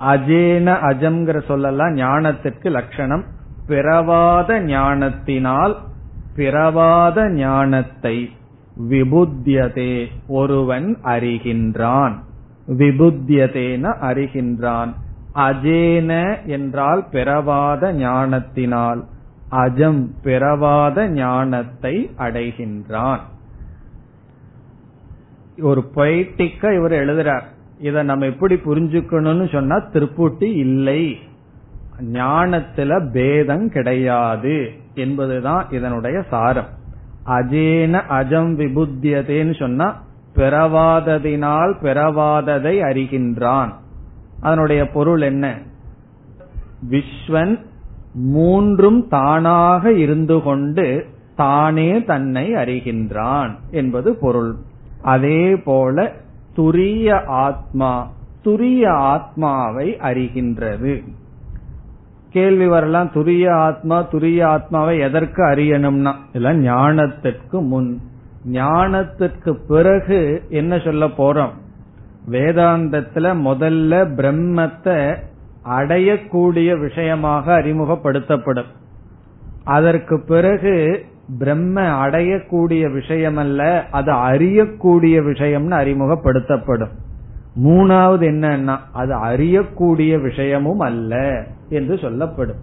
அஜேன 0.00 0.68
அஜம்ங்கிற 0.90 1.44
சொல்லலாம் 1.44 1.96
ஞானத்திற்கு 1.96 2.70
லட்சணம். 2.70 3.24
பிறவாத 3.66 4.60
ஞானத்தினால் 4.60 5.76
பிறவாத 6.36 7.30
ஞானத்தை 7.30 8.30
விபுத்தியதே 8.90 10.06
ஒருவன் 10.26 10.96
அறிகின்றான். 11.04 12.14
விபுத்தியதேன 12.68 13.84
அறிகின்றான். 14.00 14.90
அஜேன 15.34 16.10
என்றால் 16.46 17.02
பிறவாத 17.10 17.92
ஞானத்தினால் 17.92 19.04
அஜம் 19.50 20.02
பிறவாத 20.22 21.08
ஞானத்தை 21.08 22.10
அடைகின்றான். 22.18 23.20
ஒரு 25.58 25.82
பொய்டிக்க 25.94 26.76
இவர் 26.76 26.92
எழுதுறார். 26.92 27.46
இத 27.80 28.02
நம்ம 28.02 28.26
எப்படி 28.26 28.54
புரிஞ்சுக்கணும்னு 28.54 29.52
சொன்னா 29.52 29.76
திருப்புட்டி 29.76 30.48
இல்லை. 30.56 31.16
ஞானத்துல 32.00 33.10
பேதம் 33.10 33.68
கிடையாது 33.68 34.70
என்பதுதான் 34.94 35.66
இதனுடைய 35.70 36.24
சாரம். 36.30 36.68
அஜேன 37.26 38.02
அஜம் 38.08 38.56
விபுத்தியதேன்னு 38.56 39.58
சொன்னா 39.58 40.02
பிறவாததினால் 40.34 41.74
பிறவாததை 41.82 42.80
அறிகின்றான். 42.80 43.72
அதனுடைய 44.40 44.90
பொருள் 44.90 45.20
என்ன? 45.20 45.58
விஸ்வன் 46.90 47.64
மூன்றும் 48.14 49.08
தானாக 49.08 49.92
இருந்து 49.92 50.42
கொண்டு 50.42 51.06
தானே 51.36 52.04
தன்னை 52.04 52.52
அறிகின்றான் 52.52 53.50
என்பது 53.70 54.16
பொருள். 54.16 54.54
அதே 55.02 55.56
போல 55.56 56.12
துரிய 56.56 57.24
ஆத்மா 57.24 58.10
துரிய 58.44 58.88
ஆத்மாவை 58.88 59.96
அறிகின்றது. 59.96 61.02
கேள்வி 62.36 62.66
வரலாம் 62.66 63.10
துரிய 63.14 63.50
ஆத்மா 63.50 64.02
துரிய 64.02 64.42
ஆத்மாவை 64.44 64.98
எதற்கு 64.98 65.44
அறியணும்னா? 65.44 66.14
இதெல்லாம் 66.32 66.64
ஞானத்திற்கு 66.64 67.62
முன். 67.62 68.00
ஞானத்திற்கு 68.52 69.56
பிறகு 69.68 70.42
என்ன 70.48 70.78
சொல்ல 70.78 71.06
போறோம்? 71.06 71.50
வேதாந்தத்துல 72.30 73.34
முதல்ல 73.44 74.04
பிரம்மத்தை 74.16 75.16
அடையக்கூடிய 75.78 76.80
விஷயமாக 76.80 77.58
அறிமுகப்படுத்தப்படும். 77.58 78.70
அதற்கு 79.64 80.20
பிறகு 80.20 81.04
பிரம்ம 81.38 81.80
அடையக்கூடிய 82.06 82.92
விஷயம் 82.92 83.36
அல்ல 83.36 83.86
அது 83.90 84.12
அறியக்கூடிய 84.12 85.24
விஷயம்னு 85.32 85.76
அறிமுகப்படுத்தப்படும். 85.82 87.04
மூணாவது 87.64 88.26
என்னன்னா 88.26 88.76
அது 88.92 89.14
அறியக்கூடிய 89.14 90.20
விஷயமும் 90.20 90.78
அல்ல 90.78 91.44
என்று 91.68 91.98
சொல்லப்படும். 91.98 92.56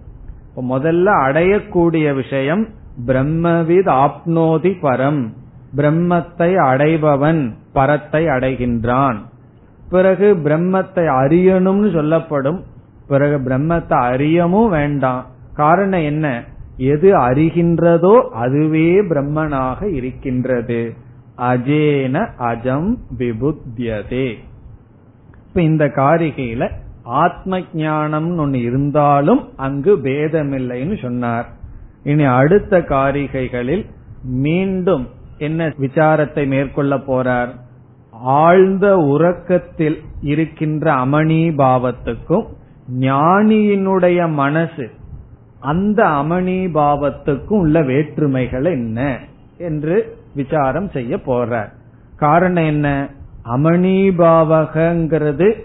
முதல்ல 0.70 1.06
அடையக்கூடிய 1.26 2.14
விஷயம் 2.14 2.68
பிரம்மவித் 3.06 3.88
ஆப்னோதி 3.88 4.72
பரம். 4.82 5.28
பிரம்மத்தை 5.76 6.56
அடைபவன் 6.56 7.52
பரத்தை 7.72 8.26
அடைகின்றான். 8.26 9.16
பிறகு 9.90 10.36
பிரம்மத்தை 10.44 11.06
அறியணும்னு 11.06 11.92
சொல்லப்படும். 11.92 12.64
பிறகு 13.08 13.50
பிரம்மத்தை 13.50 13.92
அறியவும் 13.92 14.70
வேண்டாம். 14.70 15.26
காரணம் 15.54 16.00
என்ன? 16.00 16.44
எது 16.76 17.18
அறிகின்றதோ 17.18 18.28
அதுவே 18.28 19.02
பிரம்மனாக 19.02 19.94
இருக்கின்றது. 19.94 20.94
அஜேன 21.38 22.28
அஜம் 22.38 22.96
விபுத்தியதே. 23.18 24.34
இப்ப 25.54 25.66
இந்த 25.66 25.84
காரிகையில 25.84 26.70
ஆத்ம 27.02 27.58
ஞானம்னு 27.58 28.36
ஒன்னு 28.36 28.62
இருந்தாலும் 28.62 29.56
அங்கு 29.56 29.96
பேதமில்லைன்னு 29.96 31.02
சொன்னார். 31.02 31.46
இனி 32.02 32.24
அடுத்த 32.24 32.78
காரிகைகளில் 32.78 33.86
மீண்டும் 34.22 35.08
என்ன 35.38 35.66
விசாரத்தை 35.66 36.46
மேற்கொள்ள 36.46 36.96
போறார்? 36.96 37.48
ஆழ்ந்த 38.10 38.96
உறக்கத்தில் 38.96 40.02
இருக்கின்ற 40.20 40.92
அமணி 40.92 41.54
பாவத்துக்கும் 41.54 42.46
ஞானியினுடைய 43.00 44.32
மனசு 44.32 44.90
அந்த 45.60 46.04
அமணி 46.04 46.68
பாவத்துக்கும் 46.74 47.58
உள்ள 47.58 47.82
வேற்றுமைகள் 47.82 48.64
என்ன? 48.64 49.18
என்று 49.58 50.16
விசாரம் 50.34 50.90
செய்ய 50.90 51.16
போறார். 51.16 51.70
காரணம் 52.16 52.64
என்ன? 52.64 53.08
அமணிபாவகங்கிறது 53.44 55.64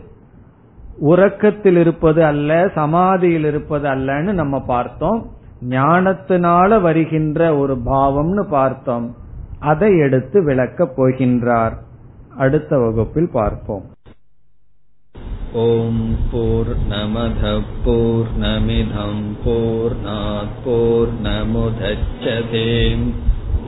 உறக்கத்தில் 0.97 1.77
இருப்பது 1.77 2.23
அல்ல 2.23 2.71
சமாதியில் 2.75 3.43
இருப்பது 3.43 3.89
அல்லன்னு 3.89 4.31
நம்ம 4.31 4.59
பார்த்தோம். 4.59 5.29
ஞானத்தினால 5.69 6.81
வருகின்ற 6.81 7.57
ஒரு 7.57 7.81
பாவம்னு 7.85 8.41
பார்த்தோம். 8.41 9.15
அதை 9.59 9.97
எடுத்து 9.97 10.43
விளக்கப் 10.43 10.93
போகின்றார். 10.97 11.73
அடுத்த 12.37 12.77
வகுப்பில் 12.77 13.31
பார்ப்போம். 13.31 13.83
ஓம் 15.53 16.15
போர் 16.31 16.75
நமத 16.89 17.61
போர் 17.83 18.37